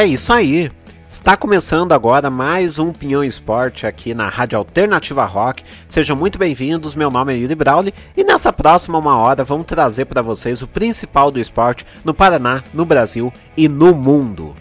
É 0.00 0.06
isso 0.06 0.32
aí. 0.32 0.72
Está 1.10 1.36
começando 1.36 1.92
agora 1.92 2.30
mais 2.30 2.78
um 2.78 2.90
Pinhão 2.90 3.22
Esporte 3.22 3.86
aqui 3.86 4.14
na 4.14 4.30
Rádio 4.30 4.56
Alternativa 4.56 5.26
Rock. 5.26 5.62
Sejam 5.90 6.16
muito 6.16 6.38
bem-vindos. 6.38 6.94
Meu 6.94 7.10
nome 7.10 7.34
é 7.34 7.36
Yuri 7.36 7.54
Brauli 7.54 7.92
e 8.16 8.24
nessa 8.24 8.50
próxima 8.50 8.96
uma 8.96 9.18
hora 9.18 9.44
vamos 9.44 9.66
trazer 9.66 10.06
para 10.06 10.22
vocês 10.22 10.62
o 10.62 10.66
principal 10.66 11.30
do 11.30 11.38
esporte 11.38 11.84
no 12.02 12.14
Paraná, 12.14 12.64
no 12.72 12.86
Brasil 12.86 13.30
e 13.54 13.68
no 13.68 13.94
mundo. 13.94 14.56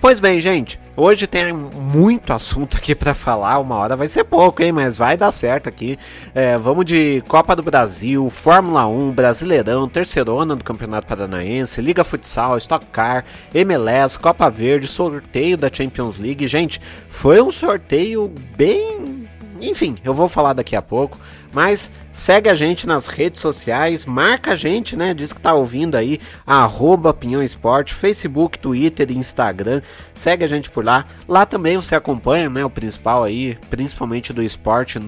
Pois 0.00 0.18
bem, 0.18 0.40
gente, 0.40 0.80
hoje 0.96 1.26
tem 1.26 1.52
muito 1.52 2.32
assunto 2.32 2.78
aqui 2.78 2.94
para 2.94 3.12
falar. 3.12 3.58
Uma 3.58 3.76
hora 3.76 3.94
vai 3.94 4.08
ser 4.08 4.24
pouco, 4.24 4.62
hein? 4.62 4.72
Mas 4.72 4.96
vai 4.96 5.14
dar 5.14 5.30
certo 5.30 5.68
aqui. 5.68 5.98
É, 6.34 6.56
vamos 6.56 6.86
de 6.86 7.22
Copa 7.28 7.54
do 7.54 7.62
Brasil, 7.62 8.30
Fórmula 8.30 8.86
1, 8.86 9.10
Brasileirão, 9.10 9.86
Terceirona 9.86 10.56
do 10.56 10.64
Campeonato 10.64 11.06
Paranaense, 11.06 11.82
Liga 11.82 12.02
Futsal, 12.02 12.56
Stock 12.56 12.86
Car, 12.86 13.26
MLS, 13.52 14.18
Copa 14.18 14.48
Verde, 14.48 14.88
sorteio 14.88 15.58
da 15.58 15.70
Champions 15.70 16.16
League. 16.16 16.48
Gente, 16.48 16.80
foi 17.10 17.42
um 17.42 17.50
sorteio 17.50 18.32
bem. 18.56 19.28
Enfim, 19.60 19.98
eu 20.02 20.14
vou 20.14 20.30
falar 20.30 20.54
daqui 20.54 20.74
a 20.74 20.80
pouco. 20.80 21.18
Mas 21.52 21.90
segue 22.12 22.48
a 22.48 22.54
gente 22.54 22.86
nas 22.86 23.06
redes 23.06 23.40
sociais, 23.40 24.04
marca 24.04 24.52
a 24.52 24.56
gente, 24.56 24.96
né? 24.96 25.14
Diz 25.14 25.32
que 25.32 25.40
tá 25.40 25.54
ouvindo 25.54 25.96
aí, 25.96 26.20
arroba 26.46 27.14
Pinhão 27.14 27.42
Esporte, 27.42 27.94
Facebook, 27.94 28.58
Twitter 28.58 29.10
e 29.10 29.16
Instagram. 29.18 29.82
Segue 30.14 30.44
a 30.44 30.48
gente 30.48 30.70
por 30.70 30.84
lá. 30.84 31.06
Lá 31.28 31.46
também 31.46 31.76
você 31.76 31.94
acompanha, 31.94 32.50
né? 32.50 32.64
O 32.64 32.70
principal 32.70 33.24
aí, 33.24 33.56
principalmente 33.68 34.32
do 34.32 34.42
esporte 34.42 35.00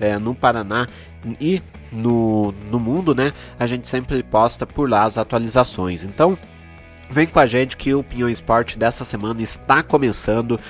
é, 0.00 0.18
no 0.18 0.34
Paraná 0.34 0.86
e 1.40 1.62
no, 1.90 2.52
no 2.70 2.78
mundo, 2.78 3.14
né? 3.14 3.32
A 3.58 3.66
gente 3.66 3.88
sempre 3.88 4.22
posta 4.22 4.66
por 4.66 4.88
lá 4.88 5.04
as 5.04 5.18
atualizações. 5.18 6.04
Então, 6.04 6.36
vem 7.10 7.26
com 7.26 7.38
a 7.38 7.46
gente 7.46 7.76
que 7.76 7.94
o 7.94 8.02
Pinhão 8.02 8.28
Esporte 8.28 8.78
dessa 8.78 9.04
semana 9.04 9.42
está 9.42 9.82
começando. 9.82 10.60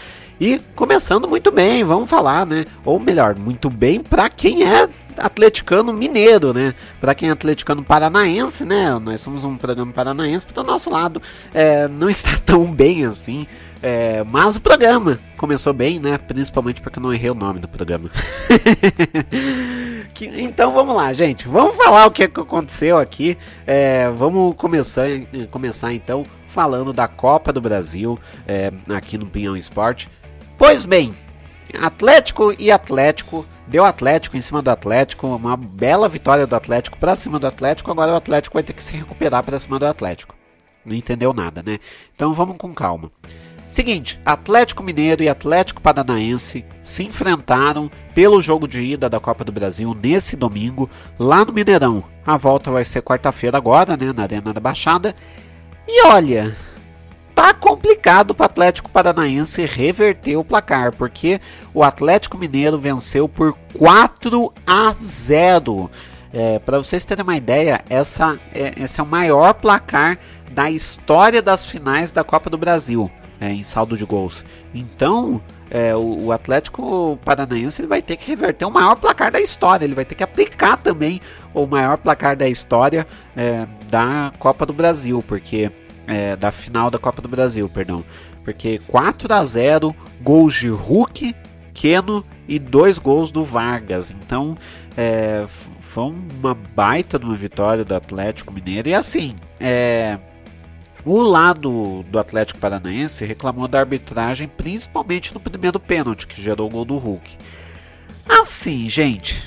E 0.40 0.60
começando 0.76 1.26
muito 1.26 1.50
bem, 1.50 1.82
vamos 1.82 2.08
falar, 2.08 2.46
né? 2.46 2.64
Ou 2.84 3.00
melhor, 3.00 3.36
muito 3.36 3.68
bem 3.68 3.98
para 3.98 4.28
quem 4.28 4.62
é 4.62 4.88
atleticano 5.16 5.92
mineiro, 5.92 6.54
né? 6.54 6.74
Para 7.00 7.12
quem 7.12 7.28
é 7.28 7.32
atleticano 7.32 7.82
paranaense, 7.82 8.64
né? 8.64 8.96
Nós 9.00 9.20
somos 9.20 9.42
um 9.42 9.56
programa 9.56 9.92
paranaense, 9.92 10.46
do 10.46 10.62
nosso 10.62 10.90
lado 10.90 11.20
é, 11.52 11.88
não 11.88 12.08
está 12.08 12.38
tão 12.46 12.72
bem 12.72 13.04
assim. 13.04 13.48
É, 13.82 14.24
mas 14.24 14.56
o 14.56 14.60
programa 14.60 15.18
começou 15.36 15.72
bem, 15.72 15.98
né? 15.98 16.18
Principalmente 16.18 16.80
porque 16.80 16.98
eu 16.98 17.02
não 17.02 17.12
errei 17.12 17.30
o 17.30 17.34
nome 17.34 17.58
do 17.58 17.68
programa. 17.68 18.10
que, 20.14 20.26
então 20.40 20.72
vamos 20.72 20.94
lá, 20.94 21.12
gente. 21.12 21.48
Vamos 21.48 21.76
falar 21.76 22.06
o 22.06 22.10
que, 22.10 22.24
aconteceu 22.24 22.98
aqui. 22.98 23.36
É, 23.66 24.08
vamos 24.10 24.54
começar, 24.56 25.06
começar 25.50 25.92
então 25.92 26.24
falando 26.46 26.92
da 26.92 27.06
Copa 27.06 27.52
do 27.52 27.60
Brasil 27.60 28.18
é, 28.46 28.72
aqui 28.88 29.18
no 29.18 29.26
Pinhão 29.26 29.56
Esporte. 29.56 30.08
Pois 30.58 30.84
bem, 30.84 31.14
Atlético 31.80 32.52
e 32.58 32.68
Atlético, 32.68 33.46
deu 33.68 33.84
Atlético 33.84 34.36
em 34.36 34.40
cima 34.40 34.60
do 34.60 34.68
Atlético, 34.68 35.28
uma 35.28 35.56
bela 35.56 36.08
vitória 36.08 36.48
do 36.48 36.56
Atlético 36.56 36.98
para 36.98 37.14
cima 37.14 37.38
do 37.38 37.46
Atlético, 37.46 37.92
agora 37.92 38.12
o 38.12 38.16
Atlético 38.16 38.54
vai 38.54 38.64
ter 38.64 38.72
que 38.72 38.82
se 38.82 38.96
recuperar 38.96 39.44
para 39.44 39.58
cima 39.60 39.78
do 39.78 39.86
Atlético. 39.86 40.34
Não 40.84 40.96
entendeu 40.96 41.32
nada, 41.32 41.62
né? 41.64 41.78
Então 42.12 42.32
vamos 42.32 42.56
com 42.56 42.74
calma. 42.74 43.08
Seguinte, 43.68 44.18
Atlético 44.26 44.82
Mineiro 44.82 45.22
e 45.22 45.28
Atlético 45.28 45.80
Paranaense 45.80 46.64
se 46.82 47.04
enfrentaram 47.04 47.88
pelo 48.12 48.42
jogo 48.42 48.66
de 48.66 48.80
ida 48.80 49.08
da 49.08 49.20
Copa 49.20 49.44
do 49.44 49.52
Brasil 49.52 49.94
nesse 49.94 50.34
domingo, 50.34 50.90
lá 51.18 51.44
no 51.44 51.52
Mineirão. 51.52 52.02
A 52.26 52.36
volta 52.36 52.70
vai 52.72 52.84
ser 52.84 53.02
quarta-feira 53.02 53.56
agora, 53.56 53.96
né, 53.96 54.12
na 54.12 54.24
Arena 54.24 54.52
da 54.52 54.60
Baixada. 54.60 55.14
E 55.86 56.04
olha, 56.06 56.56
tá 57.38 57.54
complicado 57.54 58.34
para 58.34 58.42
o 58.42 58.46
Atlético 58.46 58.90
Paranaense 58.90 59.64
reverter 59.64 60.36
o 60.36 60.42
placar, 60.42 60.92
porque 60.92 61.40
o 61.72 61.84
Atlético 61.84 62.36
Mineiro 62.36 62.76
venceu 62.76 63.28
por 63.28 63.56
4 63.74 64.52
a 64.66 64.92
0. 64.92 65.88
É, 66.32 66.58
para 66.58 66.78
vocês 66.78 67.04
terem 67.04 67.22
uma 67.22 67.36
ideia, 67.36 67.80
essa 67.88 68.36
é, 68.52 68.74
esse 68.82 68.98
é 68.98 69.02
o 69.04 69.06
maior 69.06 69.54
placar 69.54 70.18
da 70.50 70.68
história 70.68 71.40
das 71.40 71.64
finais 71.64 72.10
da 72.10 72.24
Copa 72.24 72.50
do 72.50 72.58
Brasil, 72.58 73.08
é, 73.40 73.52
em 73.52 73.62
saldo 73.62 73.96
de 73.96 74.04
gols. 74.04 74.44
Então, 74.74 75.40
é, 75.70 75.94
o, 75.94 76.24
o, 76.24 76.32
Atlético 76.32 77.20
Paranaense 77.24 77.80
ele 77.80 77.88
vai 77.88 78.02
ter 78.02 78.16
que 78.16 78.26
reverter 78.26 78.64
o 78.64 78.70
maior 78.70 78.96
placar 78.96 79.30
da 79.30 79.40
história, 79.40 79.84
ele 79.84 79.94
vai 79.94 80.04
ter 80.04 80.16
que 80.16 80.24
aplicar 80.24 80.76
também 80.76 81.20
o 81.54 81.66
maior 81.66 81.98
placar 81.98 82.36
da 82.36 82.48
história 82.48 83.06
é, 83.36 83.64
da 83.88 84.32
Copa 84.40 84.66
do 84.66 84.72
Brasil, 84.72 85.22
porque 85.28 85.70
é, 86.08 86.34
da 86.34 86.50
final 86.50 86.90
da 86.90 86.98
Copa 86.98 87.22
do 87.22 87.28
Brasil, 87.28 87.68
perdão. 87.68 88.02
Porque 88.42 88.80
4 88.86 89.32
a 89.32 89.44
0 89.44 89.94
gols 90.22 90.54
de 90.54 90.68
Hulk, 90.68 91.34
Keno 91.74 92.24
e 92.48 92.58
dois 92.58 92.98
gols 92.98 93.30
do 93.30 93.44
Vargas. 93.44 94.10
Então, 94.10 94.56
é, 94.96 95.46
foi 95.78 96.04
uma 96.04 96.54
baita 96.54 97.18
de 97.18 97.24
uma 97.24 97.34
vitória 97.34 97.84
do 97.84 97.94
Atlético 97.94 98.52
Mineiro. 98.52 98.88
E 98.88 98.94
assim, 98.94 99.36
é, 99.60 100.18
o 101.04 101.20
lado 101.20 102.04
do 102.10 102.18
Atlético 102.18 102.58
Paranaense 102.58 103.24
reclamou 103.24 103.68
da 103.68 103.80
arbitragem, 103.80 104.48
principalmente 104.48 105.32
no 105.32 105.40
primeiro 105.40 105.78
pênalti, 105.78 106.26
que 106.26 106.42
gerou 106.42 106.66
o 106.66 106.70
gol 106.70 106.84
do 106.84 106.96
Hulk. 106.96 107.36
Assim, 108.28 108.88
gente, 108.88 109.42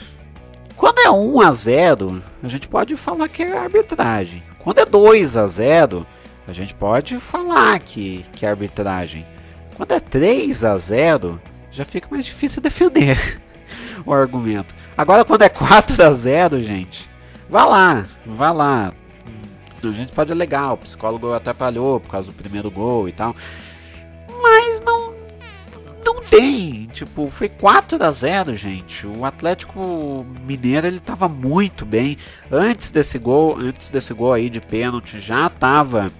quando 0.76 1.00
é 1.00 1.10
1 1.10 1.42
a 1.42 1.52
0 1.52 2.24
a 2.42 2.48
gente 2.48 2.68
pode 2.68 2.96
falar 2.96 3.28
que 3.30 3.44
é 3.44 3.58
arbitragem. 3.58 4.42
Quando 4.60 4.80
é 4.80 4.86
2 4.86 5.38
a 5.38 5.48
0 5.48 6.06
a 6.47 6.53
gente 6.53 6.74
pode 6.74 7.19
falar 7.19 7.79
que, 7.79 8.25
que 8.34 8.46
é 8.46 8.50
arbitragem. 8.50 9.25
Quando 9.75 9.91
é 9.94 10.00
3 10.00 10.63
a 10.63 10.78
0 10.78 11.41
já 11.72 11.85
fica 11.85 12.07
mais 12.12 12.25
difícil 12.25 12.62
defender 12.62 13.41
o 14.06 14.13
argumento. 14.13 14.75
Agora 14.97 15.24
quando 15.24 15.44
é 15.44 15.50
4 15.50 16.03
a 16.03 16.12
0 16.12 16.59
gente, 16.59 17.09
vá 17.50 17.66
lá, 17.66 18.06
vá 18.25 18.52
lá. 18.52 18.94
A 19.84 19.91
gente 19.91 20.12
pode 20.12 20.31
alegar, 20.31 20.74
o 20.74 20.78
psicólogo 20.78 21.34
atrapalhou 21.34 22.00
por 22.00 22.12
causa 22.12 22.31
do 22.31 22.35
primeiro 22.35 22.69
gol 22.69 23.09
e 23.09 23.12
tal. 23.12 23.35
Mas 24.41 24.81
não 24.81 25.12
não 26.03 26.22
tem, 26.23 26.88
tipo, 26.88 27.29
foi 27.29 27.47
4 27.47 28.03
a 28.03 28.12
0, 28.12 28.56
gente. 28.56 29.06
O 29.06 29.23
Atlético 29.23 30.25
Mineiro 30.46 30.88
ele 30.88 31.00
tava 31.00 31.28
muito 31.28 31.85
bem 31.85 32.18
antes 32.52 32.91
desse 32.91 33.19
gol, 33.19 33.58
antes 33.58 33.90
desse 33.90 34.13
gol 34.13 34.34
aí 34.34 34.50
de 34.50 34.59
pênalti, 34.59 35.19
já 35.19 35.50
tava 35.50 36.12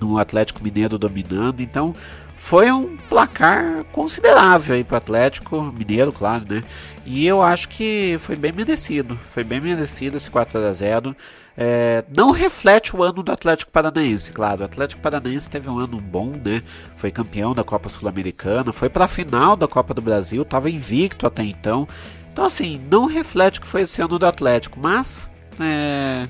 no 0.00 0.18
Atlético 0.18 0.62
Mineiro 0.62 0.98
dominando, 0.98 1.60
então 1.60 1.94
foi 2.36 2.72
um 2.72 2.96
placar 3.08 3.84
considerável 3.92 4.74
aí 4.74 4.82
para 4.82 4.94
o 4.94 4.98
Atlético 4.98 5.62
Mineiro, 5.62 6.10
claro, 6.10 6.44
né? 6.48 6.64
E 7.04 7.26
eu 7.26 7.42
acho 7.42 7.68
que 7.68 8.16
foi 8.20 8.34
bem 8.34 8.52
merecido, 8.52 9.18
foi 9.30 9.44
bem 9.44 9.60
merecido 9.60 10.16
esse 10.16 10.30
4 10.30 10.66
a 10.66 10.72
0 10.72 11.14
é, 11.62 12.04
não 12.16 12.30
reflete 12.30 12.96
o 12.96 13.02
ano 13.02 13.22
do 13.22 13.30
Atlético 13.30 13.70
Paranaense, 13.70 14.32
claro. 14.32 14.62
O 14.62 14.64
Atlético 14.64 15.02
Paranaense 15.02 15.50
teve 15.50 15.68
um 15.68 15.78
ano 15.78 16.00
bom, 16.00 16.32
né? 16.42 16.62
Foi 16.96 17.10
campeão 17.10 17.52
da 17.52 17.62
Copa 17.62 17.88
Sul-Americana, 17.88 18.72
foi 18.72 18.88
para 18.88 19.04
a 19.04 19.08
final 19.08 19.56
da 19.56 19.68
Copa 19.68 19.92
do 19.92 20.00
Brasil, 20.00 20.40
estava 20.40 20.70
invicto 20.70 21.26
até 21.26 21.42
então. 21.42 21.86
Então, 22.32 22.46
assim, 22.46 22.80
não 22.90 23.04
reflete 23.04 23.58
o 23.58 23.62
que 23.62 23.68
foi 23.68 23.82
esse 23.82 24.00
ano 24.00 24.18
do 24.18 24.24
Atlético, 24.24 24.78
mas 24.80 25.28
é, 25.60 26.26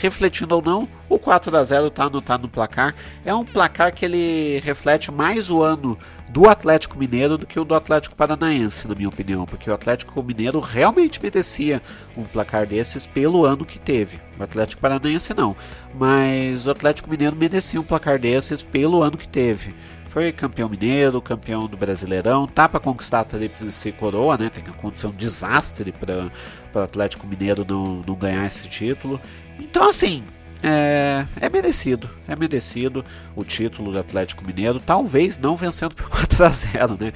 refletindo 0.00 0.54
ou 0.54 0.62
não, 0.62 0.88
o 1.08 1.18
4 1.18 1.56
a 1.56 1.62
0 1.62 1.88
está 1.88 2.04
anotado 2.04 2.44
no 2.44 2.48
placar. 2.48 2.94
É 3.24 3.34
um 3.34 3.44
placar 3.44 3.94
que 3.94 4.04
ele 4.04 4.60
reflete 4.64 5.12
mais 5.12 5.50
o 5.50 5.62
ano 5.62 5.98
do 6.28 6.48
Atlético 6.48 6.98
Mineiro 6.98 7.36
do 7.36 7.46
que 7.46 7.58
o 7.58 7.64
do 7.64 7.74
Atlético 7.74 8.14
Paranaense, 8.14 8.88
na 8.88 8.94
minha 8.94 9.08
opinião, 9.08 9.44
porque 9.44 9.68
o 9.68 9.74
Atlético 9.74 10.22
Mineiro 10.22 10.60
realmente 10.60 11.20
merecia 11.22 11.82
um 12.16 12.22
placar 12.22 12.66
desses 12.66 13.04
pelo 13.04 13.44
ano 13.44 13.64
que 13.64 13.78
teve. 13.78 14.18
O 14.38 14.42
Atlético 14.42 14.80
Paranaense 14.80 15.34
não, 15.34 15.54
mas 15.94 16.66
o 16.66 16.70
Atlético 16.70 17.10
Mineiro 17.10 17.36
merecia 17.36 17.80
um 17.80 17.84
placar 17.84 18.18
desses 18.18 18.62
pelo 18.62 19.02
ano 19.02 19.18
que 19.18 19.28
teve. 19.28 19.74
Foi 20.10 20.32
campeão 20.32 20.68
mineiro, 20.68 21.22
campeão 21.22 21.68
do 21.68 21.76
Brasileirão, 21.76 22.44
tá 22.44 22.68
para 22.68 22.80
conquistar 22.80 23.20
a 23.20 23.24
tríplice 23.24 23.92
coroa, 23.92 24.36
né? 24.36 24.50
Tem 24.52 24.62
que 24.62 24.70
acontecer 24.70 25.06
um 25.06 25.12
desastre 25.12 25.92
para 25.92 26.32
o 26.74 26.78
Atlético 26.80 27.28
Mineiro 27.28 27.64
não, 27.64 28.02
não 28.04 28.16
ganhar 28.16 28.44
esse 28.44 28.68
título. 28.68 29.20
Então, 29.60 29.88
assim, 29.88 30.24
é, 30.62 31.26
é, 31.40 31.48
merecido, 31.48 32.08
é 32.28 32.36
merecido 32.36 33.04
o 33.34 33.44
título 33.44 33.92
do 33.92 33.98
Atlético 33.98 34.46
Mineiro, 34.46 34.80
talvez 34.80 35.38
não 35.38 35.56
vencendo 35.56 35.94
por 35.94 36.08
4 36.10 36.44
a 36.44 36.48
0, 36.48 36.98
né? 37.00 37.12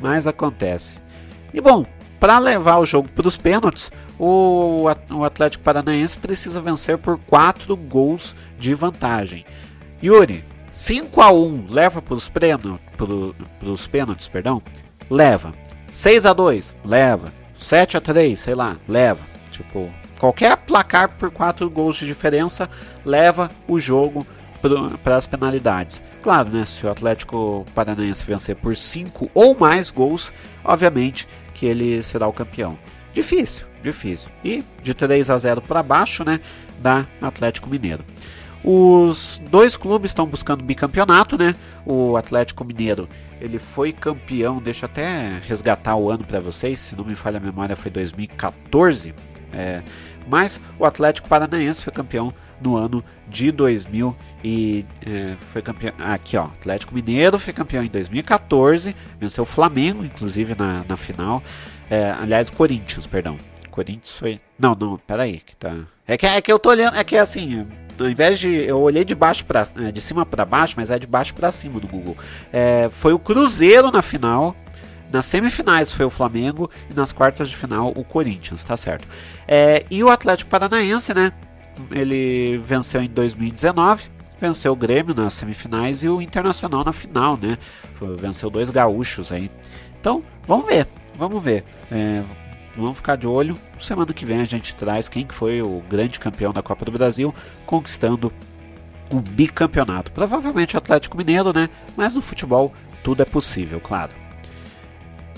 Mas 0.00 0.26
acontece. 0.26 0.96
E 1.52 1.60
bom, 1.60 1.84
para 2.18 2.38
levar 2.38 2.78
o 2.78 2.86
jogo 2.86 3.08
para 3.08 3.28
os 3.28 3.36
pênaltis, 3.36 3.90
o, 4.18 4.86
o 5.10 5.24
Atlético 5.24 5.62
Paranaense 5.62 6.16
precisa 6.16 6.60
vencer 6.60 6.96
por 6.98 7.18
4 7.18 7.76
gols 7.76 8.34
de 8.58 8.72
vantagem. 8.74 9.44
Yuri, 10.02 10.44
5 10.68 11.20
a 11.20 11.32
1 11.32 11.66
leva 11.70 12.02
para 12.02 12.14
os 12.14 12.28
pênaltis, 13.86 14.28
perdão? 14.28 14.62
Leva. 15.10 15.52
6 15.90 16.26
a 16.26 16.32
2 16.32 16.74
leva. 16.84 17.32
7 17.54 17.96
a 17.96 18.00
3 18.00 18.38
sei 18.38 18.54
lá, 18.54 18.76
leva. 18.88 19.24
Tipo, 19.50 19.90
Qualquer 20.18 20.56
placar 20.56 21.10
por 21.10 21.30
4 21.30 21.68
gols 21.68 21.96
de 21.96 22.06
diferença 22.06 22.68
leva 23.04 23.50
o 23.68 23.78
jogo 23.78 24.26
para 25.02 25.16
as 25.16 25.26
penalidades. 25.26 26.02
Claro, 26.22 26.48
né, 26.48 26.64
se 26.64 26.84
o 26.86 26.90
Atlético 26.90 27.64
Paranaense 27.74 28.24
vencer 28.24 28.56
por 28.56 28.76
5 28.76 29.30
ou 29.34 29.56
mais 29.56 29.90
gols, 29.90 30.32
obviamente 30.64 31.28
que 31.54 31.66
ele 31.66 32.02
será 32.02 32.26
o 32.26 32.32
campeão. 32.32 32.78
Difícil, 33.12 33.66
difícil. 33.82 34.28
E 34.44 34.64
de 34.82 34.92
3 34.92 35.30
a 35.30 35.38
0 35.38 35.60
para 35.60 35.82
baixo, 35.82 36.24
né, 36.24 36.40
da 36.78 37.06
Atlético 37.20 37.68
Mineiro. 37.68 38.04
Os 38.64 39.40
dois 39.48 39.76
clubes 39.76 40.10
estão 40.10 40.26
buscando 40.26 40.64
bicampeonato, 40.64 41.38
né? 41.38 41.54
O 41.84 42.16
Atlético 42.16 42.64
Mineiro, 42.64 43.08
ele 43.40 43.60
foi 43.60 43.92
campeão, 43.92 44.58
deixa 44.58 44.86
eu 44.86 44.90
até 44.90 45.38
resgatar 45.46 45.94
o 45.94 46.10
ano 46.10 46.24
para 46.24 46.40
vocês, 46.40 46.80
se 46.80 46.96
não 46.96 47.04
me 47.04 47.14
falha 47.14 47.36
a 47.36 47.40
memória, 47.40 47.76
foi 47.76 47.92
2014. 47.92 49.14
É, 49.56 49.82
mas 50.28 50.60
o 50.78 50.84
Atlético 50.84 51.28
Paranaense 51.28 51.82
foi 51.82 51.92
campeão 51.92 52.32
no 52.60 52.76
ano 52.76 53.02
de 53.26 53.50
2000 53.50 54.14
e 54.44 54.84
é, 55.06 55.34
foi 55.52 55.62
campeão 55.62 55.92
aqui 55.98 56.36
ó 56.36 56.44
Atlético 56.44 56.94
Mineiro 56.94 57.38
foi 57.38 57.52
campeão 57.52 57.82
em 57.82 57.88
2014 57.88 58.94
venceu 59.18 59.42
o 59.42 59.46
Flamengo 59.46 60.04
inclusive 60.04 60.54
na, 60.54 60.84
na 60.88 60.96
final. 60.96 61.42
É, 61.90 62.14
aliás 62.20 62.50
Corinthians 62.50 63.06
perdão. 63.06 63.38
Corinthians 63.70 64.12
foi 64.12 64.40
não 64.58 64.74
não 64.74 64.98
peraí 64.98 65.40
que 65.40 65.56
tá 65.56 65.74
é 66.06 66.16
que 66.16 66.26
é 66.26 66.40
que 66.40 66.52
eu 66.52 66.58
tô 66.58 66.70
olhando 66.70 66.96
é 66.96 67.04
que 67.04 67.16
é 67.16 67.20
assim 67.20 67.66
ao 67.98 68.08
invés 68.08 68.38
de 68.38 68.48
eu 68.48 68.78
olhei 68.80 69.04
de 69.04 69.14
baixo 69.14 69.44
para 69.44 69.66
é, 69.78 69.90
de 69.90 70.00
cima 70.00 70.26
para 70.26 70.44
baixo 70.44 70.74
mas 70.76 70.90
é 70.90 70.98
de 70.98 71.06
baixo 71.06 71.34
para 71.34 71.50
cima 71.50 71.80
do 71.80 71.86
Google. 71.86 72.16
É, 72.52 72.88
foi 72.90 73.12
o 73.12 73.18
Cruzeiro 73.18 73.90
na 73.90 74.02
final 74.02 74.54
nas 75.12 75.26
semifinais 75.26 75.92
foi 75.92 76.04
o 76.04 76.10
Flamengo 76.10 76.70
e 76.90 76.94
nas 76.94 77.12
quartas 77.12 77.48
de 77.48 77.56
final 77.56 77.92
o 77.96 78.04
Corinthians, 78.04 78.64
tá 78.64 78.76
certo? 78.76 79.06
É, 79.46 79.84
e 79.90 80.02
o 80.02 80.10
Atlético 80.10 80.50
Paranaense, 80.50 81.14
né? 81.14 81.32
Ele 81.90 82.58
venceu 82.58 83.02
em 83.02 83.08
2019, 83.08 84.10
venceu 84.40 84.72
o 84.72 84.76
Grêmio 84.76 85.14
nas 85.14 85.34
semifinais 85.34 86.02
e 86.02 86.08
o 86.08 86.20
Internacional 86.20 86.84
na 86.84 86.92
final, 86.92 87.38
né? 87.40 87.58
Venceu 88.18 88.50
dois 88.50 88.70
gaúchos 88.70 89.30
aí. 89.30 89.50
Então, 90.00 90.22
vamos 90.46 90.66
ver, 90.66 90.86
vamos 91.14 91.42
ver. 91.42 91.64
É, 91.90 92.22
vamos 92.74 92.96
ficar 92.96 93.16
de 93.16 93.26
olho. 93.26 93.58
Semana 93.78 94.12
que 94.12 94.24
vem 94.24 94.40
a 94.40 94.44
gente 94.44 94.74
traz 94.74 95.08
quem 95.08 95.26
foi 95.28 95.62
o 95.62 95.82
grande 95.88 96.18
campeão 96.18 96.52
da 96.52 96.62
Copa 96.62 96.84
do 96.84 96.92
Brasil, 96.92 97.34
conquistando 97.64 98.32
o 99.10 99.20
bicampeonato. 99.20 100.10
Provavelmente 100.12 100.76
Atlético 100.76 101.16
Mineiro, 101.16 101.52
né? 101.52 101.68
Mas 101.96 102.14
no 102.14 102.20
futebol 102.20 102.72
tudo 103.02 103.22
é 103.22 103.24
possível, 103.24 103.80
claro. 103.80 104.25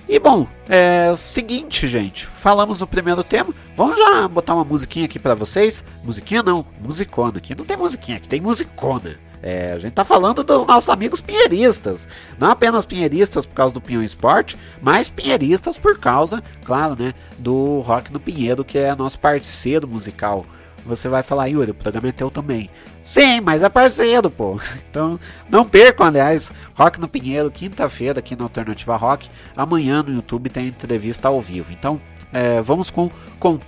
E 0.08 0.18
bom, 0.18 0.46
é 0.66 1.10
o 1.12 1.16
seguinte, 1.18 1.86
gente. 1.86 2.24
Falamos 2.24 2.80
no 2.80 2.86
primeiro 2.86 3.22
tema. 3.22 3.54
Vamos 3.76 3.98
já 3.98 4.26
botar 4.26 4.54
uma 4.54 4.64
musiquinha 4.64 5.04
aqui 5.04 5.18
para 5.18 5.34
vocês. 5.34 5.84
Musiquinha 6.02 6.42
não, 6.42 6.64
musicona. 6.80 7.36
Aqui 7.36 7.54
não 7.54 7.66
tem 7.66 7.76
musiquinha, 7.76 8.16
aqui 8.16 8.26
tem 8.26 8.40
musicona. 8.40 9.16
É, 9.42 9.72
a 9.72 9.78
gente 9.78 9.92
tá 9.92 10.06
falando 10.06 10.42
dos 10.42 10.66
nossos 10.66 10.88
amigos 10.88 11.20
pinheiristas. 11.20 12.08
Não 12.38 12.50
apenas 12.50 12.86
pinheiristas 12.86 13.44
por 13.44 13.54
causa 13.54 13.74
do 13.74 13.82
Pinhão 13.82 14.02
Esporte, 14.02 14.56
mas 14.80 15.10
pinheiristas 15.10 15.76
por 15.76 15.98
causa, 15.98 16.42
claro, 16.64 16.96
né, 16.98 17.12
do 17.38 17.80
Rock 17.80 18.10
no 18.10 18.18
Pinheiro, 18.18 18.64
que 18.64 18.78
é 18.78 18.96
nosso 18.96 19.18
parceiro 19.18 19.86
musical. 19.86 20.46
Você 20.86 21.06
vai 21.06 21.22
falar, 21.22 21.48
Yuri, 21.48 21.72
o 21.72 21.74
programa 21.74 22.08
é 22.08 22.12
teu 22.12 22.30
também. 22.30 22.70
Sim, 23.08 23.40
mas 23.40 23.62
é 23.62 23.70
parceiro, 23.70 24.30
pô. 24.30 24.60
Então, 24.90 25.18
não 25.48 25.64
percam, 25.64 26.06
aliás, 26.06 26.52
Rock 26.74 27.00
no 27.00 27.08
Pinheiro, 27.08 27.50
quinta-feira 27.50 28.18
aqui 28.18 28.36
na 28.36 28.42
Alternativa 28.44 28.96
Rock. 28.96 29.30
Amanhã 29.56 30.02
no 30.02 30.12
YouTube 30.12 30.50
tem 30.50 30.66
entrevista 30.66 31.28
ao 31.28 31.40
vivo. 31.40 31.72
Então, 31.72 31.98
é, 32.30 32.60
vamos 32.60 32.90
com, 32.90 33.10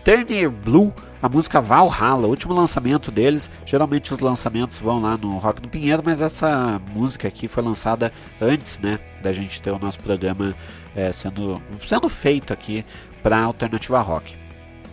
Turner 0.05 0.51
Blue, 0.51 0.93
a 1.23 1.29
música 1.29 1.59
Valhalla, 1.59 2.27
último 2.27 2.53
lançamento 2.53 3.11
deles. 3.11 3.49
Geralmente 3.65 4.13
os 4.13 4.21
lançamentos 4.21 4.79
vão 4.79 5.01
lá 5.01 5.17
no 5.17 5.39
Rock 5.39 5.63
no 5.63 5.69
Pinheiro, 5.69 6.03
mas 6.05 6.21
essa 6.21 6.79
música 6.93 7.27
aqui 7.27 7.49
foi 7.49 7.63
lançada 7.63 8.13
antes, 8.43 8.79
né, 8.79 8.99
da 9.23 9.33
gente 9.33 9.63
ter 9.63 9.71
o 9.71 9.79
nosso 9.79 10.01
programa 10.01 10.55
é, 10.95 11.11
sendo, 11.13 11.63
sendo 11.81 12.11
feito 12.11 12.53
aqui 12.53 12.85
para 13.23 13.41
Alternativa 13.41 14.01
Rock 14.03 14.37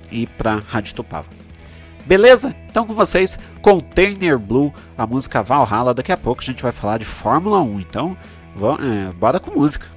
e 0.10 0.26
para 0.26 0.62
Rádio 0.70 0.96
Tupava. 0.96 1.37
Beleza? 2.08 2.56
Então 2.70 2.88
com 2.88 2.94
vocês, 2.94 3.38
Container 3.62 4.40
Blue, 4.40 4.74
a 4.98 5.06
música 5.06 5.44
Valhalla. 5.44 5.94
Daqui 5.94 6.14
a 6.14 6.18
pouco 6.18 6.42
a 6.42 6.46
gente 6.46 6.64
vai 6.64 6.72
falar 6.72 6.98
de 7.00 7.06
Fórmula 7.06 7.60
1. 7.60 7.82
Então, 7.82 8.16
é, 8.80 9.12
bora 9.12 9.42
com 9.42 9.52
música. 9.52 9.97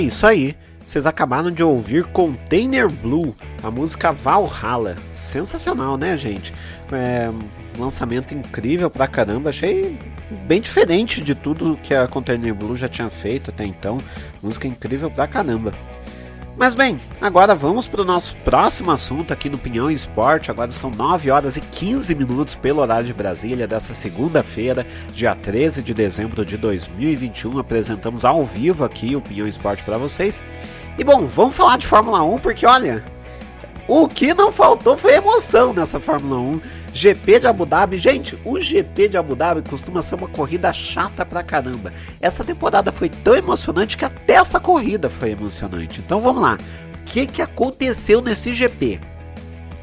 Isso 0.00 0.26
aí. 0.26 0.56
Vocês 0.84 1.06
acabaram 1.06 1.50
de 1.52 1.62
ouvir 1.62 2.04
Container 2.06 2.90
Blue, 2.90 3.36
a 3.62 3.70
música 3.70 4.10
Valhalla. 4.10 4.96
Sensacional, 5.14 5.96
né, 5.96 6.16
gente? 6.16 6.52
É, 6.90 7.30
lançamento 7.78 8.34
incrível 8.34 8.90
pra 8.90 9.06
caramba. 9.06 9.50
Achei 9.50 9.96
bem 10.48 10.60
diferente 10.60 11.20
de 11.20 11.34
tudo 11.34 11.78
que 11.82 11.94
a 11.94 12.08
Container 12.08 12.52
Blue 12.52 12.76
já 12.76 12.88
tinha 12.88 13.08
feito 13.08 13.50
até 13.50 13.64
então. 13.64 13.98
Música 14.42 14.66
incrível 14.66 15.10
pra 15.10 15.28
caramba. 15.28 15.72
Mas 16.60 16.74
bem, 16.74 17.00
agora 17.22 17.54
vamos 17.54 17.86
para 17.86 18.02
o 18.02 18.04
nosso 18.04 18.36
próximo 18.44 18.90
assunto 18.90 19.32
aqui 19.32 19.48
no 19.48 19.56
Pinhão 19.56 19.90
Esporte. 19.90 20.50
Agora 20.50 20.70
são 20.72 20.90
9 20.90 21.30
horas 21.30 21.56
e 21.56 21.60
15 21.62 22.14
minutos 22.14 22.54
pelo 22.54 22.82
horário 22.82 23.06
de 23.06 23.14
Brasília 23.14 23.66
dessa 23.66 23.94
segunda-feira, 23.94 24.86
dia 25.14 25.34
13 25.34 25.80
de 25.80 25.94
dezembro 25.94 26.44
de 26.44 26.58
2021. 26.58 27.58
Apresentamos 27.58 28.26
ao 28.26 28.44
vivo 28.44 28.84
aqui 28.84 29.16
o 29.16 29.22
Pinhão 29.22 29.48
Esporte 29.48 29.82
para 29.82 29.96
vocês. 29.96 30.42
E 30.98 31.02
bom, 31.02 31.24
vamos 31.24 31.56
falar 31.56 31.78
de 31.78 31.86
Fórmula 31.86 32.22
1 32.22 32.38
porque 32.40 32.66
olha, 32.66 33.02
o 33.88 34.06
que 34.06 34.34
não 34.34 34.52
faltou 34.52 34.98
foi 34.98 35.14
emoção 35.14 35.72
nessa 35.72 35.98
Fórmula 35.98 36.38
1. 36.40 36.60
GP 36.92 37.40
de 37.40 37.46
Abu 37.46 37.64
Dhabi, 37.64 37.98
gente, 37.98 38.36
o 38.44 38.60
GP 38.60 39.08
de 39.08 39.16
Abu 39.16 39.36
Dhabi 39.36 39.62
costuma 39.68 40.02
ser 40.02 40.16
uma 40.16 40.28
corrida 40.28 40.72
chata 40.72 41.24
pra 41.24 41.42
caramba. 41.42 41.92
Essa 42.20 42.44
temporada 42.44 42.90
foi 42.90 43.08
tão 43.08 43.34
emocionante 43.34 43.96
que 43.96 44.04
até 44.04 44.34
essa 44.34 44.58
corrida 44.58 45.08
foi 45.08 45.30
emocionante. 45.30 46.00
Então 46.00 46.20
vamos 46.20 46.42
lá. 46.42 46.58
O 47.00 47.04
que, 47.04 47.26
que 47.26 47.42
aconteceu 47.42 48.20
nesse 48.20 48.52
GP? 48.52 49.00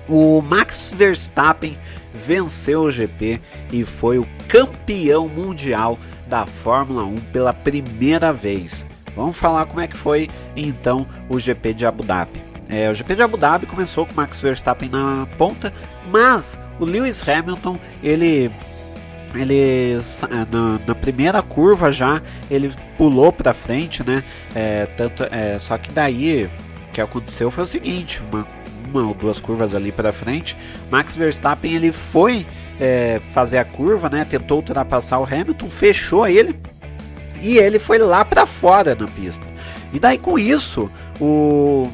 O 0.07 0.41
Max 0.41 0.91
Verstappen 0.93 1.77
venceu 2.13 2.83
o 2.83 2.91
GP 2.91 3.41
e 3.71 3.83
foi 3.83 4.17
o 4.17 4.27
campeão 4.47 5.27
mundial 5.27 5.99
da 6.27 6.45
Fórmula 6.45 7.03
1 7.03 7.15
pela 7.31 7.53
primeira 7.53 8.31
vez. 8.31 8.85
Vamos 9.15 9.35
falar 9.35 9.65
como 9.65 9.81
é 9.81 9.87
que 9.87 9.97
foi 9.97 10.29
então 10.55 11.05
o 11.29 11.39
GP 11.39 11.73
de 11.73 11.85
Abu 11.85 12.03
Dhabi. 12.03 12.41
É, 12.69 12.89
o 12.89 12.93
GP 12.93 13.15
de 13.15 13.21
Abu 13.21 13.37
Dhabi 13.37 13.65
começou 13.65 14.05
com 14.05 14.13
Max 14.13 14.41
Verstappen 14.41 14.89
na 14.89 15.27
ponta, 15.37 15.73
mas 16.11 16.57
o 16.79 16.85
Lewis 16.85 17.27
Hamilton 17.27 17.77
ele 18.03 18.51
ele 19.35 19.97
na, 20.49 20.79
na, 20.87 20.95
primeira 20.95 21.41
curva 21.41 21.91
já 21.91 22.21
ele 22.49 22.73
pulou 22.97 23.31
para 23.31 23.53
frente, 23.53 24.03
né? 24.03 24.23
É, 24.55 24.87
tanto, 24.97 25.23
é, 25.29 25.59
só 25.59 25.77
que 25.77 25.91
daí 25.91 26.45
o 26.89 26.93
que 26.93 27.01
aconteceu 27.01 27.51
foi 27.51 27.65
o 27.65 27.67
seguinte, 27.67 28.21
uma, 28.31 28.47
uma 28.89 29.07
ou 29.09 29.13
duas 29.13 29.39
curvas 29.39 29.75
ali 29.75 29.91
para 29.91 30.11
frente, 30.11 30.57
Max 30.89 31.15
Verstappen 31.15 31.71
ele 31.71 31.91
foi 31.91 32.47
é, 32.79 33.19
fazer 33.33 33.57
a 33.57 33.65
curva, 33.65 34.09
né? 34.09 34.25
Tentou 34.25 34.57
ultrapassar 34.57 35.19
o 35.19 35.25
Hamilton, 35.25 35.69
fechou 35.69 36.27
ele 36.27 36.57
e 37.41 37.57
ele 37.57 37.79
foi 37.79 37.99
lá 37.99 38.25
para 38.25 38.45
fora 38.45 38.95
na 38.95 39.07
pista. 39.07 39.45
E 39.93 39.99
daí 39.99 40.17
com 40.17 40.39
isso 40.39 40.89
o, 41.19 41.87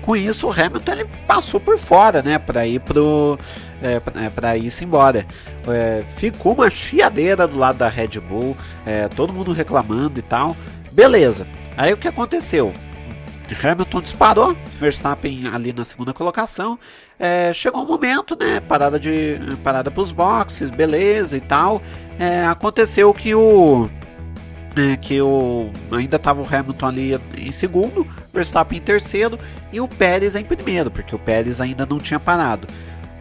com 0.00 0.16
isso, 0.16 0.46
o 0.46 0.50
Hamilton 0.50 0.92
ele 0.92 1.06
passou 1.26 1.60
por 1.60 1.78
fora, 1.78 2.22
né, 2.22 2.38
para 2.38 2.66
ir 2.66 2.80
pro 2.80 3.38
é, 3.82 4.30
para 4.30 4.56
é, 4.56 4.58
ir 4.58 4.70
-se 4.70 4.84
embora. 4.84 5.26
É, 5.66 6.02
ficou 6.16 6.54
uma 6.54 6.70
chiadeira 6.70 7.46
do 7.46 7.58
lado 7.58 7.78
da 7.78 7.88
Red 7.88 8.20
Bull, 8.20 8.56
é, 8.86 9.08
todo 9.08 9.32
mundo 9.32 9.52
reclamando 9.52 10.18
e 10.18 10.22
tal. 10.22 10.56
Beleza. 10.90 11.46
Aí 11.76 11.92
o 11.92 11.96
que 11.96 12.08
aconteceu? 12.08 12.72
Hamilton 13.62 14.00
disparou, 14.00 14.56
Verstappen 14.78 15.48
ali 15.48 15.72
na 15.72 15.84
segunda 15.84 16.12
colocação. 16.12 16.78
É, 17.18 17.52
chegou 17.52 17.82
um 17.82 17.86
momento, 17.86 18.36
né? 18.38 18.60
Parada 18.60 18.98
de 18.98 19.38
parada 19.62 19.90
para 19.90 20.02
os 20.02 20.12
boxes, 20.12 20.70
beleza 20.70 21.36
e 21.36 21.40
tal. 21.40 21.82
É, 22.18 22.44
aconteceu 22.46 23.12
que 23.12 23.34
o 23.34 23.88
é, 24.76 24.96
que 24.96 25.20
o 25.20 25.70
ainda 25.90 26.16
estava 26.16 26.40
o 26.40 26.46
Hamilton 26.46 26.86
ali 26.86 27.20
em 27.36 27.52
segundo, 27.52 28.06
Verstappen 28.32 28.78
em 28.78 28.82
terceiro 28.82 29.38
e 29.72 29.80
o 29.80 29.88
Pérez 29.88 30.34
em 30.34 30.44
primeiro, 30.44 30.90
porque 30.90 31.14
o 31.14 31.18
Pérez 31.18 31.60
ainda 31.60 31.84
não 31.84 31.98
tinha 31.98 32.18
parado. 32.18 32.66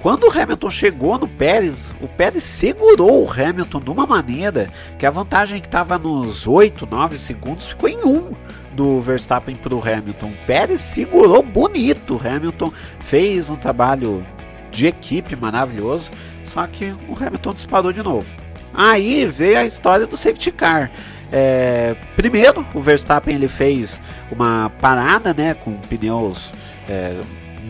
Quando 0.02 0.24
o 0.24 0.32
Hamilton 0.32 0.70
chegou 0.72 1.18
no 1.20 1.28
Pérez, 1.28 1.94
o 2.02 2.08
Pérez 2.08 2.44
segurou 2.44 3.24
o 3.24 3.32
Hamilton 3.32 3.80
de 3.80 3.90
uma 3.92 4.08
maneira 4.08 4.68
que 4.98 5.06
a 5.06 5.12
vantagem 5.12 5.62
que 5.62 5.68
estava 5.68 5.96
nos 6.00 6.48
8, 6.48 6.88
9 6.90 7.20
segundos 7.20 7.68
ficou 7.68 7.88
em 7.88 8.04
1 8.04 8.32
do 8.74 9.00
Verstappen 9.00 9.56
para 9.56 9.76
o 9.76 9.80
Hamilton. 9.80 10.28
O 10.28 10.46
Pérez 10.48 10.82
segurou 10.82 11.44
bonito. 11.44 12.16
O 12.16 12.28
Hamilton 12.28 12.74
fez 13.00 13.52
um 13.52 13.56
trabalho 13.56 14.26
de 14.72 14.88
equipe 14.88 15.36
maravilhoso, 15.36 16.10
só 16.46 16.66
que 16.66 16.96
o 17.08 17.16
Hamilton 17.16 17.54
disparou 17.54 17.94
de 17.94 18.02
novo. 18.02 18.26
Aí 18.74 19.26
veio 19.28 19.60
a 19.60 19.66
história 19.66 20.08
do 20.08 20.18
safety 20.18 20.52
car. 20.52 20.90
É, 21.32 21.96
primeiro, 22.16 22.66
o 22.74 22.82
Verstappen 22.82 23.36
ele 23.36 23.48
fez 23.48 24.02
uma 24.32 24.72
parada, 24.82 25.32
né, 25.32 25.54
com 25.54 25.74
pneus, 25.74 26.52
é, 26.90 27.16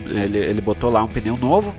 ele, 0.06 0.38
ele 0.38 0.60
botou 0.60 0.90
lá 0.90 1.02
um 1.02 1.08
pneu 1.08 1.36
novo, 1.36 1.74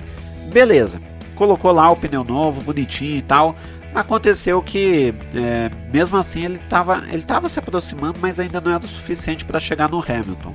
beleza, 0.54 1.02
colocou 1.36 1.72
lá 1.72 1.90
o 1.90 1.96
pneu 1.96 2.24
novo, 2.24 2.62
bonitinho 2.62 3.18
e 3.18 3.22
tal. 3.22 3.56
Aconteceu 3.94 4.62
que, 4.62 5.14
é, 5.36 5.70
mesmo 5.92 6.18
assim, 6.18 6.46
ele 6.46 6.56
estava 6.56 7.04
ele 7.12 7.24
tava 7.24 7.50
se 7.50 7.60
aproximando, 7.60 8.20
mas 8.20 8.40
ainda 8.40 8.62
não 8.62 8.72
era 8.72 8.84
o 8.84 8.88
suficiente 8.88 9.44
para 9.46 9.60
chegar 9.60 9.90
no 9.90 10.00
Hamilton. 10.00 10.54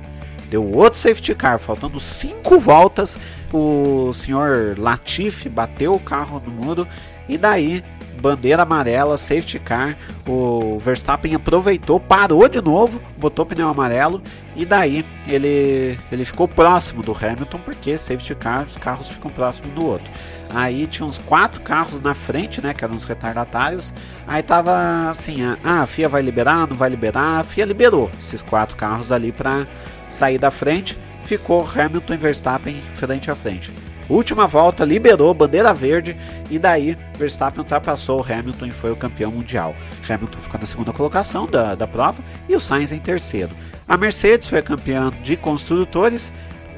Deu 0.49 0.67
outro 0.67 0.99
safety 0.99 1.35
car, 1.35 1.59
faltando 1.59 1.99
cinco 1.99 2.59
voltas, 2.59 3.17
o 3.53 4.11
senhor 4.13 4.75
Latifi 4.79 5.47
bateu 5.47 5.93
o 5.93 5.99
carro 5.99 6.41
no 6.43 6.51
muro 6.51 6.87
e 7.27 7.37
daí 7.37 7.83
bandeira 8.19 8.63
amarela, 8.63 9.17
safety 9.17 9.59
car. 9.59 9.97
O 10.27 10.77
Verstappen 10.79 11.33
aproveitou, 11.33 11.99
parou 11.99 12.47
de 12.47 12.61
novo, 12.61 13.01
botou 13.17 13.45
pneu 13.45 13.67
amarelo 13.67 14.21
e 14.55 14.65
daí 14.65 15.05
ele, 15.27 15.97
ele 16.11 16.25
ficou 16.25 16.47
próximo 16.47 17.01
do 17.01 17.15
Hamilton, 17.15 17.59
porque 17.59 17.97
safety 17.97 18.35
car, 18.35 18.63
os 18.63 18.77
carros 18.77 19.09
ficam 19.09 19.31
próximos 19.31 19.73
do 19.73 19.85
outro. 19.85 20.07
Aí 20.51 20.87
tinha 20.87 21.05
uns 21.05 21.17
quatro 21.17 21.61
carros 21.61 22.01
na 22.01 22.15
frente, 22.15 22.59
né, 22.61 22.73
que 22.73 22.83
eram 22.83 22.95
os 22.95 23.05
retardatários. 23.05 23.93
Aí 24.27 24.41
tava 24.41 25.09
assim, 25.09 25.43
ah, 25.43 25.81
a 25.81 25.85
FIA 25.85 26.09
vai 26.09 26.21
liberar, 26.21 26.67
não 26.67 26.75
vai 26.75 26.89
liberar. 26.89 27.39
A 27.39 27.43
FIA 27.43 27.65
liberou 27.65 28.09
esses 28.19 28.41
quatro 28.41 28.75
carros 28.75 29.11
ali 29.11 29.31
para 29.31 29.67
sair 30.09 30.39
da 30.39 30.49
frente. 30.49 30.97
Ficou 31.25 31.67
Hamilton 31.67 32.13
e 32.15 32.17
Verstappen 32.17 32.81
frente 32.95 33.29
a 33.29 33.35
frente. 33.35 33.71
Última 34.09 34.47
volta, 34.47 34.83
liberou, 34.83 35.33
bandeira 35.33 35.71
verde, 35.71 36.17
e 36.49 36.57
daí 36.57 36.97
Verstappen 37.17 37.59
ultrapassou 37.59 38.19
o 38.19 38.33
Hamilton 38.33 38.65
e 38.65 38.71
foi 38.71 38.91
o 38.91 38.95
campeão 38.95 39.31
mundial. 39.31 39.75
Hamilton 40.07 40.39
ficou 40.39 40.59
na 40.59 40.65
segunda 40.65 40.91
colocação 40.91 41.45
da, 41.45 41.75
da 41.75 41.87
prova 41.87 42.23
e 42.47 42.55
o 42.55 42.59
Sainz 42.59 42.91
em 42.91 42.97
terceiro. 42.97 43.51
A 43.87 43.95
Mercedes 43.95 44.49
foi 44.49 44.61
campeã 44.63 45.11
de 45.23 45.37
construtores, 45.37 46.31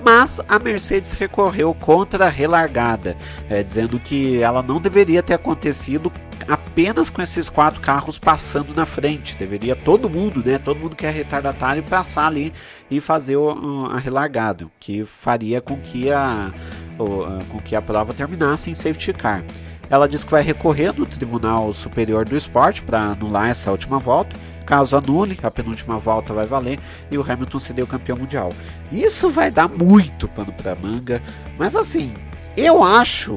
mas 0.04 0.42
a 0.50 0.60
Mercedes 0.60 1.14
recorreu 1.14 1.74
contra 1.74 2.26
a 2.26 2.30
relargada, 2.30 3.16
é, 3.50 3.64
dizendo 3.64 3.98
que 4.00 4.42
ela 4.42 4.62
não 4.62 4.82
deveria 4.82 5.24
ter 5.24 5.36
acontecido 5.36 6.12
apenas 6.48 7.10
com 7.10 7.22
esses 7.22 7.50
quatro 7.50 7.80
carros 7.80 8.18
passando 8.18 8.74
na 8.74 8.86
frente. 8.86 9.36
Deveria 9.38 9.76
todo 9.76 10.10
mundo, 10.10 10.44
né? 10.46 10.58
Todo 10.58 10.80
mundo 10.80 10.96
que 10.96 11.06
é 11.06 11.10
retardatário 11.10 11.84
passar 11.84 12.28
ali 12.28 12.52
e 12.90 13.00
fazer 13.00 13.36
o, 13.36 13.86
a 13.86 13.98
relargada, 13.98 14.68
que 14.80 15.06
faria 15.06 15.62
com 15.62 15.78
que 15.78 16.12
a, 16.12 16.52
o, 16.98 17.44
com 17.50 17.60
que 17.60 17.76
a 17.76 17.82
prova 17.82 18.14
terminasse 18.14 18.70
em 18.70 18.74
safety 18.74 19.14
car. 19.14 19.44
Ela 19.90 20.08
diz 20.08 20.24
que 20.24 20.32
vai 20.32 20.42
recorrer 20.42 20.98
no 20.98 21.06
Tribunal 21.06 21.74
Superior 21.74 22.24
do 22.24 22.38
Esporte 22.38 22.82
para 22.82 23.12
anular 23.12 23.50
essa 23.50 23.72
última 23.72 24.00
volta. 24.00 24.36
Caso 24.66 24.96
anule, 24.96 25.38
a 25.44 25.52
penúltima 25.52 26.00
volta 26.00 26.34
vai 26.34 26.46
valer 26.46 26.80
e 27.12 27.18
o 27.18 27.30
Hamilton 27.30 27.60
seria 27.60 27.84
o 27.84 27.88
campeão 27.88 28.18
mundial. 28.18 28.54
Isso 28.90 29.30
vai 29.30 29.52
dar 29.52 29.68
muito 29.68 30.30
pano 30.30 30.54
para 30.54 30.76
manga, 30.76 31.22
mas 31.58 31.76
assim, 31.76 32.14
eu 32.56 32.82
acho, 32.82 33.36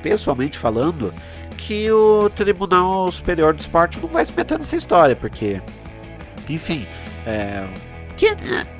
pessoalmente 0.00 0.56
falando, 0.56 1.12
que 1.56 1.90
o 1.90 2.30
Tribunal 2.30 3.10
Superior 3.10 3.52
do 3.52 3.60
Esporte 3.60 3.98
não 3.98 4.08
vai 4.08 4.24
se 4.24 4.32
meter 4.32 4.56
nessa 4.56 4.76
história, 4.76 5.16
porque, 5.16 5.60
enfim, 6.48 6.86
é, 7.26 7.66
que 8.16 8.26
é, 8.26 8.36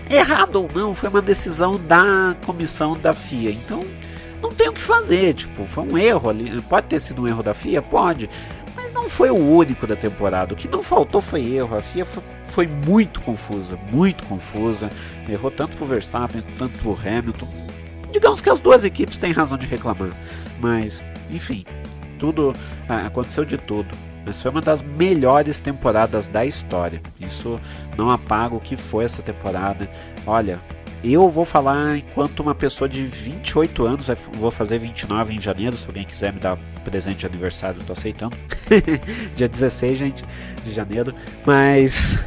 errado 0.08 0.56
ou 0.56 0.70
não, 0.74 0.94
foi 0.94 1.08
uma 1.08 1.20
decisão 1.20 1.76
da 1.76 2.36
comissão 2.46 2.96
da 2.96 3.12
FIA. 3.12 3.50
Então, 3.50 3.84
não 4.42 4.50
tem 4.50 4.68
o 4.68 4.72
que 4.72 4.80
fazer, 4.80 5.34
tipo, 5.34 5.64
foi 5.66 5.84
um 5.84 5.98
erro 5.98 6.30
ali. 6.30 6.60
Pode 6.62 6.86
ter 6.86 7.00
sido 7.00 7.22
um 7.22 7.28
erro 7.28 7.42
da 7.42 7.54
FIA? 7.54 7.82
Pode. 7.82 8.30
Mas 8.74 8.92
não 8.92 9.08
foi 9.08 9.30
o 9.30 9.36
único 9.36 9.86
da 9.86 9.96
temporada. 9.96 10.54
O 10.54 10.56
que 10.56 10.68
não 10.68 10.82
faltou 10.82 11.20
foi 11.20 11.54
erro. 11.54 11.76
A 11.76 11.80
FIA 11.80 12.04
foi, 12.04 12.22
foi 12.48 12.66
muito 12.66 13.20
confusa, 13.20 13.78
muito 13.90 14.24
confusa. 14.26 14.90
Errou 15.28 15.50
tanto 15.50 15.76
pro 15.76 15.86
Verstappen, 15.86 16.42
tanto 16.58 16.78
pro 16.78 16.92
Hamilton. 16.92 17.48
Digamos 18.12 18.40
que 18.40 18.48
as 18.48 18.60
duas 18.60 18.84
equipes 18.84 19.18
têm 19.18 19.32
razão 19.32 19.58
de 19.58 19.66
reclamar. 19.66 20.10
Mas, 20.60 21.02
enfim, 21.30 21.64
tudo 22.18 22.52
ah, 22.88 23.06
aconteceu 23.06 23.44
de 23.44 23.56
tudo. 23.56 23.88
Mas 24.24 24.42
foi 24.42 24.50
uma 24.50 24.60
das 24.60 24.82
melhores 24.82 25.58
temporadas 25.58 26.28
da 26.28 26.44
história. 26.44 27.00
Isso 27.18 27.58
não 27.96 28.10
apaga 28.10 28.54
o 28.54 28.60
que 28.60 28.76
foi 28.76 29.04
essa 29.04 29.22
temporada. 29.22 29.88
Olha, 30.26 30.58
eu 31.04 31.28
vou 31.28 31.44
falar 31.44 31.98
enquanto 31.98 32.40
uma 32.40 32.54
pessoa 32.54 32.88
de 32.88 33.04
28 33.04 33.86
anos, 33.86 34.06
vou 34.32 34.50
fazer 34.50 34.78
29 34.78 35.34
em 35.34 35.40
janeiro, 35.40 35.76
se 35.76 35.86
alguém 35.86 36.04
quiser 36.04 36.32
me 36.32 36.40
dar 36.40 36.58
presente 36.84 37.18
de 37.18 37.26
aniversário, 37.26 37.80
eu 37.80 37.86
tô 37.86 37.92
aceitando. 37.92 38.36
Dia 39.36 39.48
16, 39.48 39.98
gente, 39.98 40.24
de 40.64 40.72
janeiro. 40.72 41.14
Mas 41.46 42.18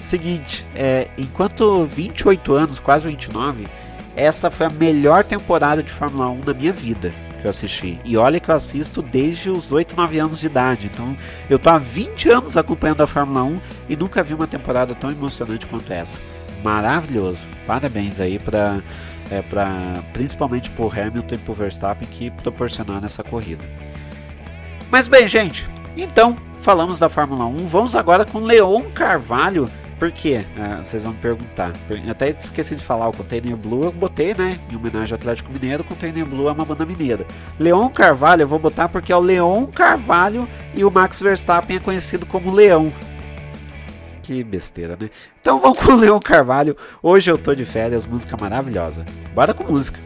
seguinte, 0.00 0.64
é, 0.74 1.08
enquanto 1.18 1.84
28 1.84 2.54
anos, 2.54 2.78
quase 2.78 3.06
29, 3.06 3.66
essa 4.14 4.50
foi 4.50 4.66
a 4.66 4.70
melhor 4.70 5.24
temporada 5.24 5.82
de 5.82 5.90
Fórmula 5.90 6.28
1 6.30 6.40
da 6.40 6.54
minha 6.54 6.72
vida 6.72 7.12
que 7.40 7.46
eu 7.46 7.50
assisti. 7.50 7.98
E 8.04 8.16
olha 8.16 8.40
que 8.40 8.50
eu 8.50 8.54
assisto 8.54 9.02
desde 9.02 9.50
os 9.50 9.72
8, 9.72 9.96
9 9.96 10.18
anos 10.18 10.40
de 10.40 10.46
idade. 10.46 10.90
Então 10.92 11.16
eu 11.50 11.58
tô 11.58 11.68
há 11.68 11.76
20 11.76 12.30
anos 12.30 12.56
acompanhando 12.56 13.02
a 13.02 13.06
Fórmula 13.06 13.42
1 13.42 13.60
e 13.90 13.96
nunca 13.96 14.22
vi 14.22 14.32
uma 14.32 14.46
temporada 14.46 14.94
tão 14.94 15.10
emocionante 15.10 15.66
quanto 15.66 15.92
essa. 15.92 16.20
Maravilhoso. 16.66 17.46
Parabéns 17.64 18.18
aí 18.18 18.40
para 18.40 18.82
é, 19.30 19.40
pra, 19.40 20.02
principalmente 20.12 20.68
pro 20.70 20.90
Hamilton 20.90 21.36
e 21.36 21.38
pro 21.38 21.54
Verstappen 21.54 22.08
que 22.10 22.28
proporcionaram 22.28 23.06
essa 23.06 23.22
corrida. 23.22 23.64
Mas 24.90 25.06
bem, 25.06 25.28
gente, 25.28 25.64
então 25.96 26.36
falamos 26.60 26.98
da 26.98 27.08
Fórmula 27.08 27.44
1. 27.46 27.68
Vamos 27.68 27.94
agora 27.94 28.24
com 28.24 28.40
Leon 28.40 28.82
Carvalho 28.92 29.68
por 29.98 30.10
quê? 30.10 30.44
Ah, 30.58 30.80
vocês 30.82 31.02
vão 31.02 31.12
me 31.12 31.18
perguntar. 31.18 31.72
Até 32.10 32.28
esqueci 32.28 32.76
de 32.76 32.84
falar, 32.84 33.08
o 33.08 33.16
Container 33.16 33.56
Blue 33.56 33.84
eu 33.84 33.92
botei, 33.92 34.34
né? 34.34 34.58
Em 34.70 34.76
homenagem 34.76 35.12
ao 35.12 35.16
Atlético 35.16 35.50
Mineiro, 35.50 35.82
o 35.82 35.86
Container 35.86 36.26
Blue 36.26 36.48
é 36.48 36.52
uma 36.52 36.66
banda 36.66 36.84
mineira. 36.84 37.24
Leon 37.58 37.88
Carvalho 37.88 38.42
eu 38.42 38.46
vou 38.46 38.58
botar 38.58 38.88
porque 38.88 39.10
é 39.10 39.16
o 39.16 39.20
Leon 39.20 39.64
Carvalho 39.66 40.46
e 40.74 40.84
o 40.84 40.90
Max 40.90 41.18
Verstappen 41.20 41.76
é 41.76 41.80
conhecido 41.80 42.26
como 42.26 42.52
Leão. 42.52 42.92
Que 44.26 44.42
besteira, 44.42 44.98
né? 45.00 45.08
Então 45.40 45.60
vamos 45.60 45.78
com 45.78 45.92
o 45.92 45.96
Leon 45.96 46.18
Carvalho. 46.18 46.76
Hoje 47.00 47.30
eu 47.30 47.38
tô 47.38 47.54
de 47.54 47.64
férias, 47.64 48.04
música 48.04 48.36
maravilhosa. 48.36 49.06
Bora 49.32 49.54
com 49.54 49.62
música. 49.62 50.00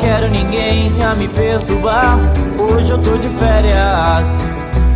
quero 0.00 0.30
ninguém 0.30 0.90
a 1.02 1.14
me 1.14 1.28
perturbar. 1.28 2.18
Hoje 2.58 2.92
eu 2.92 3.02
tô 3.02 3.18
de 3.18 3.28
férias. 3.28 4.28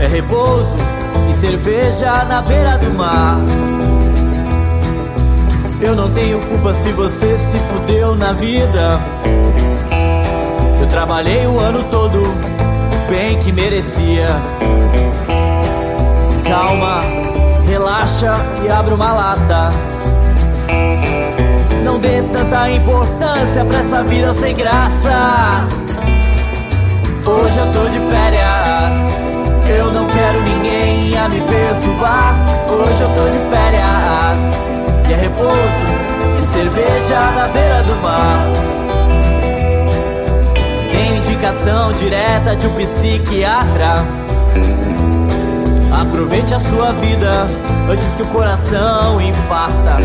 É 0.01 0.07
repouso 0.07 0.97
cerveja 1.40 2.24
na 2.24 2.42
beira 2.42 2.77
do 2.79 2.90
mar. 2.94 3.38
Eu 5.81 5.94
não 5.94 6.11
tenho 6.11 6.40
culpa 6.40 6.74
se 6.74 6.90
você 6.90 7.38
se 7.38 7.57
fudeu 7.59 8.16
na 8.16 8.33
vida. 8.33 8.98
Eu 10.81 10.88
trabalhei 10.88 11.46
o 11.46 11.61
ano 11.61 11.81
todo, 11.85 12.22
bem 13.09 13.38
que 13.38 13.53
merecia. 13.53 14.27
Calma, 16.48 17.01
relaxa 17.68 18.35
e 18.64 18.68
abre 18.68 18.94
uma 18.94 19.12
lata. 19.12 19.70
Não 21.85 22.01
dê 22.01 22.20
tanta 22.33 22.68
importância 22.68 23.64
pra 23.64 23.79
essa 23.79 24.03
vida 24.03 24.35
sem 24.35 24.57
graça. 24.57 25.66
Hoje 27.24 27.59
eu 27.59 27.72
tô 27.72 27.88
de 27.90 27.98
férias. 28.11 29.09
Eu 29.79 29.92
não 29.92 30.09
quero 31.08 31.18
ninguém 31.18 31.18
a 31.18 31.28
me 31.28 31.40
perturbar. 31.40 32.34
Hoje 32.68 33.02
eu 33.02 33.08
tô 33.10 33.28
de 33.28 33.38
férias. 33.50 35.08
E 35.08 35.12
é 35.12 35.16
repouso 35.16 36.42
e 36.42 36.46
cerveja 36.46 37.18
na 37.36 37.48
beira 37.48 37.82
do 37.82 37.96
mar. 37.96 38.46
Tem 40.92 41.16
indicação 41.16 41.92
direta 41.92 42.54
de 42.56 42.66
um 42.66 42.74
psiquiatra. 42.74 44.04
Aproveite 45.90 46.54
a 46.54 46.60
sua 46.60 46.92
vida 46.92 47.46
antes 47.90 48.12
que 48.14 48.22
o 48.22 48.28
coração 48.28 49.20
infarta. 49.20 49.96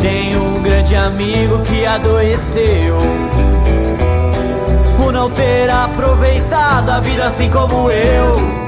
Tenho 0.00 0.42
um 0.42 0.62
grande 0.62 0.94
amigo 0.94 1.58
que 1.62 1.84
adoeceu 1.84 2.96
Por 4.98 5.12
não 5.12 5.28
ter 5.30 5.68
aproveitado 5.68 6.90
a 6.90 7.00
vida 7.00 7.24
assim 7.24 7.50
como 7.50 7.90
eu 7.90 8.65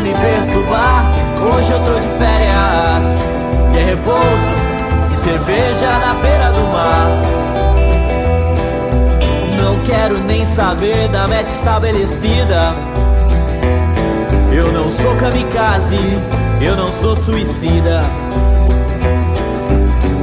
me 0.00 0.12
perturbar 0.14 1.12
Hoje 1.40 1.72
eu 1.72 1.84
tô 1.84 1.98
de 1.98 2.08
férias 2.18 3.06
E 3.72 3.78
é 3.78 3.84
repouso 3.84 5.12
e 5.12 5.16
cerveja 5.16 5.90
na 5.98 6.14
beira 6.14 6.52
do 6.52 6.64
mar 6.68 7.20
Não 9.62 9.78
quero 9.84 10.18
nem 10.20 10.44
saber 10.44 11.08
da 11.08 11.26
meta 11.28 11.50
estabelecida 11.50 12.74
eu 14.52 14.72
não 14.72 14.90
sou 14.90 15.14
kamikaze, 15.16 15.96
eu 16.60 16.76
não 16.76 16.88
sou 16.88 17.14
suicida. 17.14 18.00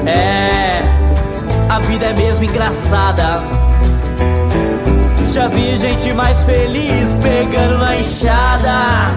É, 0.06 0.82
a 1.70 1.80
vida 1.80 2.08
é 2.08 2.13
mesmo 2.13 2.44
engraçada. 2.44 3.42
Já 5.34 5.48
vi 5.48 5.78
gente 5.78 6.13
mais 6.13 6.44
feliz 6.44 7.16
pegando 7.24 7.78
na 7.78 7.96
enxada. 7.96 9.12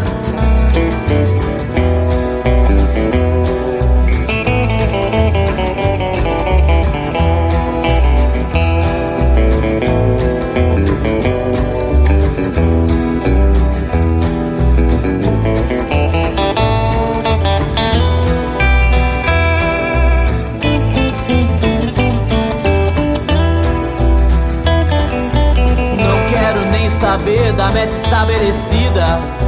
Saber 27.00 27.52
da 27.54 27.70
meta 27.70 27.96
estabelecida. 27.96 29.39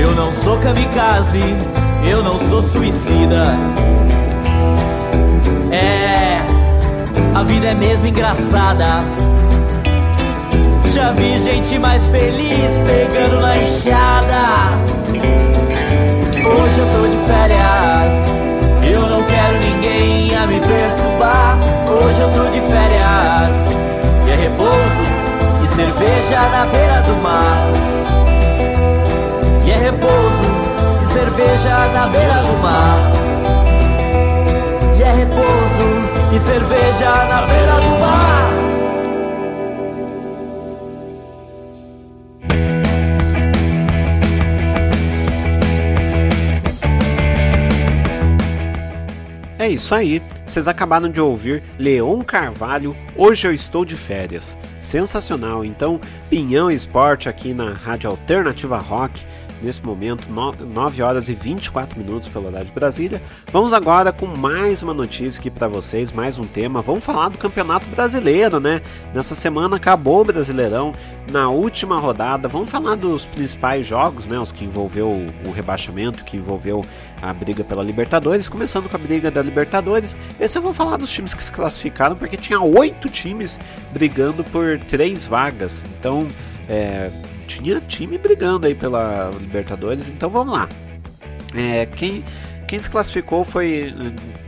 Eu 0.00 0.14
não 0.14 0.32
sou 0.32 0.58
kamikaze, 0.58 1.42
eu 2.10 2.22
não 2.22 2.38
sou 2.38 2.62
suicida. 2.62 3.44
É, 5.70 6.38
a 7.34 7.42
vida 7.42 7.66
é 7.66 7.74
mesmo 7.74 8.06
engraçada. 8.06 9.04
Já 10.92 11.12
vi 11.12 11.38
gente 11.38 11.78
mais 11.78 12.06
feliz 12.08 12.80
pegando 12.86 13.40
na 13.42 13.58
enxada. 13.58 14.70
Hoje 16.62 16.80
eu 16.80 16.86
tô 16.94 17.06
de 17.06 17.16
férias, 17.26 18.14
eu 18.94 19.02
não 19.02 19.22
quero 19.24 19.58
ninguém 19.58 20.34
a 20.34 20.46
me 20.46 20.60
perturbar. 20.60 21.58
Hoje 22.02 22.20
eu 22.20 22.30
tô 22.32 22.44
de 22.50 22.60
férias, 22.62 23.54
e 24.26 24.30
é 24.30 24.34
repouso 24.34 25.20
cerveja 25.74 26.40
na 26.50 26.64
beira 26.66 27.02
do 27.02 27.16
mar. 27.22 27.99
Cerveja 31.40 31.88
na 31.88 32.06
beira 32.06 32.42
do 32.42 32.52
mar. 32.58 33.12
E 34.98 35.02
é 35.02 35.12
repouso 35.12 36.36
e 36.36 36.40
cerveja 36.40 37.24
na 37.24 37.42
beira 37.46 37.80
do 37.80 37.98
mar. 37.98 38.50
É 49.58 49.68
isso 49.68 49.94
aí. 49.94 50.22
Vocês 50.46 50.66
acabaram 50.66 51.08
de 51.08 51.20
ouvir 51.20 51.62
Leon 51.78 52.22
Carvalho, 52.22 52.96
Hoje 53.16 53.46
Eu 53.46 53.54
Estou 53.54 53.84
de 53.84 53.94
Férias. 53.94 54.56
Sensacional. 54.80 55.64
Então, 55.64 56.00
Pinhão 56.28 56.70
Esporte 56.70 57.28
aqui 57.28 57.54
na 57.54 57.72
Rádio 57.72 58.10
Alternativa 58.10 58.78
Rock 58.78 59.22
nesse 59.62 59.84
momento, 59.84 60.28
9 60.30 61.02
horas 61.02 61.28
e 61.28 61.34
24 61.34 61.98
minutos 61.98 62.28
pela 62.28 62.48
horário 62.48 62.66
de 62.66 62.72
Brasília. 62.72 63.22
Vamos 63.52 63.72
agora 63.72 64.12
com 64.12 64.26
mais 64.26 64.82
uma 64.82 64.94
notícia 64.94 65.40
aqui 65.40 65.50
para 65.50 65.68
vocês, 65.68 66.12
mais 66.12 66.38
um 66.38 66.44
tema. 66.44 66.82
Vamos 66.82 67.04
falar 67.04 67.28
do 67.28 67.38
Campeonato 67.38 67.86
Brasileiro, 67.88 68.58
né? 68.58 68.80
Nessa 69.14 69.34
semana 69.34 69.76
acabou 69.76 70.20
o 70.20 70.24
Brasileirão, 70.24 70.92
na 71.30 71.48
última 71.48 71.98
rodada. 71.98 72.48
Vamos 72.48 72.70
falar 72.70 72.96
dos 72.96 73.24
principais 73.26 73.86
jogos, 73.86 74.26
né? 74.26 74.38
Os 74.38 74.52
que 74.52 74.64
envolveu 74.64 75.08
o 75.46 75.50
rebaixamento, 75.50 76.24
que 76.24 76.36
envolveu 76.36 76.84
a 77.22 77.32
briga 77.32 77.62
pela 77.62 77.82
Libertadores. 77.82 78.48
Começando 78.48 78.88
com 78.88 78.96
a 78.96 78.98
briga 78.98 79.30
da 79.30 79.42
Libertadores. 79.42 80.16
Esse 80.38 80.58
eu 80.58 80.62
vou 80.62 80.74
falar 80.74 80.96
dos 80.96 81.10
times 81.10 81.34
que 81.34 81.42
se 81.42 81.52
classificaram, 81.52 82.16
porque 82.16 82.36
tinha 82.36 82.60
oito 82.60 83.08
times 83.08 83.60
brigando 83.92 84.42
por 84.44 84.78
três 84.78 85.26
vagas. 85.26 85.84
Então, 85.98 86.26
é, 86.68 87.10
tinha 87.50 87.80
time 87.80 88.16
brigando 88.16 88.66
aí 88.66 88.74
pela 88.74 89.30
Libertadores, 89.40 90.08
então 90.08 90.30
vamos 90.30 90.54
lá. 90.54 90.68
É, 91.52 91.84
quem, 91.84 92.24
quem 92.68 92.78
se 92.78 92.88
classificou 92.88 93.44
foi 93.44 93.92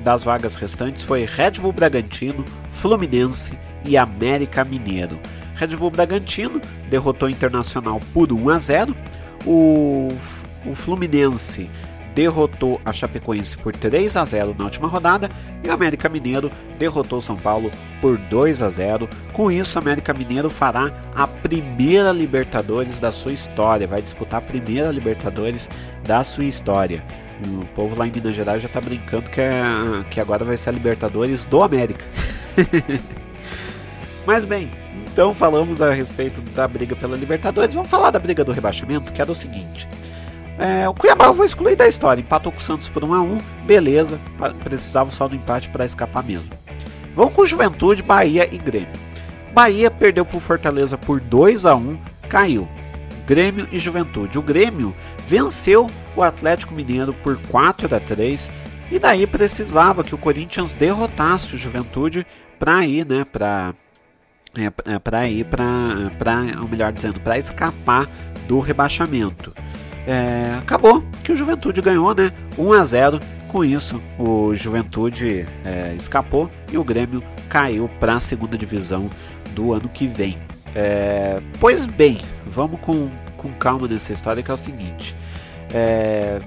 das 0.04 0.22
vagas 0.22 0.54
restantes 0.54 1.02
foi 1.02 1.24
Red 1.24 1.52
Bull 1.52 1.72
Bragantino, 1.72 2.44
Fluminense 2.70 3.52
e 3.84 3.96
América 3.96 4.64
Mineiro. 4.64 5.18
Red 5.56 5.76
Bull 5.76 5.90
Bragantino 5.90 6.60
derrotou 6.88 7.28
o 7.28 7.30
Internacional 7.30 8.00
por 8.14 8.32
1 8.32 8.48
a 8.50 8.58
0. 8.58 8.96
O, 9.44 10.08
o 10.64 10.74
Fluminense 10.76 11.68
derrotou 12.14 12.80
a 12.84 12.92
Chapecoense 12.92 13.56
por 13.56 13.74
3 13.74 14.16
a 14.16 14.24
0 14.24 14.54
na 14.58 14.64
última 14.64 14.88
rodada 14.88 15.28
e 15.62 15.68
o 15.68 15.72
América 15.72 16.08
Mineiro 16.08 16.50
derrotou 16.78 17.18
o 17.18 17.22
São 17.22 17.36
Paulo 17.36 17.70
por 18.00 18.16
2 18.16 18.62
a 18.62 18.68
0. 18.68 19.08
Com 19.32 19.50
isso, 19.50 19.78
o 19.78 19.82
América 19.82 20.12
Mineiro 20.12 20.50
fará 20.50 20.90
a 21.14 21.26
primeira 21.26 22.12
Libertadores 22.12 22.98
da 22.98 23.12
sua 23.12 23.32
história, 23.32 23.86
vai 23.86 24.02
disputar 24.02 24.38
a 24.38 24.42
primeira 24.42 24.90
Libertadores 24.90 25.68
da 26.04 26.22
sua 26.24 26.44
história. 26.44 27.04
O 27.46 27.64
povo 27.74 27.96
lá 27.96 28.06
em 28.06 28.12
Minas 28.12 28.36
Gerais 28.36 28.62
já 28.62 28.68
está 28.68 28.80
brincando 28.80 29.28
que, 29.28 29.40
é, 29.40 29.62
que 30.10 30.20
agora 30.20 30.44
vai 30.44 30.56
ser 30.56 30.70
a 30.70 30.72
Libertadores 30.72 31.44
do 31.44 31.62
América. 31.62 32.04
Mas 34.24 34.44
bem, 34.44 34.70
então 35.12 35.34
falamos 35.34 35.82
a 35.82 35.92
respeito 35.92 36.40
da 36.40 36.68
briga 36.68 36.94
pela 36.94 37.16
Libertadores. 37.16 37.74
Vamos 37.74 37.90
falar 37.90 38.10
da 38.10 38.18
briga 38.18 38.44
do 38.44 38.52
rebaixamento, 38.52 39.12
que 39.12 39.20
era 39.20 39.30
o 39.30 39.34
seguinte. 39.34 39.88
É, 40.58 40.88
o 40.88 40.94
Cuiabá 40.94 41.26
eu 41.26 41.34
vou 41.34 41.44
excluir 41.44 41.76
da 41.76 41.88
história. 41.88 42.20
Empatou 42.20 42.52
com 42.52 42.58
o 42.58 42.62
Santos 42.62 42.88
por 42.88 43.04
1 43.04 43.14
a 43.14 43.20
1 43.20 43.38
beleza. 43.64 44.18
Precisava 44.62 45.10
só 45.10 45.28
do 45.28 45.34
empate 45.34 45.68
para 45.68 45.84
escapar 45.84 46.22
mesmo. 46.22 46.50
Vamos 47.14 47.34
com 47.34 47.44
Juventude, 47.44 48.02
Bahia 48.02 48.48
e 48.52 48.58
Grêmio. 48.58 48.92
Bahia 49.52 49.90
perdeu 49.90 50.24
para 50.24 50.36
o 50.36 50.40
Fortaleza 50.40 50.96
por 50.96 51.20
2 51.20 51.66
a 51.66 51.74
1 51.74 51.98
caiu. 52.28 52.68
Grêmio 53.26 53.68
e 53.70 53.78
Juventude. 53.78 54.38
O 54.38 54.42
Grêmio 54.42 54.94
venceu 55.26 55.86
o 56.16 56.22
Atlético 56.22 56.74
Mineiro 56.74 57.12
por 57.12 57.36
4 57.48 57.94
a 57.94 58.00
3 58.00 58.50
e 58.90 58.98
daí 58.98 59.26
precisava 59.26 60.02
que 60.04 60.14
o 60.14 60.18
Corinthians 60.18 60.72
derrotasse 60.72 61.54
o 61.54 61.58
Juventude 61.58 62.26
para 62.58 62.84
ir, 62.84 63.06
né, 63.06 63.24
para 63.24 63.74
é, 64.54 64.98
para 64.98 65.26
ir 65.28 65.46
para, 65.46 66.60
ou 66.60 66.68
melhor 66.68 66.92
dizendo, 66.92 67.18
para 67.20 67.38
escapar 67.38 68.06
do 68.46 68.60
rebaixamento. 68.60 69.52
É, 70.06 70.56
acabou 70.58 71.04
que 71.22 71.32
o 71.32 71.36
Juventude 71.36 71.80
ganhou, 71.80 72.14
né? 72.14 72.32
1 72.58 72.72
a 72.72 72.84
0. 72.84 73.20
Com 73.48 73.64
isso, 73.64 74.00
o 74.18 74.54
Juventude 74.54 75.46
é, 75.64 75.94
escapou 75.94 76.50
e 76.72 76.78
o 76.78 76.84
Grêmio 76.84 77.22
caiu 77.48 77.88
para 78.00 78.14
a 78.14 78.20
segunda 78.20 78.56
divisão 78.56 79.10
do 79.54 79.74
ano 79.74 79.88
que 79.88 80.06
vem. 80.06 80.38
É, 80.74 81.38
pois 81.60 81.84
bem, 81.84 82.18
vamos 82.46 82.80
com, 82.80 83.10
com 83.36 83.52
calma 83.52 83.86
nessa 83.86 84.12
história 84.12 84.42
que 84.42 84.50
é 84.50 84.54
o 84.54 84.56
seguinte. 84.56 85.14
É, 85.72 86.38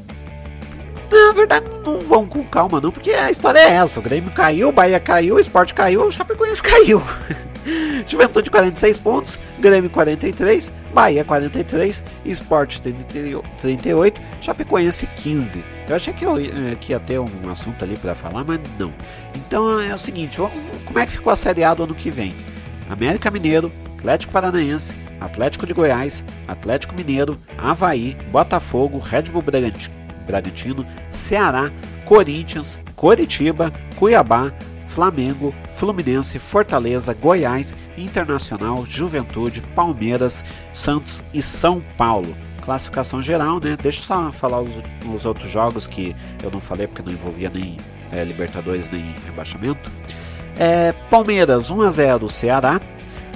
na 1.10 1.34
verdade, 1.34 1.66
não 1.84 2.00
vão 2.00 2.26
com 2.26 2.44
calma, 2.44 2.82
não, 2.82 2.92
porque 2.92 3.12
a 3.12 3.30
história 3.30 3.60
é 3.60 3.74
essa: 3.74 4.00
o 4.00 4.04
Grêmio 4.04 4.32
caiu, 4.32 4.70
o 4.70 4.72
Bahia 4.72 5.00
caiu, 5.00 5.36
o 5.36 5.40
Sport 5.40 5.74
caiu, 5.74 6.04
o 6.04 6.12
Chapecoense 6.12 6.62
caiu. 6.64 7.02
Juventude 8.08 8.52
46 8.52 9.00
pontos, 9.00 9.40
Grêmio 9.60 9.90
43, 9.90 10.72
Bahia 10.94 11.24
43, 11.24 12.04
Sport 12.26 12.80
38, 13.62 14.22
Chapecoense 14.40 15.08
15. 15.08 15.64
Eu 15.90 15.96
achei 15.96 16.14
que, 16.14 16.26
eu, 16.26 16.38
eh, 16.38 16.76
que 16.80 16.92
ia 16.92 17.00
ter 17.00 17.20
um 17.20 17.50
assunto 17.50 17.84
ali 17.84 17.98
para 17.98 18.14
falar, 18.14 18.44
mas 18.44 18.60
não. 18.78 18.94
Então 19.34 19.80
é 19.80 19.94
o 19.94 19.98
seguinte: 19.98 20.38
como 20.86 21.00
é 21.00 21.06
que 21.06 21.14
ficou 21.14 21.34
a 21.34 21.36
Série 21.36 21.64
A 21.64 21.74
do 21.74 21.84
ano 21.84 21.96
que 21.96 22.12
vem? 22.12 22.36
América 22.90 23.32
Mineiro, 23.32 23.72
Atlético 23.98 24.32
Paranaense, 24.32 24.94
Atlético 25.20 25.66
de 25.66 25.74
Goiás, 25.74 26.24
Atlético 26.48 26.94
Mineiro, 26.96 27.38
Havaí, 27.58 28.16
Botafogo, 28.32 29.00
Red 29.00 29.24
Bull 29.24 29.42
Bragantino. 29.42 30.05
Bragantino, 30.26 30.86
Ceará, 31.12 31.72
Corinthians, 32.06 32.80
Coritiba, 32.96 33.72
Cuiabá, 33.96 34.52
Flamengo, 34.88 35.54
Fluminense, 35.76 36.40
Fortaleza, 36.40 37.14
Goiás, 37.14 37.76
Internacional, 37.98 38.86
Juventude, 38.86 39.62
Palmeiras, 39.76 40.44
Santos 40.74 41.22
e 41.34 41.42
São 41.42 41.82
Paulo. 41.98 42.36
Classificação 42.64 43.22
geral, 43.22 43.60
né? 43.60 43.78
Deixa 43.82 44.00
eu 44.00 44.06
só 44.06 44.32
falar 44.32 44.62
os, 44.62 44.72
os 45.14 45.26
outros 45.26 45.52
jogos 45.52 45.86
que 45.86 46.16
eu 46.42 46.50
não 46.50 46.62
falei 46.62 46.88
porque 46.88 47.04
não 47.04 47.12
envolvia 47.12 47.52
nem 47.54 47.78
é, 48.12 48.24
Libertadores 48.24 48.90
nem 48.90 49.14
rebaixamento. 49.26 49.92
É, 50.58 50.94
Palmeiras 51.10 51.70
1 51.70 51.82
a 51.82 51.90
0 51.90 52.30
Ceará. 52.30 52.80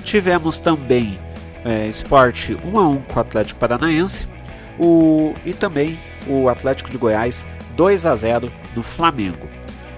Tivemos 0.04 0.60
também 0.60 1.19
é, 1.65 1.88
Sport 1.88 2.52
1 2.63 2.80
a 2.80 2.88
1 2.88 3.02
com 3.02 3.19
o 3.19 3.21
Atlético 3.21 3.60
Paranaense. 3.60 4.28
O, 4.80 5.36
e 5.45 5.54
também 5.54 5.97
o 6.30 6.48
Atlético 6.48 6.89
de 6.89 6.98
Goiás 6.98 7.46
2 7.76 8.06
a 8.06 8.15
0 8.15 8.52
no 8.76 8.84
Flamengo. 8.84 9.48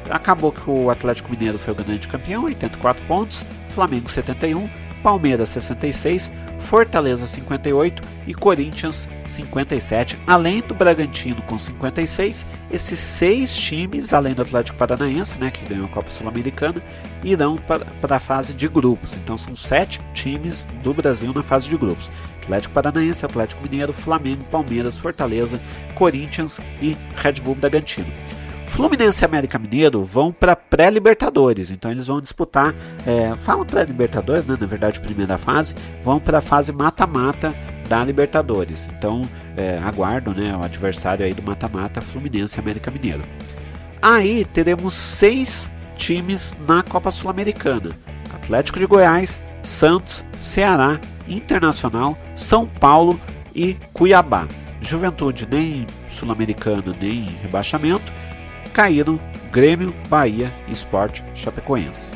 Acabou 0.09 0.51
que 0.51 0.69
o 0.69 0.89
Atlético 0.89 1.31
Mineiro 1.31 1.59
foi 1.59 1.73
o 1.73 1.75
grande 1.75 2.07
campeão, 2.07 2.45
84 2.45 3.03
pontos, 3.05 3.45
Flamengo 3.67 4.09
71, 4.09 4.69
Palmeiras 5.01 5.49
66, 5.49 6.31
Fortaleza 6.59 7.25
58 7.25 8.03
e 8.27 8.33
Corinthians 8.33 9.07
57, 9.27 10.17
além 10.27 10.61
do 10.61 10.73
Bragantino 10.73 11.41
com 11.41 11.57
56. 11.57 12.45
Esses 12.71 12.99
seis 12.99 13.55
times, 13.55 14.13
além 14.13 14.33
do 14.33 14.43
Atlético 14.43 14.77
Paranaense, 14.77 15.39
né, 15.39 15.49
que 15.49 15.67
ganhou 15.67 15.85
a 15.85 15.89
Copa 15.89 16.09
Sul-Americana, 16.09 16.81
irão 17.23 17.57
para 17.57 18.15
a 18.15 18.19
fase 18.19 18.53
de 18.53 18.67
grupos. 18.67 19.15
Então 19.15 19.37
são 19.37 19.55
sete 19.55 19.99
times 20.13 20.67
do 20.83 20.93
Brasil 20.93 21.33
na 21.33 21.43
fase 21.43 21.67
de 21.67 21.77
grupos. 21.77 22.11
Atlético 22.43 22.73
Paranaense, 22.73 23.25
Atlético 23.25 23.63
Mineiro, 23.63 23.93
Flamengo, 23.93 24.43
Palmeiras, 24.51 24.97
Fortaleza, 24.97 25.59
Corinthians 25.95 26.59
e 26.81 26.97
Red 27.15 27.33
Bull 27.33 27.55
Bragantino. 27.55 28.11
Fluminense 28.71 29.21
e 29.21 29.25
América 29.25 29.59
Mineiro 29.59 30.01
vão 30.01 30.31
para 30.31 30.55
pré-Libertadores, 30.55 31.71
então 31.71 31.91
eles 31.91 32.07
vão 32.07 32.21
disputar, 32.21 32.73
é, 33.05 33.35
falam 33.35 33.65
pré-Libertadores, 33.65 34.45
né, 34.45 34.57
na 34.59 34.65
verdade 34.65 34.97
primeira 35.01 35.37
fase, 35.37 35.75
vão 36.01 36.21
para 36.21 36.37
a 36.37 36.41
fase 36.41 36.71
mata-mata 36.71 37.53
da 37.89 38.03
Libertadores. 38.03 38.87
Então 38.97 39.23
é, 39.57 39.77
aguardo 39.83 40.31
né, 40.31 40.55
o 40.55 40.63
adversário 40.63 41.25
aí 41.25 41.33
do 41.33 41.43
mata-mata 41.43 41.99
Fluminense 41.99 42.57
e 42.57 42.59
América 42.61 42.89
Mineiro. 42.89 43.21
Aí 44.01 44.45
teremos 44.45 44.93
seis 44.93 45.69
times 45.97 46.55
na 46.65 46.81
Copa 46.81 47.11
Sul-Americana: 47.11 47.89
Atlético 48.33 48.79
de 48.79 48.85
Goiás, 48.85 49.41
Santos, 49.61 50.23
Ceará, 50.39 50.97
Internacional, 51.27 52.17
São 52.37 52.65
Paulo 52.65 53.19
e 53.53 53.75
Cuiabá. 53.91 54.47
Juventude 54.81 55.45
nem 55.51 55.85
sul-americano 56.09 56.95
nem 56.99 57.25
rebaixamento. 57.41 58.20
Caíram 58.73 59.19
Grêmio, 59.51 59.93
Bahia, 60.07 60.51
Esporte, 60.67 61.23
Chapecoense. 61.35 62.13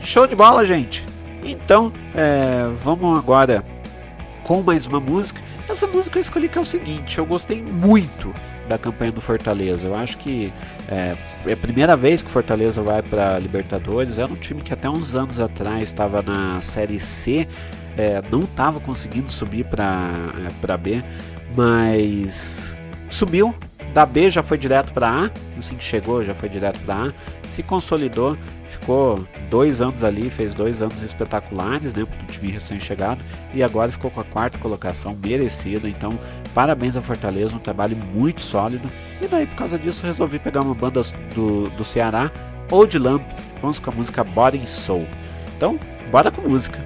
Show 0.00 0.26
de 0.26 0.36
bola, 0.36 0.64
gente! 0.64 1.04
Então, 1.42 1.92
é, 2.14 2.68
vamos 2.82 3.18
agora 3.18 3.64
com 4.44 4.62
mais 4.62 4.86
uma 4.86 5.00
música. 5.00 5.40
Essa 5.68 5.86
música 5.86 6.18
eu 6.18 6.22
escolhi 6.22 6.48
que 6.48 6.58
é 6.58 6.60
o 6.60 6.64
seguinte: 6.64 7.18
eu 7.18 7.26
gostei 7.26 7.60
muito 7.62 8.32
da 8.68 8.78
campanha 8.78 9.10
do 9.10 9.20
Fortaleza. 9.20 9.86
Eu 9.86 9.96
acho 9.96 10.16
que 10.18 10.52
é, 10.88 11.16
é 11.46 11.52
a 11.52 11.56
primeira 11.56 11.96
vez 11.96 12.22
que 12.22 12.28
o 12.28 12.30
Fortaleza 12.32 12.80
vai 12.82 13.02
para 13.02 13.38
Libertadores. 13.38 14.18
Era 14.18 14.32
um 14.32 14.36
time 14.36 14.62
que 14.62 14.72
até 14.72 14.88
uns 14.88 15.14
anos 15.14 15.40
atrás 15.40 15.82
estava 15.82 16.22
na 16.22 16.60
Série 16.60 17.00
C 17.00 17.48
é, 17.98 18.22
não 18.30 18.40
estava 18.40 18.78
conseguindo 18.78 19.30
subir 19.30 19.64
para 19.64 20.14
é, 20.46 20.76
B, 20.76 21.02
mas 21.56 22.72
subiu. 23.10 23.52
Da 23.98 24.06
B 24.06 24.30
já 24.30 24.44
foi 24.44 24.56
direto 24.56 24.92
para 24.92 25.08
A, 25.08 25.30
assim 25.58 25.74
que 25.74 25.82
chegou 25.82 26.22
já 26.22 26.32
foi 26.32 26.48
direto 26.48 26.78
para 26.86 27.06
A, 27.06 27.12
se 27.48 27.64
consolidou, 27.64 28.38
ficou 28.70 29.26
dois 29.50 29.82
anos 29.82 30.04
ali, 30.04 30.30
fez 30.30 30.54
dois 30.54 30.82
anos 30.82 31.02
espetaculares, 31.02 31.92
né, 31.94 32.06
para 32.06 32.22
o 32.22 32.26
time 32.28 32.52
recém-chegado, 32.52 33.20
e 33.52 33.60
agora 33.60 33.90
ficou 33.90 34.08
com 34.08 34.20
a 34.20 34.24
quarta 34.24 34.56
colocação 34.56 35.18
merecida. 35.20 35.88
Então, 35.88 36.16
parabéns 36.54 36.96
ao 36.96 37.02
Fortaleza, 37.02 37.56
um 37.56 37.58
trabalho 37.58 37.96
muito 38.14 38.40
sólido. 38.40 38.88
E 39.20 39.26
daí, 39.26 39.48
por 39.48 39.56
causa 39.56 39.76
disso, 39.76 40.06
resolvi 40.06 40.38
pegar 40.38 40.60
uma 40.60 40.76
banda 40.76 41.02
do, 41.34 41.68
do 41.70 41.84
Ceará, 41.84 42.30
Old 42.70 42.96
Lamp, 43.00 43.22
vamos 43.60 43.80
com 43.80 43.90
a 43.90 43.94
música 43.94 44.22
Body 44.22 44.64
Soul. 44.64 45.08
Então, 45.56 45.76
bora 46.12 46.30
com 46.30 46.42
música. 46.42 46.84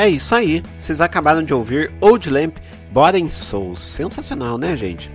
É 0.00 0.08
isso 0.08 0.34
aí, 0.34 0.62
vocês 0.78 1.02
acabaram 1.02 1.44
de 1.44 1.52
ouvir 1.52 1.92
Old 2.00 2.30
Lamp 2.30 2.56
Body 2.90 3.28
Soul. 3.28 3.76
Sensacional, 3.76 4.56
né, 4.56 4.74
gente? 4.74 5.12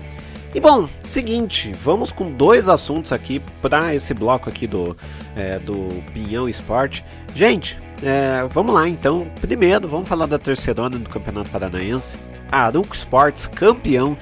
E 0.53 0.59
bom, 0.59 0.87
seguinte, 1.03 1.71
vamos 1.81 2.11
com 2.11 2.31
dois 2.31 2.69
assuntos 2.69 3.11
aqui 3.11 3.41
para 3.63 3.95
esse 3.95 4.13
bloco 4.13 4.47
aqui 4.47 4.67
do, 4.67 4.95
é, 5.35 5.57
do 5.57 5.89
Pinhão 6.13 6.47
Esporte. 6.47 7.03
Gente, 7.33 7.79
é, 8.03 8.47
vamos 8.53 8.75
lá 8.75 8.87
então. 8.87 9.25
Primeiro, 9.41 9.87
vamos 9.87 10.07
falar 10.07 10.27
da 10.27 10.37
terceirona 10.37 10.99
do 10.99 11.09
Campeonato 11.09 11.49
Paranaense. 11.49 12.15
A 12.51 12.67
Aruco 12.67 12.95
Sports, 12.95 13.47
campeão, 13.47 14.15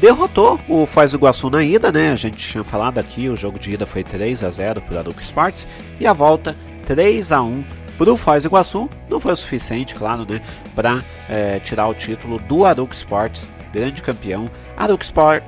derrotou 0.00 0.58
o 0.68 0.84
do 0.84 1.14
Iguaçu 1.14 1.48
na 1.48 1.62
ida, 1.62 1.92
né? 1.92 2.10
A 2.10 2.16
gente 2.16 2.38
tinha 2.38 2.64
falado 2.64 2.98
aqui, 2.98 3.28
o 3.28 3.36
jogo 3.36 3.56
de 3.56 3.70
ida 3.70 3.86
foi 3.86 4.02
3 4.02 4.42
a 4.42 4.50
0 4.50 4.80
para 4.80 4.98
Aruco 4.98 5.22
Sports 5.22 5.64
e 6.00 6.08
a 6.08 6.12
volta 6.12 6.56
3 6.88 7.30
a 7.30 7.40
1 7.40 7.77
para 7.98 8.12
o 8.12 8.16
Foz 8.16 8.44
do 8.44 8.46
Iguaçu. 8.46 8.88
Não 9.10 9.18
foi 9.18 9.32
o 9.32 9.36
suficiente, 9.36 9.94
claro, 9.94 10.24
né, 10.24 10.40
para 10.74 11.02
é, 11.28 11.58
tirar 11.58 11.88
o 11.88 11.94
título 11.94 12.38
do 12.38 12.64
Aruco 12.64 12.94
Sports, 12.94 13.46
grande 13.72 14.00
campeão. 14.00 14.48
Aruco 14.76 15.02
Sport, 15.02 15.42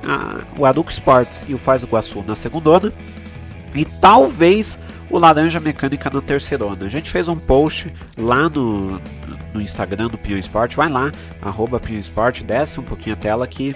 o 0.57 0.65
Aruco 0.65 0.91
Sports 0.91 1.45
e 1.47 1.53
o 1.53 1.57
Foz 1.57 1.81
do 1.81 1.87
Iguaçu 1.87 2.21
na 2.27 2.35
segunda 2.35 2.93
e 3.73 3.85
talvez 3.85 4.77
o 5.09 5.17
Laranja 5.17 5.59
Mecânica 5.59 6.09
na 6.09 6.21
terceirona. 6.21 6.85
A 6.85 6.89
gente 6.89 7.09
fez 7.09 7.27
um 7.27 7.35
post 7.35 7.93
lá 8.17 8.49
no, 8.49 9.01
no 9.53 9.61
Instagram 9.61 10.07
do 10.07 10.17
Pinhão 10.17 10.39
Esporte. 10.39 10.75
Vai 10.75 10.89
lá, 10.89 11.11
arroba 11.41 11.79
Pinhão 11.79 11.99
Esporte, 11.99 12.43
desce 12.43 12.79
um 12.79 12.83
pouquinho 12.83 13.15
a 13.15 13.19
tela 13.19 13.47
que 13.47 13.75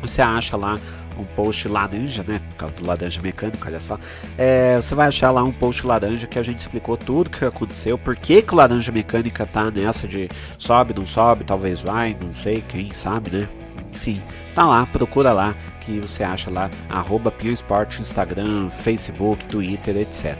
você 0.00 0.22
acha 0.22 0.56
lá 0.56 0.78
um 1.18 1.24
post 1.24 1.68
laranja, 1.68 2.24
né? 2.26 2.40
Por 2.50 2.56
causa 2.56 2.74
do 2.76 2.86
laranja 2.86 3.20
mecânico, 3.20 3.66
olha 3.66 3.80
só. 3.80 3.98
É, 4.36 4.76
você 4.76 4.94
vai 4.94 5.08
achar 5.08 5.30
lá 5.30 5.42
um 5.42 5.52
post 5.52 5.86
laranja 5.86 6.26
que 6.26 6.38
a 6.38 6.42
gente 6.42 6.60
explicou 6.60 6.96
tudo 6.96 7.26
o 7.26 7.30
que 7.30 7.44
aconteceu, 7.44 7.98
por 7.98 8.16
que, 8.16 8.42
que 8.42 8.54
o 8.54 8.56
laranja 8.56 8.92
mecânica 8.92 9.44
tá 9.46 9.70
nessa 9.70 10.06
de 10.06 10.28
sobe, 10.58 10.94
não 10.94 11.06
sobe, 11.06 11.44
talvez 11.44 11.82
vai, 11.82 12.16
não 12.20 12.34
sei, 12.34 12.62
quem 12.68 12.92
sabe, 12.92 13.30
né? 13.30 13.48
Enfim, 13.92 14.22
tá 14.54 14.66
lá, 14.66 14.86
procura 14.86 15.32
lá 15.32 15.54
que 15.80 15.98
você 16.00 16.22
acha 16.22 16.50
lá, 16.50 16.70
arroba 16.88 17.32
Esporte, 17.42 18.00
Instagram, 18.00 18.68
Facebook, 18.68 19.44
Twitter, 19.46 19.96
etc. 19.96 20.36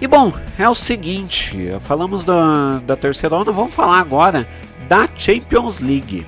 E 0.00 0.06
bom, 0.06 0.32
é 0.58 0.68
o 0.68 0.74
seguinte, 0.74 1.58
falamos 1.80 2.24
da, 2.24 2.78
da 2.86 2.96
terceira 2.96 3.34
onda, 3.34 3.52
vamos 3.52 3.74
falar 3.74 3.98
agora 3.98 4.46
da 4.88 5.08
Champions 5.16 5.80
League. 5.80 6.26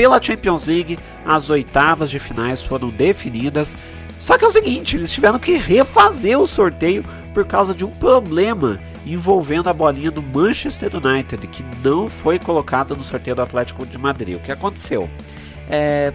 Pela 0.00 0.18
Champions 0.22 0.64
League, 0.64 0.98
as 1.26 1.50
oitavas 1.50 2.10
de 2.10 2.18
finais 2.18 2.62
foram 2.62 2.88
definidas. 2.88 3.76
Só 4.18 4.38
que 4.38 4.46
é 4.46 4.48
o 4.48 4.50
seguinte, 4.50 4.96
eles 4.96 5.12
tiveram 5.12 5.38
que 5.38 5.58
refazer 5.58 6.40
o 6.40 6.46
sorteio 6.46 7.04
por 7.34 7.44
causa 7.44 7.74
de 7.74 7.84
um 7.84 7.90
problema 7.90 8.80
envolvendo 9.04 9.68
a 9.68 9.74
bolinha 9.74 10.10
do 10.10 10.22
Manchester 10.22 10.92
United, 10.96 11.46
que 11.48 11.62
não 11.84 12.08
foi 12.08 12.38
colocada 12.38 12.94
no 12.94 13.04
sorteio 13.04 13.36
do 13.36 13.42
Atlético 13.42 13.84
de 13.84 13.98
Madrid. 13.98 14.36
O 14.36 14.40
que 14.40 14.50
aconteceu? 14.50 15.06
É, 15.68 16.14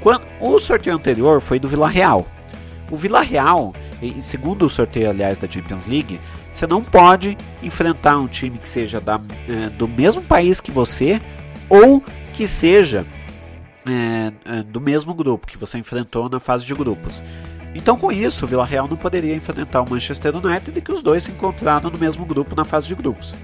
quando, 0.00 0.22
o 0.38 0.60
sorteio 0.60 0.94
anterior 0.94 1.40
foi 1.40 1.58
do 1.58 1.66
Vila 1.66 1.88
Real. 1.88 2.24
O 2.88 2.96
Vila 2.96 3.22
Real, 3.22 3.74
segundo 4.20 4.64
o 4.64 4.70
sorteio, 4.70 5.10
aliás, 5.10 5.38
da 5.38 5.48
Champions 5.48 5.88
League, 5.88 6.20
você 6.52 6.68
não 6.68 6.84
pode 6.84 7.36
enfrentar 7.64 8.16
um 8.16 8.28
time 8.28 8.58
que 8.58 8.68
seja 8.68 9.00
da, 9.00 9.20
é, 9.48 9.70
do 9.70 9.88
mesmo 9.88 10.22
país 10.22 10.60
que 10.60 10.70
você 10.70 11.20
ou 11.68 12.02
que 12.34 12.46
seja 12.46 13.04
é, 13.86 14.32
é, 14.44 14.62
do 14.62 14.80
mesmo 14.80 15.14
grupo 15.14 15.46
que 15.46 15.56
você 15.56 15.78
enfrentou 15.78 16.28
na 16.28 16.38
fase 16.38 16.64
de 16.64 16.74
grupos. 16.74 17.22
Então, 17.74 17.96
com 17.96 18.10
isso, 18.10 18.44
o 18.44 18.48
Vila 18.48 18.64
Real 18.64 18.88
não 18.88 18.96
poderia 18.96 19.34
enfrentar 19.34 19.82
o 19.82 19.90
Manchester 19.90 20.36
United 20.36 20.80
que 20.80 20.92
os 20.92 21.02
dois 21.02 21.22
se 21.22 21.30
encontraram 21.30 21.90
no 21.90 21.98
mesmo 21.98 22.24
grupo 22.24 22.56
na 22.56 22.64
fase 22.64 22.88
de 22.88 22.94
grupos. 22.94 23.34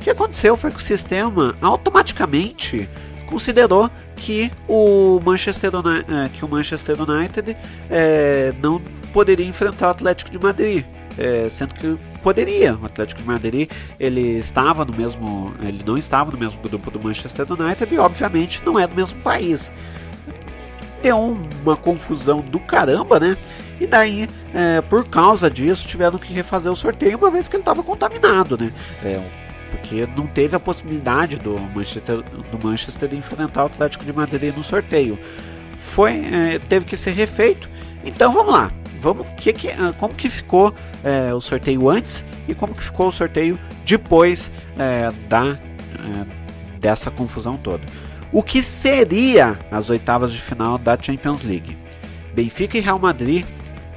O 0.00 0.04
que 0.04 0.10
aconteceu 0.10 0.56
foi 0.56 0.70
que 0.70 0.78
o 0.78 0.82
sistema 0.82 1.56
automaticamente 1.60 2.88
considerou 3.26 3.90
que 4.14 4.50
o 4.68 5.20
Manchester, 5.24 5.70
United, 5.74 6.30
que 6.32 6.44
o 6.44 6.48
Manchester 6.48 6.96
United 7.00 7.56
é, 7.90 8.54
não 8.62 8.80
poderia 9.12 9.46
enfrentar 9.46 9.88
o 9.88 9.90
Atlético 9.90 10.30
de 10.30 10.38
Madrid, 10.38 10.84
é, 11.18 11.48
sendo 11.50 11.74
que 11.74 11.98
poderia. 12.26 12.76
O 12.82 12.86
Atlético 12.86 13.22
de 13.22 13.28
Madrid 13.28 13.70
ele 14.00 14.36
estava 14.38 14.84
no 14.84 14.92
mesmo, 14.96 15.54
ele 15.62 15.80
não 15.86 15.96
estava 15.96 16.32
no 16.32 16.36
mesmo 16.36 16.60
grupo 16.60 16.90
do 16.90 17.00
Manchester 17.00 17.46
United 17.48 17.94
e 17.94 17.98
obviamente 17.98 18.60
não 18.66 18.76
é 18.76 18.84
do 18.84 18.96
mesmo 18.96 19.20
país. 19.20 19.70
Deu 21.00 21.38
uma 21.62 21.76
confusão 21.76 22.40
do 22.40 22.58
caramba, 22.58 23.20
né? 23.20 23.36
E 23.80 23.86
daí, 23.86 24.26
é, 24.52 24.80
por 24.80 25.06
causa 25.06 25.48
disso, 25.48 25.86
tiveram 25.86 26.18
que 26.18 26.32
refazer 26.32 26.72
o 26.72 26.74
sorteio 26.74 27.16
uma 27.16 27.30
vez 27.30 27.46
que 27.46 27.54
ele 27.54 27.62
estava 27.62 27.80
contaminado, 27.80 28.58
né? 28.58 28.72
É, 29.04 29.20
porque 29.70 30.08
não 30.16 30.26
teve 30.26 30.56
a 30.56 30.58
possibilidade 30.58 31.36
do 31.36 31.56
Manchester, 31.72 32.24
do 32.50 32.66
Manchester 32.66 33.14
enfrentar 33.14 33.62
o 33.62 33.66
Atlético 33.66 34.04
de 34.04 34.12
Madrid 34.12 34.52
no 34.56 34.64
sorteio. 34.64 35.16
Foi, 35.78 36.10
é, 36.10 36.58
teve 36.68 36.86
que 36.86 36.96
ser 36.96 37.12
refeito. 37.12 37.68
Então 38.04 38.32
vamos 38.32 38.52
lá, 38.52 38.72
vamos 39.00 39.26
que, 39.36 39.52
que, 39.52 39.68
como 39.98 40.14
que 40.14 40.28
ficou 40.28 40.74
é, 41.04 41.32
o 41.32 41.40
sorteio 41.40 41.88
antes 41.88 42.24
e 42.48 42.54
como 42.54 42.74
que 42.74 42.82
ficou 42.82 43.08
o 43.08 43.12
sorteio 43.12 43.58
depois 43.84 44.50
é, 44.78 45.10
da 45.28 45.56
é, 45.98 46.46
dessa 46.78 47.10
confusão 47.10 47.56
toda. 47.56 47.84
O 48.32 48.42
que 48.42 48.62
seria 48.62 49.58
as 49.70 49.88
oitavas 49.88 50.32
de 50.32 50.40
final 50.40 50.78
da 50.78 50.96
Champions 51.00 51.42
League? 51.42 51.76
Benfica 52.34 52.76
e 52.76 52.80
Real 52.80 52.98
Madrid, 52.98 53.46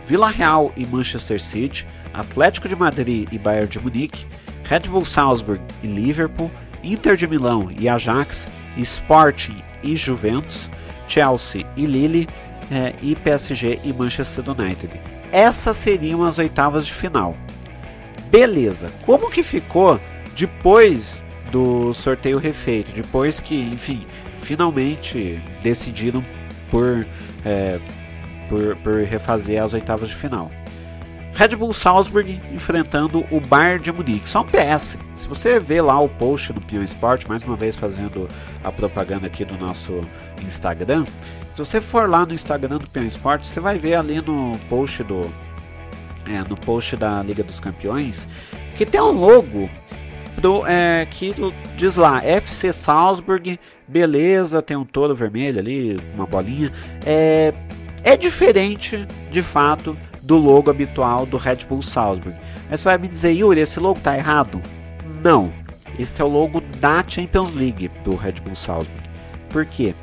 Vila 0.08 0.30
Real 0.30 0.72
e 0.78 0.86
Manchester 0.86 1.42
City, 1.42 1.86
Atlético 2.14 2.68
de 2.68 2.76
Madrid 2.76 3.28
e 3.32 3.38
Bayern 3.38 3.68
de 3.68 3.80
Munique, 3.80 4.26
Red 4.64 4.82
Bull 4.82 5.06
Salzburg 5.06 5.62
e 5.84 5.88
Liverpool, 5.88 6.50
Inter 6.84 7.16
de 7.16 7.28
Milão 7.28 7.70
e 7.78 7.90
Ajax, 7.90 8.48
Sporting 8.78 9.62
e 9.84 9.96
Juventus, 9.96 10.70
Chelsea 11.08 11.66
e 11.76 11.86
Lille 11.86 12.28
é, 12.72 12.94
e 13.02 13.16
PSG 13.16 13.80
e 13.84 13.94
Manchester 13.94 14.44
United. 14.50 15.00
Essas 15.32 15.78
seriam 15.78 16.24
as 16.26 16.38
oitavas 16.38 16.86
de 16.86 16.94
final. 16.94 17.36
Beleza, 18.30 18.90
como 19.06 19.30
que 19.30 19.44
ficou 19.44 20.00
depois 20.36 21.24
do 21.52 21.94
sorteio 21.94 22.38
refeito? 22.38 22.92
Depois 22.92 23.40
que, 23.40 23.56
enfim, 23.56 24.06
finalmente 24.42 25.42
decidiram 25.64 26.24
por, 26.70 27.06
é, 27.44 27.80
por, 28.48 28.76
por 28.78 28.96
refazer 29.04 29.62
as 29.64 29.74
oitavas 29.74 30.10
de 30.10 30.16
final. 30.16 30.52
Red 31.34 31.56
Bull 31.56 31.74
Salzburg 31.74 32.40
enfrentando 32.54 33.26
o 33.32 33.40
Bayern 33.40 33.84
de 33.84 33.92
Munique. 33.92 34.30
Só 34.30 34.42
um 34.42 34.46
PS. 34.46 34.98
Se 35.16 35.28
você 35.28 35.60
ver 35.60 35.82
lá 35.82 36.00
o 36.00 36.10
post 36.10 36.54
do 36.54 36.62
Pion 36.62 36.84
Sport, 36.84 37.26
mais 37.28 37.44
uma 37.44 37.56
vez 37.56 37.76
fazendo 37.76 38.28
a 38.64 38.72
propaganda 38.72 39.28
aqui 39.28 39.46
do 39.46 39.58
nosso 39.58 40.02
Instagram. 40.42 41.06
Se 41.54 41.58
você 41.58 41.80
for 41.80 42.10
lá 42.10 42.26
no 42.26 42.34
Instagram 42.34 42.78
do 42.78 42.88
Pion 42.88 43.06
Sport, 43.06 43.46
você 43.46 43.60
vai 43.60 43.78
ver 43.78 43.96
ali 43.96 44.22
no 44.22 44.58
post 44.70 45.04
do 45.04 45.22
é, 46.26 46.48
no 46.48 46.56
post 46.56 46.96
da 46.96 47.24
Liga 47.24 47.44
dos 47.44 47.60
Campeões 47.60 48.28
que 48.80 48.86
tem 48.86 49.02
um 49.02 49.12
logo 49.12 49.70
do, 50.38 50.66
é, 50.66 51.06
que 51.12 51.36
diz 51.76 51.98
lá 51.98 52.24
FC 52.24 52.72
Salzburg, 52.72 53.60
beleza, 53.86 54.62
tem 54.62 54.78
um 54.78 54.86
touro 54.86 55.14
vermelho 55.14 55.60
ali, 55.60 55.98
uma 56.16 56.26
bolinha. 56.26 56.72
É, 57.06 57.54
é 58.06 58.16
diferente 58.16 59.06
de 59.30 59.42
fato 59.42 59.98
do 60.30 60.38
logo 60.38 60.70
habitual 60.70 61.26
do 61.26 61.38
Red 61.38 61.58
Bull 61.68 61.82
Salzburg. 61.82 62.38
Mas 62.70 62.82
você 62.82 62.84
vai 62.84 62.98
me 63.00 63.08
dizer, 63.08 63.32
Yuri, 63.32 63.62
esse 63.62 63.80
logo 63.80 64.00
tá 64.00 64.16
errado? 64.16 64.62
Não. 65.24 65.52
Esse 65.98 66.22
é 66.22 66.24
o 66.24 66.28
logo 66.28 66.62
da 66.80 67.04
Champions 67.06 67.56
League 67.56 67.90
do 68.04 68.16
Red 68.16 68.34
Bull 68.34 68.56
Salzburg. 68.56 69.10
Por 69.50 69.66
quê? 69.66 69.96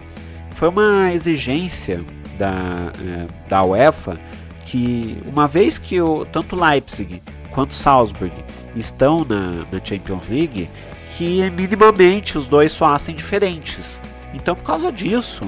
Foi 0.51 0.69
uma 0.69 1.13
exigência 1.13 2.05
da, 2.37 2.91
é, 3.01 3.27
da 3.49 3.63
UEFA 3.63 4.19
que, 4.65 5.17
uma 5.27 5.47
vez 5.47 5.79
que 5.79 6.01
o, 6.01 6.25
tanto 6.25 6.57
Leipzig 6.57 7.23
quanto 7.53 7.73
Salzburg 7.73 8.35
estão 8.75 9.25
na, 9.25 9.65
na 9.71 9.81
Champions 9.83 10.29
League, 10.29 10.69
que 11.17 11.49
minimamente 11.51 12.37
os 12.37 12.49
dois 12.49 12.73
soassem 12.73 13.15
diferentes. 13.15 14.01
Então, 14.35 14.57
por 14.57 14.65
causa 14.65 14.91
disso, 14.91 15.43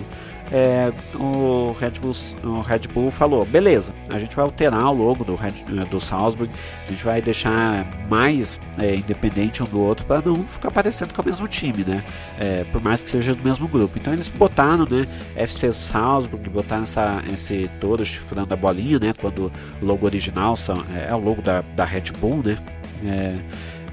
é, 0.51 0.91
o, 1.15 1.77
Red 1.79 1.93
Bull, 2.01 2.15
o 2.45 2.61
Red 2.61 2.81
Bull 2.93 3.11
falou: 3.11 3.45
beleza, 3.45 3.93
a 4.11 4.19
gente 4.19 4.35
vai 4.35 4.45
alterar 4.45 4.91
o 4.91 4.93
logo 4.93 5.25
do, 5.25 5.35
Red, 5.35 5.53
do 5.91 6.01
Salzburg, 6.01 6.51
a 6.87 6.91
gente 6.91 7.05
vai 7.05 7.21
deixar 7.21 7.87
mais 8.09 8.59
é, 8.79 8.95
independente 8.95 9.63
um 9.63 9.67
do 9.67 9.81
outro 9.81 10.07
para 10.07 10.23
não 10.23 10.43
ficar 10.45 10.71
parecendo 10.71 11.13
com 11.13 11.21
o 11.21 11.25
mesmo 11.25 11.47
time, 11.47 11.85
né? 11.85 12.03
É, 12.39 12.65
por 12.73 12.83
mais 12.83 13.03
que 13.03 13.11
seja 13.11 13.35
do 13.35 13.43
mesmo 13.43 13.69
grupo. 13.69 13.99
Então 13.99 14.13
eles 14.13 14.29
botaram, 14.29 14.85
né? 14.89 15.07
FC 15.37 15.73
Salzburg, 15.73 16.49
botaram 16.49 16.85
essa, 16.85 17.23
esse 17.33 17.71
touro 17.81 18.05
chifrando 18.05 18.53
a 18.55 18.57
bolinha, 18.57 18.99
né? 18.99 19.13
Quando 19.19 19.53
o 19.83 19.85
logo 19.85 20.07
original 20.07 20.57
são, 20.57 20.83
é, 20.95 21.09
é 21.11 21.15
o 21.15 21.19
logo 21.19 21.43
da, 21.43 21.63
da 21.77 21.85
Red 21.85 22.13
Bull, 22.19 22.43
né? 22.43 22.57
É, 23.05 23.35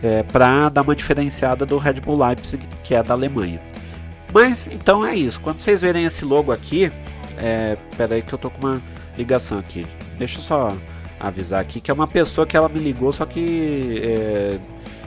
é, 0.04 0.24
para 0.24 0.70
dar 0.70 0.82
uma 0.82 0.96
diferenciada 0.96 1.66
do 1.66 1.78
Red 1.78 1.96
Bull 1.96 2.26
Leipzig, 2.26 2.66
que 2.84 2.96
é 2.96 3.04
da 3.04 3.14
Alemanha. 3.14 3.60
Mas 4.36 4.68
então 4.68 5.06
é 5.06 5.16
isso. 5.16 5.40
Quando 5.40 5.62
vocês 5.62 5.80
verem 5.80 6.04
esse 6.04 6.26
logo 6.26 6.52
aqui, 6.52 6.92
é, 7.38 7.78
pera 7.96 8.16
aí 8.16 8.22
que 8.22 8.34
eu 8.34 8.38
tô 8.38 8.50
com 8.50 8.68
uma 8.68 8.82
ligação 9.18 9.58
aqui. 9.58 9.88
Deixa 10.18 10.40
eu 10.40 10.42
só 10.42 10.74
avisar 11.18 11.62
aqui 11.62 11.80
que 11.80 11.90
é 11.90 11.94
uma 11.94 12.06
pessoa 12.06 12.46
que 12.46 12.58
ela 12.58 12.68
me 12.68 12.78
ligou, 12.78 13.14
só 13.14 13.26
que. 13.26 14.02
É, 14.04 14.60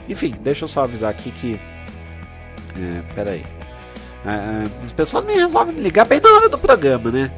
enfim, 0.09 0.33
deixa 0.41 0.65
eu 0.65 0.67
só 0.67 0.83
avisar 0.83 1.11
aqui 1.11 1.29
que. 1.29 1.59
É, 2.75 3.01
pera 3.13 3.29
aí. 3.29 3.45
É, 4.25 4.31
é, 4.31 4.83
as 4.83 4.91
pessoas 4.93 5.23
me 5.23 5.35
resolvem 5.35 5.75
me 5.75 5.81
ligar 5.81 6.07
bem 6.07 6.19
na 6.19 6.29
hora 6.29 6.49
do 6.49 6.57
programa, 6.57 7.11
né? 7.11 7.31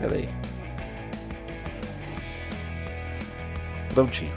Pera 0.00 0.14
aí. 0.14 0.30
Prontinho. 3.92 4.32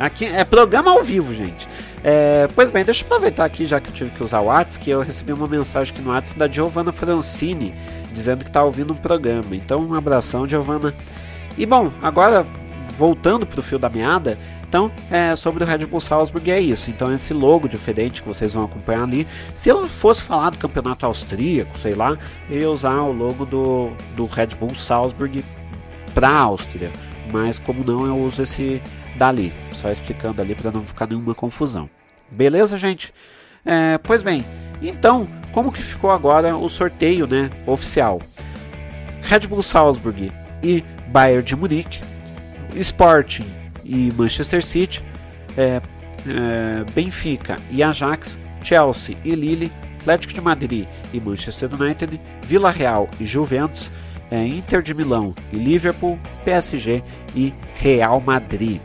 Aqui 0.00 0.24
é 0.24 0.42
programa 0.42 0.90
ao 0.90 1.04
vivo, 1.04 1.34
gente. 1.34 1.68
É, 2.06 2.46
pois 2.54 2.68
bem, 2.68 2.84
deixa 2.84 3.02
eu 3.02 3.06
aproveitar 3.06 3.46
aqui, 3.46 3.64
já 3.64 3.80
que 3.80 3.88
eu 3.88 3.94
tive 3.94 4.10
que 4.10 4.22
usar 4.22 4.40
o 4.40 4.44
WhatsApp, 4.44 4.84
que 4.84 4.90
eu 4.90 5.00
recebi 5.00 5.32
uma 5.32 5.48
mensagem 5.48 5.90
aqui 5.90 6.02
no 6.02 6.10
WhatsApp 6.10 6.38
da 6.38 6.46
Giovanna 6.46 6.92
Francini, 6.92 7.74
dizendo 8.12 8.44
que 8.44 8.50
está 8.50 8.62
ouvindo 8.62 8.92
um 8.92 8.96
programa. 8.96 9.56
Então, 9.56 9.80
um 9.80 9.94
abração, 9.94 10.46
Giovanna. 10.46 10.94
E 11.56 11.64
bom, 11.64 11.90
agora 12.02 12.44
voltando 12.98 13.46
para 13.46 13.58
o 13.58 13.62
fio 13.62 13.78
da 13.78 13.88
meada, 13.88 14.38
então, 14.68 14.90
é, 15.08 15.36
sobre 15.36 15.62
o 15.62 15.66
Red 15.66 15.86
Bull 15.86 16.00
Salzburg 16.00 16.50
é 16.50 16.58
isso. 16.60 16.90
Então, 16.90 17.14
esse 17.14 17.32
logo 17.32 17.68
diferente 17.68 18.20
que 18.20 18.26
vocês 18.26 18.52
vão 18.52 18.64
acompanhar 18.64 19.04
ali. 19.04 19.24
Se 19.54 19.68
eu 19.68 19.88
fosse 19.88 20.20
falar 20.20 20.50
do 20.50 20.58
campeonato 20.58 21.06
austríaco, 21.06 21.78
sei 21.78 21.94
lá, 21.94 22.18
eu 22.50 22.60
ia 22.60 22.70
usar 22.70 23.00
o 23.02 23.12
logo 23.12 23.46
do, 23.46 23.92
do 24.16 24.26
Red 24.26 24.48
Bull 24.58 24.74
Salzburg 24.74 25.44
para 26.12 26.28
a 26.28 26.38
Áustria. 26.40 26.90
Mas, 27.32 27.58
como 27.58 27.84
não, 27.84 28.06
eu 28.06 28.16
uso 28.16 28.42
esse 28.42 28.82
dali. 29.16 29.52
Só 29.72 29.90
explicando 29.90 30.40
ali 30.40 30.54
para 30.54 30.70
não 30.70 30.80
ficar 30.80 31.06
nenhuma 31.06 31.34
confusão. 31.34 31.88
Beleza, 32.30 32.78
gente? 32.78 33.12
É, 33.64 33.98
pois 33.98 34.22
bem, 34.22 34.44
então, 34.82 35.26
como 35.52 35.72
que 35.72 35.82
ficou 35.82 36.10
agora 36.10 36.56
o 36.56 36.68
sorteio 36.68 37.26
né, 37.26 37.50
oficial? 37.66 38.20
Red 39.22 39.40
Bull 39.40 39.62
Salzburg 39.62 40.30
e 40.62 40.84
Bayern 41.08 41.42
de 41.42 41.56
Munique, 41.56 42.00
Sporting 42.76 43.46
e 43.84 44.12
Manchester 44.16 44.62
City, 44.62 45.02
é, 45.56 45.80
é, 46.26 46.84
Benfica 46.92 47.56
e 47.70 47.82
Ajax, 47.82 48.38
Chelsea 48.62 49.16
e 49.24 49.34
Lille, 49.34 49.72
Atlético 50.00 50.34
de 50.34 50.40
Madrid 50.40 50.86
e 51.12 51.20
Manchester 51.20 51.70
United, 51.72 52.20
Vila 52.42 52.70
Real 52.70 53.08
e 53.18 53.24
Juventus, 53.24 53.90
é, 54.34 54.44
Inter 54.44 54.82
de 54.82 54.92
Milão 54.92 55.32
e 55.52 55.56
Liverpool, 55.56 56.18
PSG 56.44 57.04
e 57.36 57.54
Real 57.76 58.20
Madrid. 58.20 58.80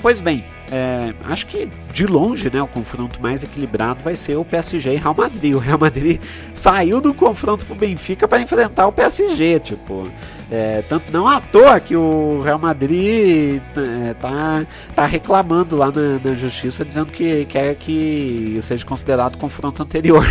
Pois 0.00 0.22
bem, 0.22 0.42
é, 0.70 1.12
acho 1.24 1.46
que 1.46 1.68
de 1.92 2.06
longe 2.06 2.50
né, 2.50 2.62
o 2.62 2.66
confronto 2.66 3.20
mais 3.20 3.42
equilibrado 3.42 4.00
vai 4.02 4.16
ser 4.16 4.36
o 4.36 4.44
PSG 4.44 4.94
e 4.94 4.96
Real 4.96 5.14
Madrid. 5.14 5.54
O 5.54 5.58
Real 5.58 5.78
Madrid 5.78 6.18
saiu 6.54 7.00
do 7.00 7.12
confronto 7.12 7.66
com 7.66 7.74
o 7.74 7.76
Benfica 7.76 8.26
para 8.26 8.40
enfrentar 8.40 8.86
o 8.86 8.92
PSG. 8.92 9.60
Tipo, 9.60 10.08
é, 10.50 10.82
tanto 10.88 11.12
não 11.12 11.28
à 11.28 11.42
toa 11.42 11.78
que 11.78 11.94
o 11.94 12.40
Real 12.42 12.58
Madrid 12.58 13.60
é, 13.76 14.14
tá, 14.14 14.64
tá 14.94 15.04
reclamando 15.04 15.76
lá 15.76 15.92
na, 15.92 16.18
na, 16.24 16.34
justiça, 16.34 16.86
dizendo 16.86 17.12
que 17.12 17.44
quer 17.44 17.74
que 17.74 18.58
seja 18.62 18.84
considerado 18.86 19.36
confronto 19.36 19.82
anterior. 19.82 20.26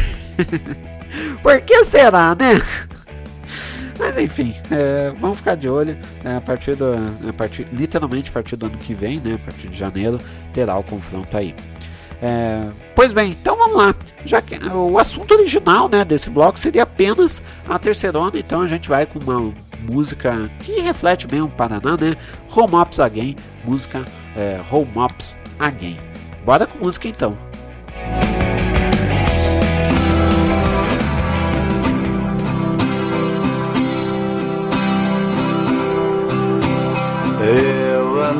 Por 1.43 1.61
que 1.61 1.83
será, 1.83 2.33
né? 2.35 2.59
Mas 3.97 4.17
enfim, 4.17 4.53
é, 4.71 5.11
vamos 5.19 5.37
ficar 5.37 5.55
de 5.55 5.69
olho. 5.69 5.97
É, 6.23 6.35
a 6.35 6.41
partir 6.41 6.75
do. 6.75 6.93
A 7.27 7.33
partir, 7.33 7.65
literalmente 7.71 8.29
a 8.29 8.33
partir 8.33 8.55
do 8.55 8.65
ano 8.65 8.77
que 8.77 8.93
vem, 8.93 9.19
né? 9.19 9.35
A 9.35 9.39
partir 9.39 9.67
de 9.67 9.77
janeiro, 9.77 10.17
terá 10.53 10.77
o 10.77 10.83
confronto 10.83 11.35
aí. 11.35 11.55
É, 12.21 12.61
pois 12.95 13.13
bem, 13.13 13.31
então 13.31 13.55
vamos 13.57 13.77
lá. 13.77 13.95
Já 14.25 14.41
que 14.41 14.57
o 14.67 14.97
assunto 14.97 15.33
original 15.33 15.89
né, 15.89 16.03
desse 16.03 16.29
bloco 16.29 16.57
seria 16.57 16.83
apenas 16.83 17.41
a 17.67 17.77
terceirona, 17.77 18.39
então 18.39 18.61
a 18.61 18.67
gente 18.67 18.89
vai 18.89 19.05
com 19.05 19.19
uma 19.19 19.53
música 19.81 20.49
que 20.59 20.79
reflete 20.79 21.27
bem 21.27 21.41
o 21.41 21.47
Paraná, 21.47 21.97
né? 21.99 22.15
Home 22.55 22.75
Ops 22.75 22.99
Again, 22.99 23.35
música 23.63 24.03
é, 24.35 24.59
Home 24.71 24.91
Ops 24.95 25.37
Again. 25.59 25.97
Bora 26.45 26.65
com 26.65 26.83
música 26.83 27.07
então. 27.07 27.37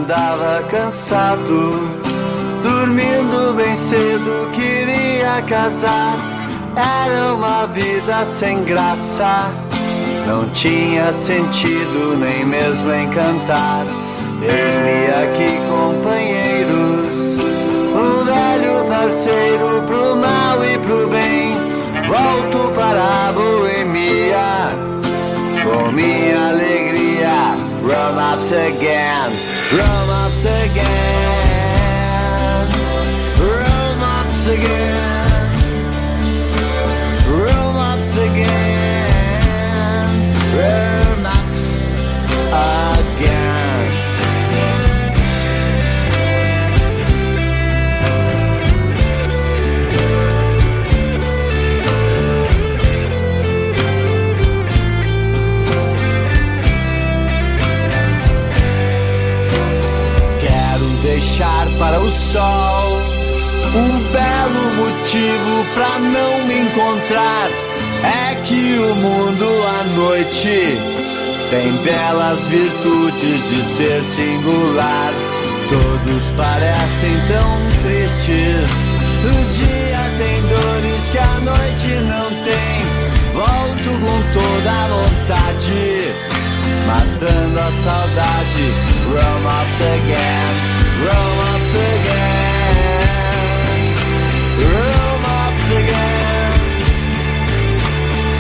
Andava 0.05 0.61
cansado, 0.69 1.99
dormindo 2.61 3.55
bem 3.55 3.75
cedo, 3.75 4.51
queria 4.53 5.41
casar. 5.49 6.15
Era 6.75 7.33
uma 7.33 7.65
vida 7.65 8.23
sem 8.37 8.63
graça, 8.65 9.51
não 10.27 10.47
tinha 10.49 11.11
sentido 11.11 12.15
nem 12.19 12.45
mesmo 12.45 12.93
encantar. 12.93 13.83
Eis-me 14.43 15.07
aqui, 15.23 15.57
companheiros, 15.67 17.09
um 17.95 18.25
velho 18.25 18.85
parceiro 18.87 19.81
pro 19.87 20.15
mal 20.17 20.63
e 20.63 20.77
pro 20.79 21.07
bem. 21.07 21.55
Volto 22.07 22.71
para 22.75 23.29
a 23.29 23.31
boemia 23.31 24.69
com 25.63 25.91
minha 25.91 26.49
alegria. 26.49 27.55
Rum 27.85 28.17
ups 28.17 28.51
again, 28.51 29.54
rum 29.73 30.09
ups 30.09 30.45
again, 30.45 31.14
para 61.77 61.99
o 61.99 62.09
sol 62.09 63.01
um 63.75 63.99
belo 64.11 64.75
motivo 64.75 65.65
pra 65.73 65.99
não 65.99 66.45
me 66.45 66.59
encontrar 66.61 67.49
é 68.03 68.35
que 68.43 68.77
o 68.77 68.95
mundo 68.95 69.45
à 69.67 69.83
noite 69.95 70.77
tem 71.49 71.75
belas 71.77 72.47
virtudes 72.47 73.49
de 73.49 73.61
ser 73.63 74.03
singular. 74.03 75.13
Todos 75.69 76.23
parecem 76.37 77.13
tão 77.27 77.81
tristes. 77.81 78.89
O 79.25 79.51
dia 79.51 80.11
tem 80.17 80.41
dores 80.41 81.09
que 81.09 81.17
a 81.17 81.39
noite 81.39 81.87
não 82.07 82.29
tem. 82.43 82.85
Volto 83.33 83.89
com 83.99 84.19
toda 84.33 84.71
a 84.71 84.87
vontade, 84.87 86.14
matando 86.85 87.59
a 87.59 87.71
saudade. 87.83 88.65
Romance 89.15 89.81
again, 89.95 90.53
romance 91.07 91.75
again, 91.95 93.05
romance 94.59 95.69
again, 95.81 96.53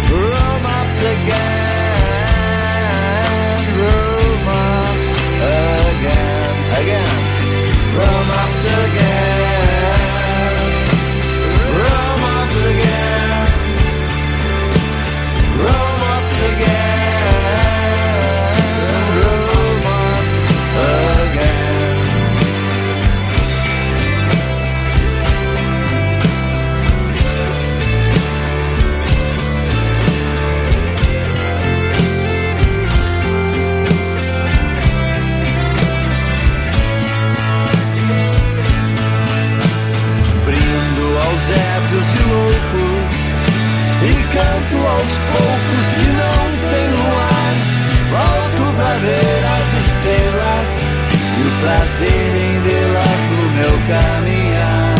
romance 0.09 1.01
again, 1.13 2.05
romance 3.81 5.13
again, 5.53 6.55
again, 6.79 7.17
romance 7.97 8.65
again, 8.85 9.04
ébrios 41.95 42.13
e 42.13 42.23
loucos 42.29 43.15
e 44.03 44.13
canto 44.33 44.77
aos 44.87 45.13
poucos 45.31 45.87
que 45.93 46.07
não 46.07 46.43
tem 46.69 46.87
luar. 46.89 47.53
Volto 48.11 48.63
pra 48.75 48.93
ver 48.97 49.41
as 49.45 49.69
estrelas 49.73 50.71
e 51.11 51.41
o 51.41 51.51
prazer 51.61 52.31
em 52.35 52.55
vê-las 52.61 53.21
no 53.31 53.43
meu 53.55 53.75
caminhar. 53.87 54.95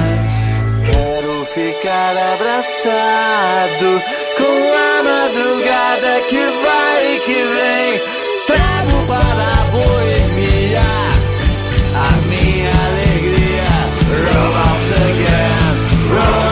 Quero 0.92 1.36
ficar 1.54 2.14
abraçado 2.34 3.90
com 4.38 4.56
a 4.74 5.04
madrugada 5.04 6.22
que 6.30 6.44
vai 6.64 7.16
e 7.16 7.20
que 7.20 7.42
vem. 7.44 7.90
Trago 8.48 8.98
para 9.08 9.44
a 9.44 9.66
boemia 9.72 10.82
a 11.96 12.12
minha 12.28 12.72
alegria. 12.88 13.66
Romance 14.08 14.94
again, 14.94 15.76
romance 16.10 16.45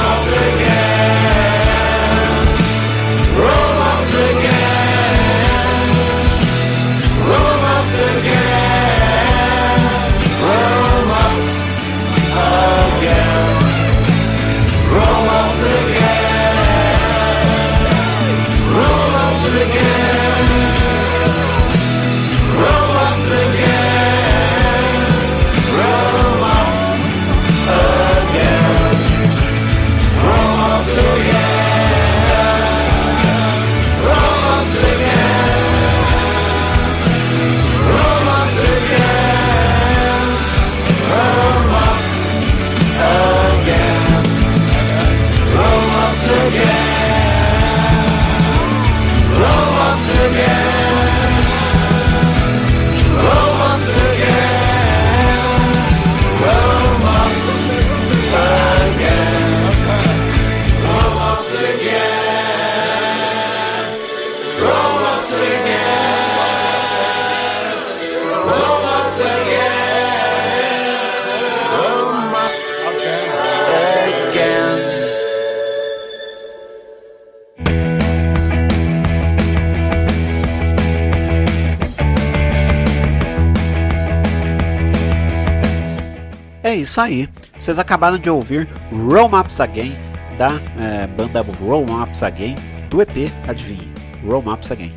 isso 86.93 87.01
aí. 87.01 87.29
Vocês 87.59 87.79
acabaram 87.79 88.19
de 88.19 88.29
ouvir 88.29 88.67
Roam 88.91 89.39
Ups 89.39 89.59
Again 89.59 89.95
da 90.37 90.51
é, 90.79 91.07
banda 91.07 91.41
Roam 91.59 92.03
Ups 92.03 92.21
Again 92.21 92.55
do 92.89 93.01
EP, 93.01 93.31
adivinhe, 93.47 93.91
Roam 94.23 94.53
Ups 94.53 94.71
Again. 94.71 94.93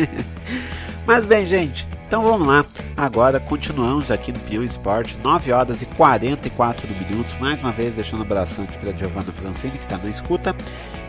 Mas 1.06 1.24
bem, 1.24 1.46
gente, 1.46 1.88
então 2.06 2.22
vamos 2.22 2.46
lá. 2.46 2.62
Agora 2.94 3.40
continuamos 3.40 4.10
aqui 4.10 4.32
no 4.32 4.38
Pião 4.40 4.62
Esporte, 4.62 5.16
9 5.22 5.50
horas 5.50 5.80
e 5.80 5.86
44 5.86 6.86
minutos. 6.86 7.34
Mais 7.40 7.58
uma 7.60 7.72
vez, 7.72 7.94
deixando 7.94 8.20
um 8.20 8.24
abração 8.24 8.64
aqui 8.64 8.76
para 8.76 8.92
Giovanna 8.92 9.32
Francini, 9.32 9.78
que 9.78 9.84
está 9.84 9.96
na 9.96 10.10
escuta. 10.10 10.54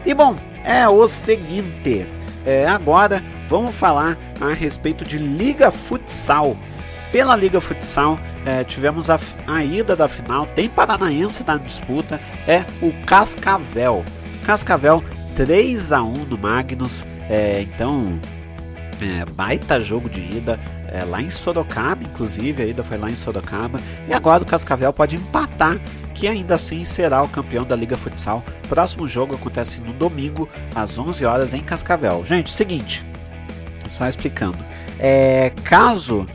E 0.05 0.13
bom, 0.13 0.37
é 0.63 0.87
o 0.87 1.05
seguinte: 1.09 2.05
é, 2.45 2.65
agora 2.65 3.21
vamos 3.49 3.75
falar 3.75 4.17
a 4.39 4.53
respeito 4.53 5.03
de 5.03 5.17
Liga 5.17 5.71
Futsal. 5.71 6.55
Pela 7.11 7.35
Liga 7.35 7.59
Futsal, 7.59 8.19
é, 8.45 8.63
tivemos 8.63 9.09
a, 9.09 9.19
a 9.47 9.63
ida 9.63 9.95
da 9.95 10.07
final. 10.07 10.45
Tem 10.47 10.69
Paranaense 10.69 11.43
na 11.45 11.57
disputa, 11.57 12.19
é 12.47 12.63
o 12.81 12.93
Cascavel. 13.05 14.05
Cascavel 14.45 15.03
3 15.35 15.91
a 15.91 16.03
1 16.03 16.13
no 16.25 16.37
Magnus. 16.37 17.03
É, 17.29 17.61
então, 17.61 18.19
é, 19.01 19.25
baita 19.31 19.79
jogo 19.79 20.09
de 20.09 20.19
ida 20.19 20.59
é, 20.91 21.03
lá 21.03 21.21
em 21.21 21.29
Sorocaba, 21.29 22.03
inclusive, 22.03 22.63
a 22.63 22.65
ida 22.65 22.83
foi 22.83 22.97
lá 22.97 23.09
em 23.09 23.15
Sorocaba. 23.15 23.79
E 24.07 24.13
agora 24.13 24.43
o 24.43 24.45
Cascavel 24.45 24.91
pode 24.91 25.15
empatar, 25.15 25.79
que 26.13 26.27
ainda 26.27 26.55
assim 26.55 26.83
será 26.85 27.23
o 27.23 27.29
campeão 27.29 27.63
da 27.63 27.75
Liga 27.75 27.97
Futsal. 27.97 28.43
Próximo 28.67 29.07
jogo 29.07 29.35
acontece 29.35 29.79
no 29.79 29.93
domingo, 29.93 30.49
às 30.75 30.97
11 30.97 31.25
horas 31.25 31.53
em 31.53 31.61
Cascavel. 31.61 32.23
Gente, 32.25 32.53
seguinte, 32.53 33.03
só 33.87 34.07
explicando. 34.07 34.57
É, 34.99 35.51
caso 35.63 36.25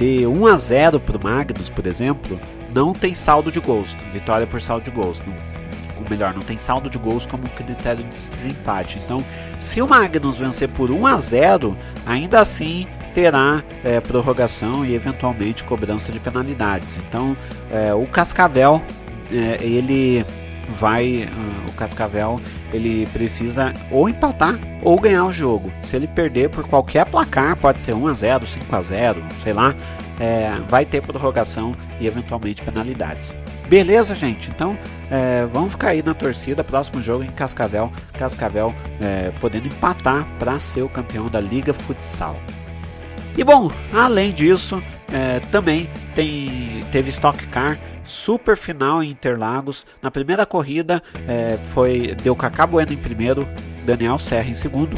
de 0.00 0.26
1 0.26 0.46
a 0.46 0.56
0 0.56 0.98
para 0.98 1.18
o 1.18 1.22
Magnus, 1.22 1.68
por 1.68 1.86
exemplo, 1.86 2.40
não 2.74 2.94
tem 2.94 3.12
saldo 3.12 3.52
de 3.52 3.60
gols, 3.60 3.94
vitória 4.14 4.46
por 4.46 4.62
saldo 4.62 4.86
de 4.86 4.90
gols. 4.90 5.22
Ou 5.98 6.08
melhor, 6.08 6.32
não 6.32 6.40
tem 6.40 6.56
saldo 6.56 6.88
de 6.88 6.96
gols 6.96 7.26
como 7.26 7.46
critério 7.50 8.02
de 8.02 8.08
desempate. 8.08 8.98
Então, 9.04 9.22
se 9.60 9.82
o 9.82 9.86
Magnus 9.86 10.38
vencer 10.38 10.70
por 10.70 10.90
1 10.90 11.06
a 11.06 11.18
0, 11.18 11.76
ainda 12.06 12.40
assim 12.40 12.86
terá 13.14 13.62
é, 13.84 14.00
prorrogação 14.00 14.86
e 14.86 14.94
eventualmente 14.94 15.62
cobrança 15.64 16.10
de 16.10 16.18
penalidades. 16.18 16.96
Então, 16.96 17.36
é, 17.70 17.92
o 17.92 18.06
Cascavel 18.06 18.80
é, 19.30 19.58
ele 19.60 20.24
vai 20.78 21.24
uh, 21.24 21.70
o 21.70 21.72
Cascavel 21.72 22.40
ele 22.72 23.06
precisa 23.12 23.74
ou 23.90 24.08
empatar 24.08 24.58
ou 24.82 24.98
ganhar 25.00 25.24
o 25.24 25.32
jogo. 25.32 25.72
Se 25.82 25.96
ele 25.96 26.06
perder 26.06 26.50
por 26.50 26.66
qualquer 26.66 27.04
placar, 27.06 27.56
pode 27.56 27.80
ser 27.82 27.94
1 27.94 28.06
a 28.06 28.14
0, 28.14 28.46
5 28.46 28.76
a 28.76 28.82
0, 28.82 29.22
sei 29.42 29.52
lá, 29.52 29.74
é, 30.18 30.52
vai 30.68 30.84
ter 30.84 31.02
prorrogação 31.02 31.72
e 31.98 32.06
eventualmente 32.06 32.62
penalidades. 32.62 33.34
Beleza, 33.68 34.14
gente? 34.14 34.50
Então 34.50 34.76
é, 35.10 35.44
vamos 35.46 35.72
ficar 35.72 35.88
aí 35.88 36.02
na 36.02 36.14
torcida. 36.14 36.62
Próximo 36.62 37.02
jogo 37.02 37.24
em 37.24 37.30
Cascavel, 37.30 37.92
Cascavel 38.12 38.74
é, 39.00 39.32
podendo 39.40 39.66
empatar 39.66 40.26
para 40.38 40.58
ser 40.60 40.82
o 40.82 40.88
campeão 40.88 41.28
da 41.28 41.40
Liga 41.40 41.74
Futsal. 41.74 42.36
E 43.36 43.44
bom, 43.44 43.70
além 43.92 44.32
disso, 44.32 44.82
é, 45.12 45.40
também 45.50 45.88
tem, 46.14 46.84
teve 46.92 47.10
Stock 47.10 47.46
Car 47.46 47.78
super 48.04 48.56
final 48.56 49.02
em 49.02 49.10
Interlagos. 49.10 49.86
Na 50.02 50.10
primeira 50.10 50.46
corrida 50.46 51.02
é, 51.28 51.58
foi 51.72 52.14
deu 52.22 52.34
Cacá 52.34 52.66
Bueno 52.66 52.92
em 52.92 52.96
primeiro, 52.96 53.46
Daniel 53.84 54.18
Serra 54.18 54.48
em 54.48 54.54
segundo, 54.54 54.96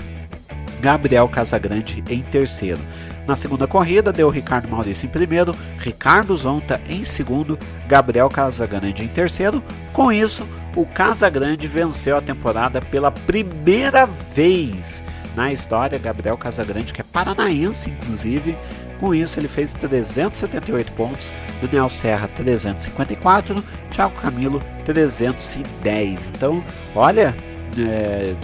Gabriel 0.81 1.29
Casagrande 1.29 2.03
em 2.09 2.23
terceiro. 2.23 2.81
Na 3.27 3.37
segunda 3.37 3.69
corrida, 3.69 4.13
deu 4.13 4.29
Ricardo 4.29 4.69
Maurício 4.69 5.07
em 5.07 5.09
primeiro, 5.09 5.55
Ricardo 5.79 6.37
Zonta 6.37 6.81
em 6.89 7.05
segundo, 7.05 7.57
Gabriel 7.87 8.29
Casagrande 8.29 9.05
em 9.05 9.09
terceiro. 9.09 9.63
Com 9.93 10.11
isso, 10.11 10.47
o 10.75 10.85
Casagrande 10.85 11.69
venceu 11.69 12.17
a 12.17 12.21
temporada 12.21 12.81
pela 12.81 13.13
primeira 13.13 14.07
vez 14.07 15.05
na 15.37 15.53
história. 15.53 15.99
Gabriel 15.99 16.37
Casagrande, 16.37 16.93
que 16.93 17.01
é 17.01 17.05
paranaense, 17.05 17.91
inclusive. 17.91 18.57
Com 19.03 19.13
isso, 19.13 19.41
ele 19.41 19.49
fez 19.49 19.73
378 19.73 20.93
pontos. 20.93 21.33
Daniel 21.61 21.89
Serra, 21.89 22.29
354. 22.37 23.61
Thiago 23.91 24.15
Camilo, 24.15 24.63
310. 24.85 26.27
Então, 26.27 26.63
olha, 26.95 27.35
é, 27.77 28.37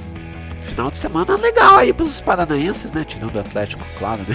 final 0.69 0.91
de 0.91 0.97
semana 0.97 1.37
legal 1.37 1.77
aí 1.77 1.93
para 1.93 2.05
os 2.05 2.21
paranaenses, 2.21 2.93
né? 2.93 3.05
Tirando 3.05 3.35
o 3.35 3.41
Atlético, 3.41 3.85
claro, 3.99 4.21
né? 4.29 4.35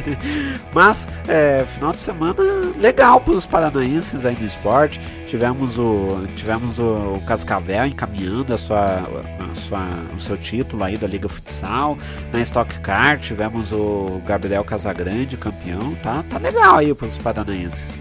Mas 0.74 1.08
é, 1.28 1.64
final 1.74 1.92
de 1.92 2.00
semana 2.00 2.42
legal 2.78 3.20
para 3.20 3.34
os 3.34 3.46
paranaenses 3.46 4.26
aí 4.26 4.36
no 4.38 4.46
esporte. 4.46 5.00
Tivemos 5.26 5.78
o 5.78 6.26
tivemos 6.36 6.78
o, 6.78 7.20
Cascavel 7.26 7.86
encaminhando 7.86 8.52
a 8.52 8.58
sua, 8.58 8.84
a 8.84 9.54
sua 9.54 9.86
o 10.16 10.20
seu 10.20 10.36
título 10.36 10.82
aí 10.82 10.96
da 10.96 11.06
Liga 11.06 11.28
Futsal. 11.28 11.96
Na 12.32 12.40
Stock 12.40 12.78
Car 12.80 13.18
tivemos 13.18 13.72
o 13.72 14.20
Gabriel 14.26 14.64
Casagrande 14.64 15.36
campeão, 15.36 15.94
tá? 16.02 16.24
Tá 16.28 16.38
legal 16.38 16.76
aí 16.76 16.92
para 16.92 17.06
os 17.06 17.18
paranaenses. 17.18 17.96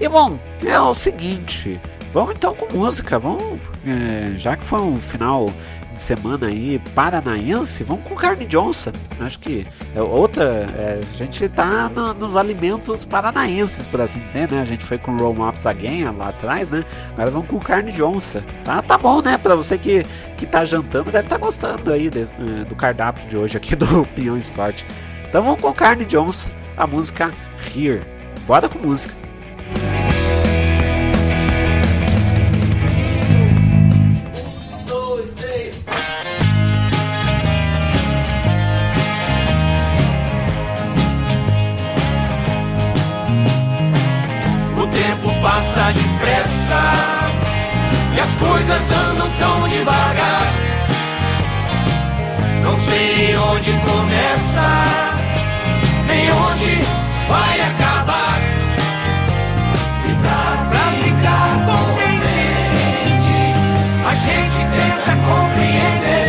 E 0.00 0.08
bom, 0.08 0.36
é 0.64 0.80
o 0.80 0.94
seguinte, 0.94 1.80
vamos 2.12 2.34
então 2.34 2.52
com 2.52 2.76
música, 2.76 3.16
vamos, 3.16 3.60
é, 3.86 4.36
já 4.36 4.56
que 4.56 4.64
foi 4.64 4.80
um 4.80 5.00
final 5.00 5.48
de 5.94 6.00
semana 6.00 6.48
aí 6.48 6.80
paranaense, 6.94 7.82
vamos 7.84 8.04
com 8.04 8.14
carne 8.14 8.44
Johnson. 8.44 8.92
Acho 9.20 9.38
que 9.38 9.66
é 9.94 10.02
outra. 10.02 10.44
É, 10.76 11.00
a 11.02 11.16
gente 11.16 11.48
tá 11.48 11.88
no, 11.88 12.12
nos 12.12 12.36
alimentos 12.36 13.04
paranaenses, 13.04 13.86
por 13.86 14.00
assim 14.00 14.18
dizer, 14.18 14.50
né? 14.50 14.60
A 14.60 14.64
gente 14.64 14.84
foi 14.84 14.98
com 14.98 15.16
Roll 15.16 15.34
Maps 15.34 15.64
Again 15.64 16.04
lá 16.16 16.28
atrás, 16.28 16.70
né? 16.70 16.84
Agora 17.12 17.30
vamos 17.30 17.48
com 17.48 17.58
carne 17.58 17.92
Johnson. 17.92 18.42
Tá, 18.64 18.82
tá 18.82 18.98
bom, 18.98 19.22
né? 19.22 19.38
Pra 19.38 19.54
você 19.54 19.78
que, 19.78 20.04
que 20.36 20.44
tá 20.44 20.64
jantando, 20.64 21.10
deve 21.10 21.26
estar 21.26 21.38
tá 21.38 21.44
gostando 21.44 21.92
aí 21.92 22.10
desse, 22.10 22.34
é, 22.34 22.64
do 22.64 22.74
cardápio 22.74 23.26
de 23.28 23.36
hoje 23.36 23.56
aqui 23.56 23.74
do 23.76 24.04
Pinhão 24.14 24.36
Esporte. 24.36 24.84
Então 25.28 25.42
vamos 25.42 25.60
com 25.60 25.72
carne 25.72 26.04
Johnson, 26.04 26.48
a 26.76 26.86
música 26.86 27.30
Here. 27.74 28.02
Bora 28.46 28.68
com 28.68 28.78
música. 28.78 29.14
Coisas 48.48 48.92
andam 48.92 49.30
tão 49.38 49.68
devagar. 49.68 50.52
Não 52.62 52.78
sei 52.78 53.36
onde 53.36 53.72
começa, 53.72 54.66
nem 56.06 56.30
onde 56.30 56.80
vai 57.28 57.60
acabar. 57.60 58.38
E 60.08 60.12
dá 60.26 60.66
pra 60.70 60.84
ficar 61.02 61.50
contente, 61.68 63.38
a 64.06 64.14
gente 64.14 64.58
tenta 64.74 65.12
compreender. 65.26 66.23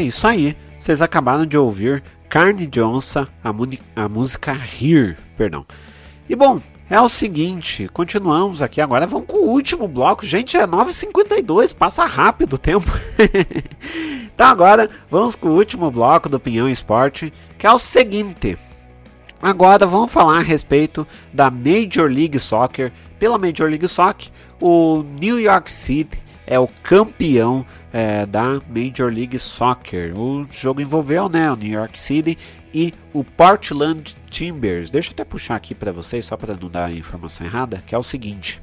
É 0.00 0.02
isso 0.02 0.26
aí. 0.26 0.56
Vocês 0.78 1.02
acabaram 1.02 1.44
de 1.44 1.58
ouvir 1.58 2.02
Carne 2.26 2.66
de 2.66 2.80
Onça, 2.80 3.28
a, 3.44 3.50
a 4.02 4.08
música 4.08 4.52
Here, 4.52 5.14
perdão. 5.36 5.66
E 6.26 6.34
bom, 6.34 6.58
é 6.88 6.98
o 6.98 7.06
seguinte, 7.06 7.86
continuamos 7.92 8.62
aqui 8.62 8.80
agora, 8.80 9.06
vamos 9.06 9.26
com 9.26 9.36
o 9.36 9.50
último 9.50 9.86
bloco. 9.86 10.24
Gente, 10.24 10.56
é 10.56 10.66
9h52, 10.66 11.74
passa 11.74 12.06
rápido 12.06 12.54
o 12.54 12.58
tempo. 12.58 12.90
então 14.34 14.46
agora, 14.46 14.88
vamos 15.10 15.34
com 15.34 15.48
o 15.48 15.56
último 15.56 15.90
bloco 15.90 16.30
do 16.30 16.40
Pinhão 16.40 16.66
Esporte, 16.66 17.30
que 17.58 17.66
é 17.66 17.70
o 17.70 17.78
seguinte. 17.78 18.56
Agora 19.42 19.84
vamos 19.84 20.10
falar 20.10 20.38
a 20.38 20.42
respeito 20.42 21.06
da 21.30 21.50
Major 21.50 22.10
League 22.10 22.40
Soccer. 22.40 22.90
Pela 23.18 23.36
Major 23.36 23.68
League 23.68 23.86
Soccer, 23.86 24.30
o 24.58 25.02
New 25.20 25.38
York 25.38 25.70
City 25.70 26.29
é 26.50 26.58
o 26.58 26.66
campeão 26.82 27.64
é, 27.92 28.26
da 28.26 28.60
Major 28.68 29.10
League 29.10 29.38
Soccer. 29.38 30.18
O 30.18 30.44
jogo 30.50 30.80
envolveu 30.80 31.28
né, 31.28 31.50
o 31.50 31.54
New 31.54 31.70
York 31.70 32.02
City 32.02 32.36
e 32.74 32.92
o 33.12 33.22
Portland 33.22 34.16
Timbers. 34.28 34.90
Deixa 34.90 35.10
eu 35.10 35.12
até 35.12 35.24
puxar 35.24 35.54
aqui 35.54 35.76
para 35.76 35.92
vocês, 35.92 36.26
só 36.26 36.36
para 36.36 36.56
não 36.60 36.68
dar 36.68 36.92
informação 36.92 37.46
errada, 37.46 37.80
que 37.86 37.94
é 37.94 37.98
o 37.98 38.02
seguinte. 38.02 38.60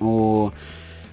O, 0.00 0.50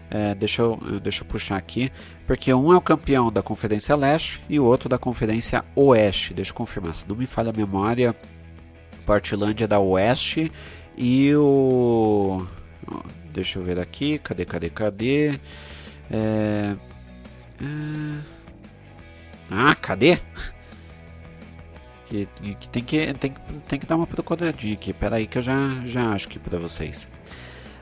é, 0.10 0.34
deixa, 0.34 0.64
eu, 0.64 0.80
deixa 1.00 1.22
eu 1.22 1.28
puxar 1.28 1.56
aqui, 1.56 1.92
porque 2.26 2.52
um 2.52 2.74
é 2.74 2.76
o 2.76 2.82
campeão 2.82 3.32
da 3.32 3.44
Conferência 3.44 3.96
Leste 3.96 4.42
e 4.50 4.60
o 4.60 4.66
outro 4.66 4.90
da 4.90 4.98
Conferência 4.98 5.64
Oeste. 5.76 6.34
Deixa 6.34 6.50
eu 6.50 6.56
confirmar, 6.56 6.96
se 6.96 7.08
não 7.08 7.16
me 7.16 7.28
falha 7.28 7.52
a 7.52 7.54
memória, 7.56 8.16
Portland 9.06 9.64
é 9.64 9.68
da 9.68 9.80
Oeste 9.80 10.52
e 10.98 11.36
o... 11.36 12.44
Deixa 13.32 13.60
eu 13.60 13.64
ver 13.64 13.80
aqui, 13.80 14.18
cadê, 14.18 14.46
cadê, 14.46 14.70
cadê? 14.70 15.40
É, 16.10 16.76
ah, 17.62 18.22
ah, 19.50 19.76
cadê? 19.76 20.20
Que, 22.08 22.28
que, 22.60 22.70
tem 22.70 22.84
que 22.84 23.14
tem, 23.14 23.34
tem 23.68 23.80
que 23.80 23.86
dar 23.86 23.96
uma 23.96 24.08
procuradinha 24.08 24.74
aqui. 24.74 24.94
Pera 24.94 25.16
aí 25.16 25.28
que 25.28 25.38
eu 25.38 25.42
já, 25.42 25.58
já 25.86 26.12
acho 26.12 26.28
aqui 26.28 26.40
para 26.40 26.60
vocês. 26.60 27.08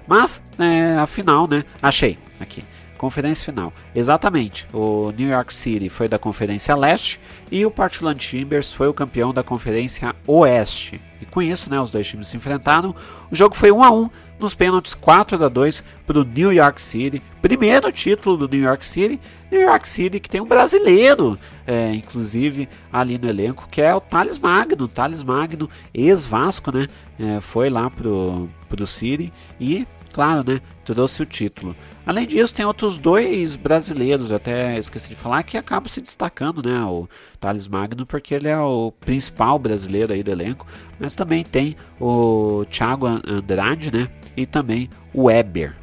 Mas, 0.08 0.42
é, 0.60 0.98
afinal, 0.98 1.48
né? 1.48 1.64
Achei 1.82 2.18
aqui. 2.40 2.64
Conferência 2.98 3.44
final. 3.44 3.74
Exatamente. 3.94 4.66
O 4.74 5.12
New 5.12 5.28
York 5.30 5.54
City 5.54 5.90
foi 5.90 6.08
da 6.08 6.18
Conferência 6.18 6.74
Leste 6.74 7.20
e 7.52 7.66
o 7.66 7.72
Portland 7.72 8.18
Timbers 8.18 8.72
foi 8.72 8.88
o 8.88 8.94
campeão 8.94 9.34
da 9.34 9.44
Conferência 9.44 10.16
Oeste. 10.26 11.02
E 11.22 11.26
com 11.26 11.42
isso, 11.42 11.70
né, 11.70 11.80
os 11.82 11.92
dois 11.92 12.08
times 12.08 12.28
se 12.30 12.38
enfrentaram. 12.38 12.96
O 13.30 13.36
jogo 13.36 13.56
foi 13.56 13.74
1 13.74 13.84
a 13.84 13.92
1 13.92 14.10
nos 14.40 14.56
pênaltis 14.56 14.94
4 14.94 15.44
a 15.44 15.50
2 15.50 15.84
para 16.06 16.20
o 16.20 16.24
New 16.24 16.52
York 16.52 16.82
City. 16.82 17.22
Primeiro 17.42 17.92
título 17.92 18.36
do 18.36 18.48
New 18.48 18.64
York 18.64 18.86
City. 18.86 19.20
New 19.52 19.62
York 19.62 19.88
City 19.88 20.20
que 20.20 20.30
tem 20.30 20.42
um 20.42 20.48
brasileiro, 20.48 21.38
é, 21.68 21.94
inclusive 21.94 22.68
ali 22.92 23.18
no 23.18 23.30
elenco, 23.30 23.68
que 23.70 23.82
é 23.82 23.94
o 23.94 24.02
Thales 24.02 24.40
Magno. 24.40 24.88
Thales 24.88 25.24
Magno, 25.24 25.70
ex-Vasco, 25.94 26.72
né? 26.72 26.88
É, 27.20 27.40
foi 27.40 27.70
lá 27.70 27.90
pro, 27.90 28.50
pro 28.68 28.88
City 28.88 29.32
e, 29.60 29.88
claro, 30.12 30.44
né? 30.46 30.60
Trouxe 30.84 31.22
o 31.22 31.26
título. 31.26 31.76
Além 32.06 32.28
disso, 32.28 32.54
tem 32.54 32.66
outros 32.66 32.98
dois 32.98 33.56
brasileiros, 33.56 34.30
até 34.30 34.78
esqueci 34.78 35.10
de 35.10 35.16
falar, 35.16 35.42
que 35.44 35.56
acabam 35.56 35.88
se 35.88 36.02
destacando, 36.02 36.62
né? 36.68 36.84
O 36.84 37.08
Thales 37.40 37.68
Magno, 37.68 38.06
porque 38.06 38.34
ele 38.34 38.50
é 38.50 38.60
o 38.60 38.92
principal 38.92 39.58
brasileiro 39.58 40.12
aí 40.12 40.22
do 40.22 40.32
elenco, 40.32 40.68
mas 41.00 41.16
também 41.16 41.46
tem 41.46 41.78
o 42.02 42.66
Thiago 42.70 43.08
Andrade, 43.08 43.94
né? 43.94 44.10
E 44.36 44.46
também 44.46 44.90
o 45.14 45.26
Weber. 45.26 45.76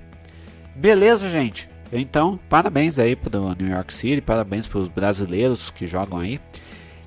Beleza, 0.74 1.28
gente? 1.30 1.68
Então, 1.92 2.38
parabéns 2.48 2.98
aí 2.98 3.16
para 3.16 3.40
o 3.40 3.54
New 3.54 3.68
York 3.68 3.92
City, 3.92 4.20
parabéns 4.20 4.66
para 4.66 4.78
os 4.78 4.88
brasileiros 4.88 5.70
que 5.70 5.86
jogam 5.86 6.20
aí. 6.20 6.40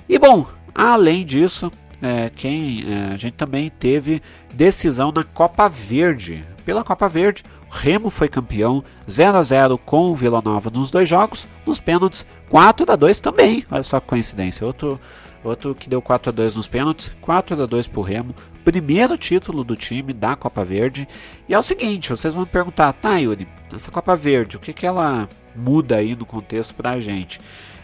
E 0.08 0.20
bom, 0.20 0.46
além 0.76 1.26
disso, 1.26 1.72
é, 2.02 2.30
quem 2.30 2.84
é, 2.86 3.14
a 3.14 3.18
gente 3.18 3.34
também 3.34 3.70
teve 3.70 4.22
decisão 4.54 5.12
na 5.12 5.24
Copa 5.24 5.70
Verde. 5.70 6.44
Pela 6.66 6.84
Copa 6.84 7.08
Verde, 7.08 7.44
Remo 7.70 8.10
foi 8.10 8.28
campeão 8.28 8.84
0 9.10 9.38
a 9.38 9.44
0 9.44 9.78
com 9.78 10.12
o 10.12 10.16
Vila 10.16 10.42
Nova 10.44 10.70
nos 10.70 10.92
dois 10.92 11.08
jogos, 11.08 11.48
nos 11.66 11.80
pênaltis 11.80 12.26
4 12.50 12.92
a 12.92 12.96
2 12.96 13.20
também. 13.20 13.66
Olha 13.72 13.84
só 13.84 14.00
que 14.00 14.08
coincidência, 14.08 14.68
outro 14.68 15.00
outro 15.44 15.76
que 15.76 15.90
deu 15.90 16.02
4 16.02 16.30
a 16.30 16.34
2 16.34 16.56
nos 16.56 16.68
pênaltis, 16.68 17.12
4 17.22 17.64
a 17.64 17.66
2 17.66 17.88
pro 17.88 18.02
Remo, 18.02 18.36
primeiro 18.64 19.18
título 19.18 19.64
do 19.64 19.76
time 19.76 20.14
da 20.14 20.36
Copa 20.36 20.64
Verde. 20.64 21.08
E 21.48 21.54
é 21.54 21.60
o 21.60 21.64
seguinte, 21.64 22.10
vocês 22.10 22.34
vão 22.34 22.44
me 22.44 22.50
perguntar, 22.50 22.94
tá, 22.94 23.18
Yuri, 23.18 23.48
essa 23.74 23.92
Copa 23.92 24.16
Verde, 24.16 24.58
o 24.58 24.60
que 24.60 24.74
que 24.74 24.86
ela 24.86 25.28
muda 25.56 25.98
aí 25.98 26.16
no 26.16 26.26
contexto 26.26 26.74
pra 26.74 27.00
gente? 27.00 27.40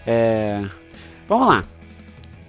É, 0.06 0.66
vamos 1.28 1.48
lá. 1.48 1.64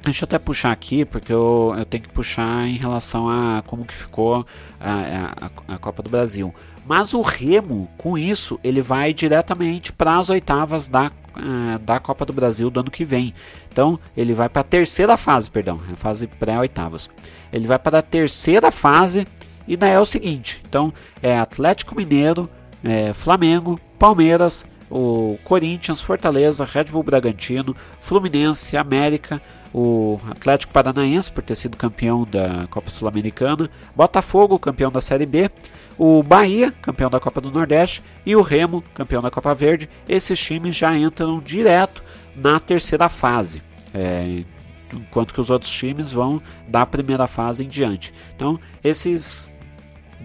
Deixa 0.03 0.25
eu 0.25 0.27
até 0.27 0.39
puxar 0.39 0.73
aqui, 0.73 1.05
porque 1.05 1.31
eu, 1.31 1.75
eu 1.77 1.85
tenho 1.85 2.03
que 2.03 2.09
puxar 2.09 2.67
em 2.67 2.77
relação 2.77 3.29
a 3.29 3.63
como 3.67 3.85
que 3.85 3.93
ficou 3.93 4.47
a, 4.81 5.51
a, 5.69 5.75
a 5.75 5.79
Copa 5.79 6.03
do 6.03 6.09
Brasil. 6.09 6.55
Mas 6.87 7.13
o 7.13 7.21
Remo, 7.21 7.89
com 7.99 8.17
isso, 8.17 8.59
ele 8.65 8.81
vai 8.81 9.13
diretamente 9.13 9.93
para 9.93 10.19
as 10.19 10.31
oitavas 10.31 10.89
da, 10.89 11.09
uh, 11.37 11.79
da 11.81 12.01
Copa 12.01 12.25
do 12.25 12.33
Brasil 12.33 12.71
do 12.71 12.81
ano 12.81 12.91
que 12.91 13.05
vem. 13.05 13.35
Então, 13.71 13.99
ele 14.17 14.35
vai 14.35 14.49
para 14.49 14.61
a 14.61 14.65
terceira 14.65 15.17
fase, 15.17 15.51
perdão, 15.51 15.79
a 15.93 15.97
fase 15.97 16.27
pré-oitavas. 16.27 17.09
Ele 17.53 17.67
vai 17.67 17.79
para 17.79 17.99
a 17.99 18.03
terceira 18.03 18.71
fase 18.71 19.27
e 19.67 19.77
daí 19.77 19.93
é 19.93 20.01
o 20.01 20.05
seguinte: 20.05 20.61
então, 20.69 20.93
é 21.23 21.39
Atlético 21.39 21.95
Mineiro, 21.95 22.49
é, 22.83 23.13
Flamengo, 23.13 23.79
Palmeiras, 23.99 24.67
o 24.91 25.39
Corinthians, 25.45 26.01
Fortaleza, 26.01 26.65
Red 26.65 26.85
Bull 26.85 27.05
Bragantino, 27.05 27.77
Fluminense, 28.01 28.77
América, 28.77 29.41
o 29.73 30.19
Atlético 30.29 30.73
Paranaense 30.73 31.31
por 31.31 31.45
ter 31.45 31.55
sido 31.55 31.77
campeão 31.77 32.27
da 32.29 32.67
Copa 32.69 32.91
Sul-Americana, 32.91 33.71
Botafogo, 33.95 34.59
campeão 34.59 34.91
da 34.91 35.01
Série 35.01 35.27
B, 35.27 35.49
o 35.97 36.23
Bahia, 36.23 36.73
campeão 36.83 37.09
da 37.09 37.21
Copa 37.21 37.41
do 37.41 37.53
Nordeste, 37.53 38.03
e 38.27 38.35
o 38.35 38.43
Remo, 38.43 38.83
campeão 38.93 39.23
da 39.23 39.31
Copa 39.31 39.55
Verde. 39.55 39.89
Esses 40.09 40.41
times 40.41 40.75
já 40.75 40.97
entram 40.97 41.39
direto 41.39 42.03
na 42.35 42.61
terceira 42.61 43.09
fase. 43.09 43.63
É, 43.93 44.45
enquanto 44.93 45.33
que 45.33 45.41
os 45.41 45.51
outros 45.51 45.71
times 45.71 46.13
vão 46.13 46.43
da 46.69 46.85
primeira 46.85 47.27
fase 47.27 47.65
em 47.65 47.69
diante. 47.69 48.13
Então, 48.35 48.59
esses 48.83 49.51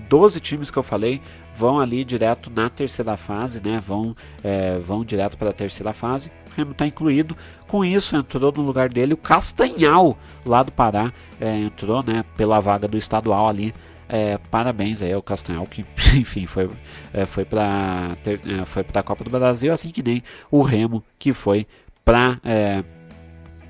12 0.10 0.40
times 0.40 0.72
que 0.72 0.78
eu 0.78 0.84
falei 0.84 1.22
vão 1.54 1.80
ali 1.80 2.04
direto 2.04 2.52
na 2.54 2.70
terceira 2.70 3.16
fase, 3.16 3.62
né? 3.64 3.82
Vão, 3.86 4.16
é, 4.44 4.78
vão 4.78 5.06
direto 5.06 5.38
para 5.38 5.50
a 5.50 5.54
terceira 5.54 5.94
fase. 5.94 6.30
O 6.52 6.56
Remo 6.56 6.72
está 6.72 6.86
incluído. 6.86 7.36
Com 7.68 7.84
isso, 7.84 8.16
entrou 8.16 8.52
no 8.52 8.62
lugar 8.62 8.90
dele 8.90 9.14
o 9.14 9.18
Castanhal, 9.18 10.18
lá 10.46 10.64
do 10.64 10.72
Pará. 10.72 11.14
É, 11.40 11.58
entrou 11.58 12.04
né, 12.04 12.26
pela 12.36 12.60
vaga 12.60 12.88
do 12.88 12.98
estadual 12.98 13.48
ali. 13.48 13.74
É, 14.08 14.38
parabéns 14.52 15.02
aí 15.02 15.12
ao 15.12 15.22
Castanhal, 15.22 15.66
que 15.66 15.84
enfim 16.16 16.46
foi, 16.46 16.70
é, 17.12 17.26
foi 17.26 17.44
para 17.44 18.16
é, 18.24 18.64
foi 18.64 18.86
a 18.94 19.02
Copa 19.02 19.24
do 19.24 19.32
Brasil, 19.32 19.74
assim 19.74 19.90
que 19.90 20.04
nem 20.04 20.22
o 20.52 20.62
Remo, 20.62 21.04
que 21.18 21.34
foi 21.34 21.66
para. 22.06 22.40
É, 22.46 22.84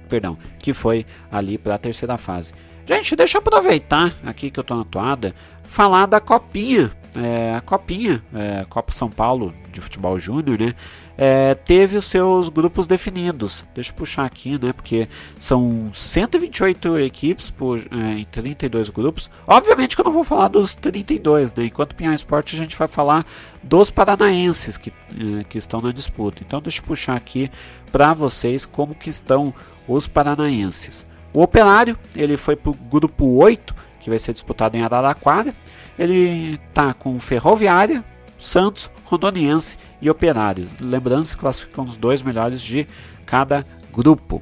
perdão, 0.08 0.38
que 0.60 0.74
foi 0.74 1.06
ali 1.32 1.58
para 1.58 1.76
a 1.76 1.80
terceira 1.80 2.18
fase. 2.18 2.54
Gente, 2.86 3.16
deixa 3.16 3.38
eu 3.38 3.40
aproveitar 3.40 4.14
aqui 4.24 4.52
que 4.52 4.60
eu 4.60 4.64
tô 4.64 4.76
na 4.76 4.84
toada, 4.84 5.34
falar 5.64 6.06
da 6.06 6.20
copinha. 6.20 6.92
É, 7.16 7.56
a 7.56 7.62
copinha, 7.62 8.22
é, 8.34 8.66
Copa 8.68 8.92
São 8.92 9.10
Paulo 9.10 9.54
de 9.72 9.80
Futebol 9.80 10.18
Júnior, 10.20 10.60
né? 10.60 10.74
É, 11.18 11.56
teve 11.56 11.98
os 11.98 12.06
seus 12.08 12.50
grupos 12.50 12.88
definidos. 12.88 13.64
Deixa 13.74 13.92
eu 13.92 13.96
puxar 13.96 14.26
aqui, 14.26 14.60
né? 14.62 14.74
Porque 14.74 15.08
são 15.40 15.90
128 15.94 17.00
equipes 17.00 17.50
por, 17.50 17.80
é, 17.80 18.20
em 18.20 18.26
32 18.26 18.90
grupos. 18.90 19.30
Obviamente 19.48 19.96
que 19.96 20.02
eu 20.02 20.06
não 20.06 20.12
vou 20.12 20.24
falar 20.24 20.50
dos 20.50 20.76
32, 20.76 21.54
né? 21.54 21.66
Enquanto 21.66 21.96
Pinhão 21.96 22.14
Esporte 22.14 22.56
a 22.56 22.60
gente 22.60 22.78
vai 22.78 22.88
falar 22.88 23.26
dos 23.64 23.90
paranaenses 23.90 24.78
que, 24.78 24.92
é, 24.92 25.44
que 25.46 25.58
estão 25.58 25.80
na 25.80 25.92
disputa. 25.92 26.44
Então 26.46 26.62
deixa 26.62 26.82
eu 26.82 26.86
puxar 26.86 27.16
aqui 27.16 27.50
para 27.92 28.14
vocês 28.14 28.66
como 28.66 28.94
que 28.94 29.10
estão 29.10 29.54
os 29.88 30.08
paranaenses. 30.08 31.06
O 31.34 31.42
Operário, 31.42 31.98
ele 32.16 32.38
foi 32.38 32.56
para 32.56 32.72
o 32.72 32.74
grupo 32.74 33.26
8, 33.26 33.76
que 34.00 34.10
vai 34.10 34.20
ser 34.20 34.32
disputado 34.32 34.78
em 34.78 34.82
Araraquara. 34.82 35.54
Ele 35.98 36.60
está 36.68 36.94
com 36.94 37.20
Ferroviária, 37.20 38.04
Santos, 38.38 38.92
Rondoniense 39.06 39.78
e 40.02 40.10
Operário. 40.10 40.70
Lembrando 40.80 41.26
se 41.26 41.38
classificam 41.38 41.86
os 41.86 41.96
dois 41.96 42.22
melhores 42.22 42.62
de 42.62 42.88
cada 43.26 43.66
grupo. 43.92 44.42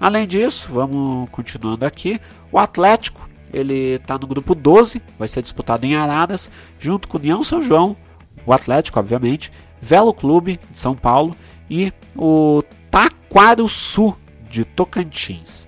Além 0.00 0.26
disso, 0.26 0.68
vamos 0.70 1.28
continuando 1.30 1.84
aqui. 1.84 2.20
O 2.50 2.58
Atlético, 2.58 3.28
ele 3.52 3.94
está 3.94 4.18
no 4.18 4.26
grupo 4.26 4.54
12, 4.54 5.02
vai 5.18 5.28
ser 5.28 5.42
disputado 5.42 5.84
em 5.84 5.96
Araras, 5.96 6.50
junto 6.78 7.08
com 7.08 7.16
o 7.16 7.20
União 7.20 7.42
São 7.42 7.62
João, 7.62 7.96
o 8.44 8.52
Atlético, 8.52 8.98
obviamente, 8.98 9.50
Velo 9.80 10.14
Clube 10.14 10.60
de 10.70 10.78
São 10.78 10.94
Paulo 10.94 11.34
e 11.68 11.92
o 12.14 12.62
Taquaruçu 12.90 14.16
de 14.48 14.64
Tocantins. 14.64 15.66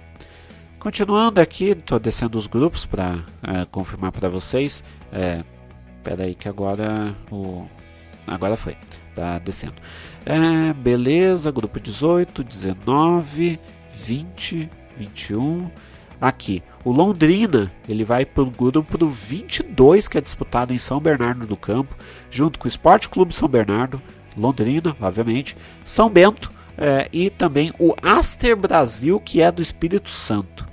Continuando 0.79 1.41
aqui, 1.41 1.71
estou 1.71 1.99
descendo 1.99 2.39
os 2.39 2.47
grupos 2.47 2.87
para 2.87 3.19
é, 3.43 3.65
confirmar 3.67 4.13
para 4.13 4.29
vocês. 4.29 4.83
É, 5.13 5.43
Espera 6.09 6.25
aí 6.25 6.35
que 6.35 6.49
agora 6.49 7.15
o 7.31 7.67
agora 8.27 8.57
foi, 8.57 8.77
tá 9.15 9.39
descendo. 9.39 9.75
É, 10.25 10.73
beleza, 10.73 11.51
grupo 11.51 11.79
18, 11.79 12.43
19, 12.45 13.59
20, 13.95 14.71
21. 14.97 15.71
Aqui, 16.21 16.63
o 16.85 16.93
Londrina, 16.93 17.71
ele 17.87 18.05
vai 18.05 18.25
para 18.25 18.43
o 18.43 18.51
grupo 18.51 19.07
22 19.07 20.09
que 20.09 20.17
é 20.17 20.21
disputado 20.21 20.73
em 20.73 20.79
São 20.79 20.99
Bernardo 20.99 21.47
do 21.47 21.57
Campo, 21.57 21.95
junto 22.31 22.59
com 22.59 22.65
o 22.65 22.69
Esporte 22.69 23.09
Clube 23.09 23.35
São 23.35 23.49
Bernardo, 23.49 24.01
Londrina, 24.37 24.97
obviamente, 25.01 25.57
São 25.85 26.09
Bento 26.09 26.51
é, 26.79 27.09
e 27.13 27.29
também 27.29 27.73
o 27.79 27.95
Aster 28.01 28.57
Brasil, 28.57 29.21
que 29.21 29.43
é 29.43 29.51
do 29.51 29.61
Espírito 29.61 30.09
Santo. 30.09 30.67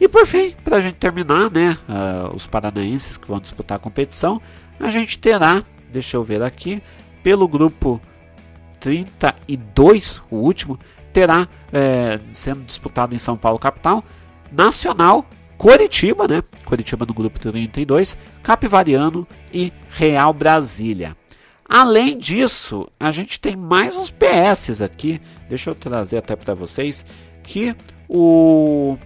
E 0.00 0.08
por 0.08 0.26
fim, 0.26 0.52
para 0.64 0.78
a 0.78 0.80
gente 0.80 0.96
terminar, 0.96 1.50
né, 1.50 1.78
uh, 1.88 2.34
os 2.34 2.46
paranaenses 2.46 3.16
que 3.16 3.28
vão 3.28 3.38
disputar 3.38 3.76
a 3.76 3.80
competição, 3.80 4.42
a 4.80 4.90
gente 4.90 5.16
terá, 5.18 5.62
deixa 5.92 6.16
eu 6.16 6.24
ver 6.24 6.42
aqui, 6.42 6.82
pelo 7.22 7.46
grupo 7.46 8.00
32, 8.80 10.20
o 10.28 10.36
último, 10.36 10.76
terá 11.12 11.46
é, 11.72 12.18
sendo 12.32 12.64
disputado 12.64 13.14
em 13.14 13.18
São 13.18 13.36
Paulo 13.36 13.58
capital, 13.58 14.02
Nacional, 14.50 15.24
Coritiba, 15.56 16.26
né? 16.26 16.42
Coritiba 16.64 17.06
no 17.06 17.14
grupo 17.14 17.38
32, 17.38 18.16
Capivariano 18.42 19.26
e 19.52 19.72
Real 19.90 20.32
Brasília. 20.32 21.16
Além 21.68 22.18
disso, 22.18 22.88
a 22.98 23.10
gente 23.10 23.40
tem 23.40 23.56
mais 23.56 23.96
uns 23.96 24.10
PS 24.10 24.80
aqui. 24.82 25.20
Deixa 25.48 25.70
eu 25.70 25.74
trazer 25.74 26.18
até 26.18 26.36
para 26.36 26.54
vocês 26.54 27.04
que 27.42 27.74
o 28.08 28.98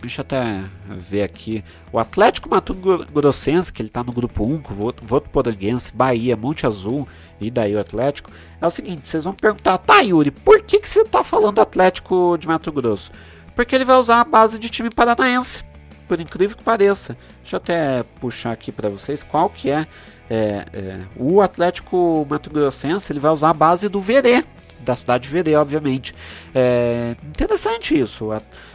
Deixa 0.00 0.22
eu 0.22 0.22
até 0.22 0.64
ver 0.88 1.22
aqui. 1.22 1.62
O 1.92 1.98
Atlético 1.98 2.48
Mato 2.48 2.74
Grossense, 2.74 3.70
que 3.70 3.82
ele 3.82 3.88
está 3.88 4.02
no 4.02 4.12
grupo 4.12 4.44
1, 4.44 4.62
com 4.62 4.72
o 4.72 4.94
Votuporanguense, 5.02 5.92
Bahia, 5.94 6.36
Monte 6.36 6.66
Azul 6.66 7.06
e 7.38 7.50
daí 7.50 7.74
o 7.76 7.80
Atlético. 7.80 8.30
É 8.60 8.66
o 8.66 8.70
seguinte, 8.70 9.06
vocês 9.06 9.24
vão 9.24 9.34
perguntar, 9.34 9.76
tá 9.78 10.00
Yuri, 10.00 10.30
por 10.30 10.62
que, 10.62 10.78
que 10.78 10.88
você 10.88 11.02
está 11.02 11.22
falando 11.22 11.60
Atlético 11.60 12.38
de 12.38 12.48
Mato 12.48 12.72
Grosso? 12.72 13.12
Porque 13.54 13.74
ele 13.74 13.84
vai 13.84 13.96
usar 13.96 14.20
a 14.20 14.24
base 14.24 14.58
de 14.58 14.70
time 14.70 14.88
paranaense, 14.88 15.62
por 16.10 16.20
incrível 16.20 16.56
que 16.56 16.64
pareça. 16.64 17.16
Deixa 17.40 17.54
eu 17.54 17.58
até 17.58 18.02
puxar 18.20 18.50
aqui 18.50 18.72
para 18.72 18.88
vocês 18.88 19.22
qual 19.22 19.48
que 19.48 19.70
é, 19.70 19.86
é, 20.28 20.66
é, 20.72 21.00
O 21.14 21.40
Atlético 21.40 22.26
Mato 22.28 22.50
Grossense, 22.50 23.12
ele 23.12 23.20
vai 23.20 23.30
usar 23.30 23.50
a 23.50 23.54
base 23.54 23.88
do 23.88 24.00
Verê, 24.00 24.44
da 24.80 24.96
cidade 24.96 25.28
de 25.28 25.28
Verê, 25.28 25.54
obviamente. 25.54 26.12
É 26.52 27.14
interessante 27.28 27.96
isso 27.96 28.30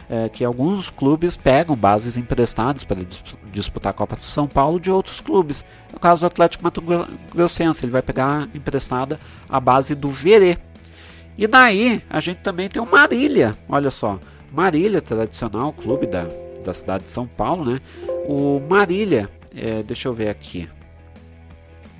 é, 0.08 0.30
que 0.30 0.46
alguns 0.46 0.88
clubes 0.88 1.36
pegam 1.36 1.76
bases 1.76 2.16
emprestadas 2.16 2.84
para 2.84 3.04
disputar 3.52 3.90
a 3.90 3.92
Copa 3.92 4.16
de 4.16 4.22
São 4.22 4.48
Paulo 4.48 4.80
de 4.80 4.90
outros 4.90 5.20
clubes. 5.20 5.62
No 5.92 6.00
caso 6.00 6.22
do 6.22 6.28
Atlético 6.28 6.64
Mato 6.64 6.82
Grossense, 7.34 7.84
ele 7.84 7.92
vai 7.92 8.00
pegar 8.00 8.48
emprestada 8.54 9.20
a 9.46 9.60
base 9.60 9.94
do 9.94 10.08
Verê. 10.08 10.56
E 11.36 11.46
daí 11.46 12.02
a 12.08 12.18
gente 12.18 12.38
também 12.38 12.66
tem 12.66 12.80
o 12.80 12.86
Marília, 12.86 13.54
olha 13.68 13.90
só, 13.90 14.18
Marília, 14.50 15.02
tradicional 15.02 15.70
clube 15.70 16.06
da, 16.06 16.26
da 16.66 16.74
cidade 16.74 17.04
de 17.04 17.10
São 17.10 17.26
Paulo, 17.26 17.72
né? 17.72 17.80
O 18.26 18.60
Marília, 18.60 19.30
é, 19.54 19.82
deixa 19.82 20.08
eu 20.08 20.12
ver 20.12 20.28
aqui, 20.28 20.68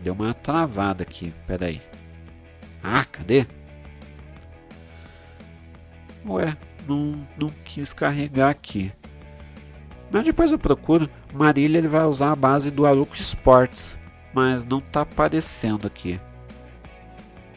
deu 0.03 0.12
uma 0.12 0.35
travada 0.35 1.03
aqui, 1.03 1.33
peraí. 1.47 1.81
Ah, 2.83 3.05
cadê? 3.05 3.47
Ué, 6.27 6.57
não, 6.87 7.27
não 7.39 7.49
quis 7.64 7.93
carregar 7.93 8.51
aqui. 8.51 8.93
Mas 10.11 10.25
depois 10.25 10.53
eu 10.53 10.59
procuro. 10.59 11.09
Marília 11.33 11.79
ele 11.79 11.89
vai 11.89 12.05
usar 12.05 12.33
a 12.33 12.37
base 12.37 12.71
do 12.71 12.87
Aruco 12.87 13.17
Sports. 13.17 13.97
Mas 14.33 14.64
não 14.64 14.79
está 14.79 15.01
aparecendo 15.01 15.87
aqui. 15.87 16.21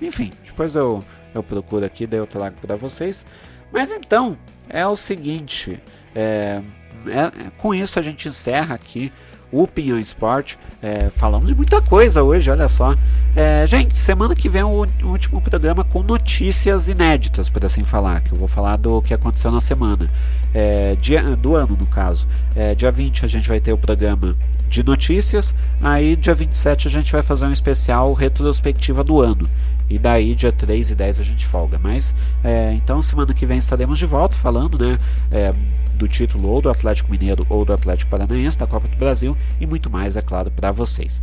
Enfim, 0.01 0.31
depois 0.45 0.75
eu, 0.75 1.03
eu 1.33 1.43
procuro 1.43 1.85
aqui, 1.85 2.07
daí 2.07 2.19
eu 2.19 2.27
trago 2.27 2.55
para 2.61 2.75
vocês. 2.75 3.25
Mas 3.71 3.91
então, 3.91 4.37
é 4.67 4.85
o 4.87 4.95
seguinte. 4.95 5.79
É, 6.15 6.61
é, 7.07 7.49
com 7.57 7.73
isso 7.73 7.99
a 7.99 8.01
gente 8.01 8.27
encerra 8.27 8.75
aqui 8.75 9.11
o 9.51 9.67
Pinhão 9.67 9.99
Esporte. 9.99 10.57
É, 10.81 11.09
falamos 11.09 11.47
de 11.47 11.55
muita 11.55 11.81
coisa 11.81 12.23
hoje, 12.23 12.49
olha 12.49 12.67
só. 12.67 12.95
É, 13.35 13.65
gente, 13.67 13.95
semana 13.95 14.35
que 14.35 14.47
vem 14.47 14.61
é 14.61 14.65
o, 14.65 14.85
o, 15.03 15.07
último 15.07 15.41
programa 15.41 15.83
com 15.83 16.03
notícias 16.03 16.87
inéditas, 16.87 17.49
por 17.49 17.65
assim 17.65 17.83
falar, 17.83 18.21
que 18.21 18.31
eu 18.31 18.37
vou 18.37 18.47
falar 18.47 18.77
do 18.77 19.01
que 19.01 19.13
aconteceu 19.13 19.51
na 19.51 19.61
semana. 19.61 20.09
É, 20.53 20.95
dia, 20.95 21.21
do 21.35 21.55
ano, 21.55 21.75
no 21.79 21.85
caso. 21.85 22.27
É, 22.55 22.75
dia 22.75 22.91
20 22.91 23.25
a 23.25 23.27
gente 23.27 23.47
vai 23.47 23.59
ter 23.59 23.73
o 23.73 23.77
programa 23.77 24.35
de 24.69 24.83
notícias, 24.83 25.55
aí 25.81 26.15
dia 26.15 26.35
27 26.35 26.87
a 26.87 26.91
gente 26.91 27.11
vai 27.11 27.23
fazer 27.23 27.45
um 27.45 27.51
especial 27.51 28.13
retrospectiva 28.13 29.03
do 29.03 29.19
ano. 29.19 29.49
E 29.89 29.97
daí, 29.97 30.35
dia 30.35 30.51
3 30.51 30.91
e 30.91 30.95
10 30.95 31.19
a 31.19 31.23
gente 31.23 31.45
folga. 31.47 31.79
Mas, 31.81 32.13
é, 32.43 32.73
então, 32.73 33.01
semana 33.01 33.33
que 33.33 33.45
vem 33.45 33.57
estaremos 33.57 33.97
de 33.97 34.05
volta 34.05 34.35
falando, 34.35 34.77
né? 34.77 34.99
É, 35.31 35.53
do 35.95 36.07
título 36.07 36.47
ou 36.47 36.61
do 36.61 36.69
Atlético 36.69 37.11
Mineiro 37.11 37.45
ou 37.49 37.65
do 37.65 37.73
Atlético 37.73 38.09
Paranaense 38.09 38.57
da 38.57 38.65
Copa 38.65 38.87
do 38.87 38.95
Brasil 38.95 39.35
e 39.59 39.65
muito 39.65 39.89
mais, 39.89 40.15
é 40.15 40.21
claro, 40.21 40.49
para 40.49 40.71
vocês. 40.71 41.21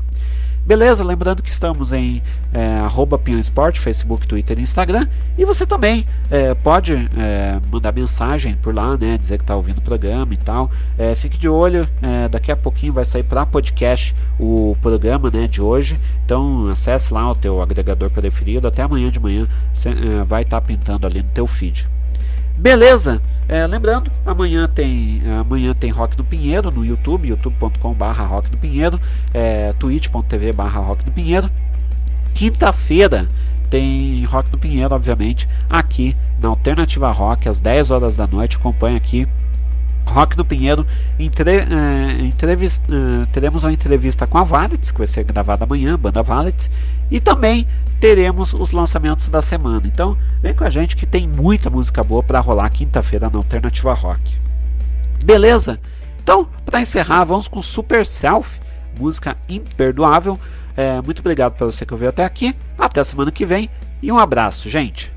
Beleza? 0.66 1.04
Lembrando 1.04 1.44
que 1.44 1.48
estamos 1.48 1.92
em 1.92 2.20
é, 2.52 2.78
arroba 2.78 3.20
Esporte, 3.38 3.78
Facebook, 3.78 4.26
Twitter 4.26 4.58
e 4.58 4.62
Instagram. 4.62 5.06
E 5.38 5.44
você 5.44 5.64
também 5.64 6.04
é, 6.28 6.54
pode 6.54 6.92
é, 7.16 7.60
mandar 7.70 7.92
mensagem 7.92 8.56
por 8.56 8.74
lá, 8.74 8.96
né? 8.96 9.16
Dizer 9.16 9.38
que 9.38 9.44
está 9.44 9.54
ouvindo 9.54 9.78
o 9.78 9.80
programa 9.80 10.34
e 10.34 10.36
tal. 10.36 10.68
É, 10.98 11.14
fique 11.14 11.38
de 11.38 11.48
olho, 11.48 11.88
é, 12.02 12.28
daqui 12.28 12.50
a 12.50 12.56
pouquinho 12.56 12.92
vai 12.92 13.04
sair 13.04 13.22
para 13.22 13.46
podcast 13.46 14.12
o 14.40 14.76
programa 14.82 15.30
né, 15.30 15.46
de 15.46 15.62
hoje. 15.62 16.00
Então 16.24 16.68
acesse 16.68 17.14
lá 17.14 17.30
o 17.30 17.36
teu 17.36 17.62
agregador 17.62 18.10
preferido. 18.10 18.66
Até 18.66 18.82
amanhã 18.82 19.08
de 19.08 19.20
manhã 19.20 19.46
você, 19.72 19.90
é, 19.90 20.24
vai 20.24 20.42
estar 20.42 20.60
tá 20.60 20.66
pintando 20.66 21.06
ali 21.06 21.22
no 21.22 21.28
teu 21.28 21.46
feed. 21.46 21.88
Beleza? 22.58 23.22
É, 23.48 23.64
lembrando, 23.66 24.10
amanhã 24.24 24.66
tem 24.66 25.22
amanhã 25.40 25.72
tem 25.72 25.90
Rock 25.90 26.16
do 26.16 26.24
Pinheiro 26.24 26.70
no 26.70 26.84
YouTube, 26.84 27.28
youtube.com/barra 27.28 28.24
Rock 28.24 28.50
do 28.50 28.58
Pinheiro, 28.58 29.00
é, 29.32 29.72
twitch.tv/barra 29.74 30.80
Rock 30.80 31.04
do 31.04 31.12
Pinheiro. 31.12 31.48
Quinta-feira 32.34 33.28
tem 33.70 34.24
Rock 34.24 34.50
do 34.50 34.58
Pinheiro, 34.58 34.94
obviamente, 34.94 35.48
aqui 35.70 36.16
na 36.40 36.48
Alternativa 36.48 37.10
Rock 37.10 37.48
às 37.48 37.60
10 37.60 37.90
horas 37.90 38.16
da 38.16 38.26
noite. 38.26 38.56
Acompanha 38.56 38.96
aqui 38.96 39.26
Rock 40.06 40.36
do 40.36 40.44
Pinheiro, 40.44 40.86
entre, 41.18 41.58
uh, 41.58 42.24
entrevist, 42.24 42.82
uh, 42.84 43.26
teremos 43.32 43.64
uma 43.64 43.72
entrevista 43.72 44.26
com 44.26 44.38
a 44.38 44.44
Valets, 44.44 44.90
que 44.90 44.98
vai 44.98 45.06
ser 45.06 45.24
gravada 45.24 45.64
amanhã, 45.64 45.98
banda 45.98 46.22
Valets, 46.22 46.70
e 47.10 47.20
também 47.20 47.66
teremos 48.00 48.52
os 48.52 48.72
lançamentos 48.72 49.28
da 49.28 49.42
semana. 49.42 49.82
Então, 49.84 50.16
vem 50.40 50.54
com 50.54 50.64
a 50.64 50.70
gente 50.70 50.96
que 50.96 51.06
tem 51.06 51.26
muita 51.26 51.68
música 51.68 52.02
boa 52.02 52.22
para 52.22 52.40
rolar 52.40 52.70
quinta-feira 52.70 53.28
na 53.30 53.38
Alternativa 53.38 53.92
Rock. 53.92 54.36
Beleza? 55.24 55.78
Então, 56.22 56.48
para 56.64 56.80
encerrar, 56.80 57.24
vamos 57.24 57.48
com 57.48 57.60
Super 57.62 58.06
Self, 58.06 58.60
música 58.98 59.36
imperdoável. 59.48 60.38
É, 60.76 61.00
muito 61.00 61.20
obrigado 61.20 61.54
por 61.54 61.70
você 61.70 61.86
que 61.86 61.94
ouviu 61.94 62.08
até 62.08 62.24
aqui. 62.24 62.54
Até 62.78 63.02
semana 63.02 63.30
que 63.30 63.46
vem 63.46 63.70
e 64.02 64.12
um 64.12 64.18
abraço, 64.18 64.68
gente. 64.68 65.15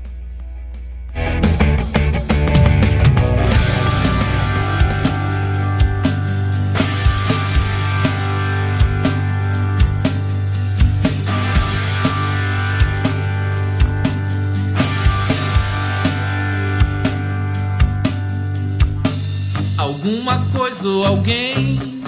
Alguma 20.02 20.38
coisa 20.56 20.88
ou 20.88 21.06
alguém 21.06 22.00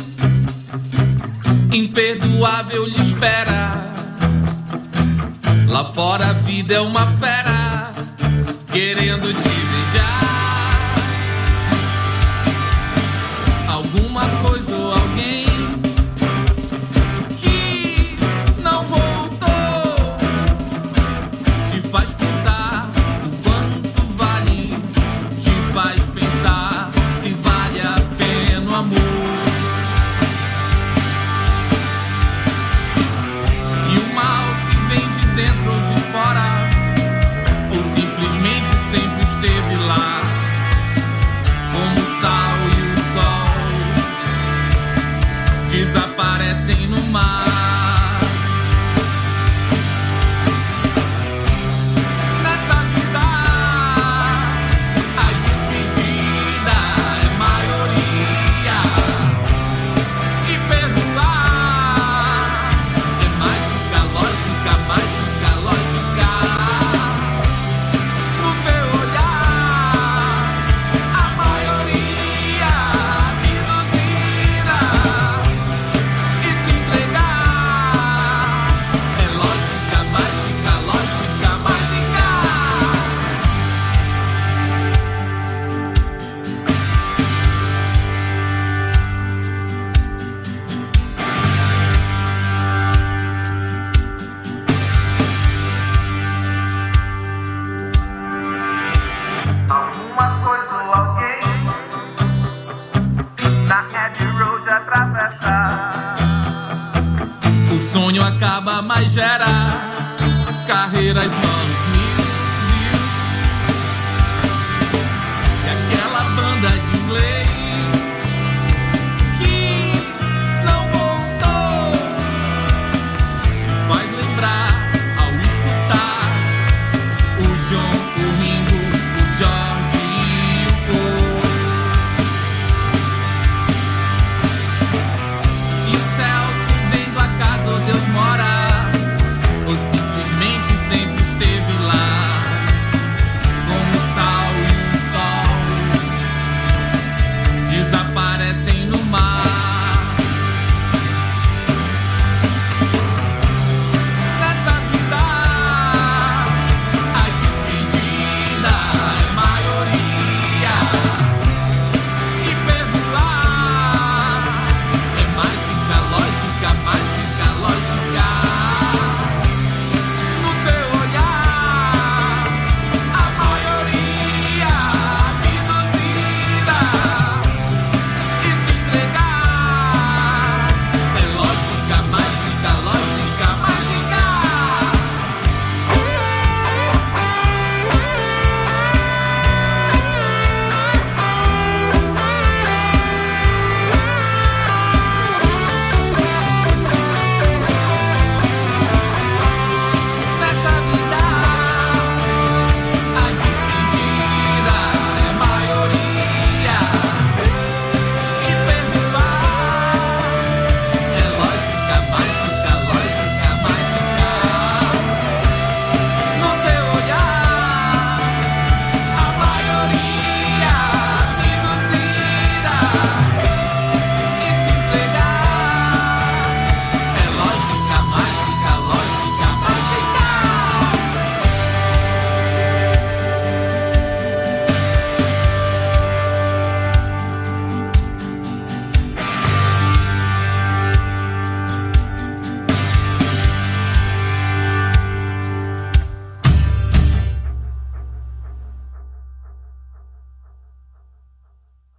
imperdoável 1.71 2.87
lhe 2.87 2.99
espera. 2.99 3.93
Lá 5.69 5.85
fora 5.85 6.31
a 6.31 6.33
vida 6.33 6.73
é 6.73 6.81
uma 6.81 7.07
fera 7.19 7.93
querendo 8.73 9.31
te 9.35 9.43
beijar. 9.43 10.52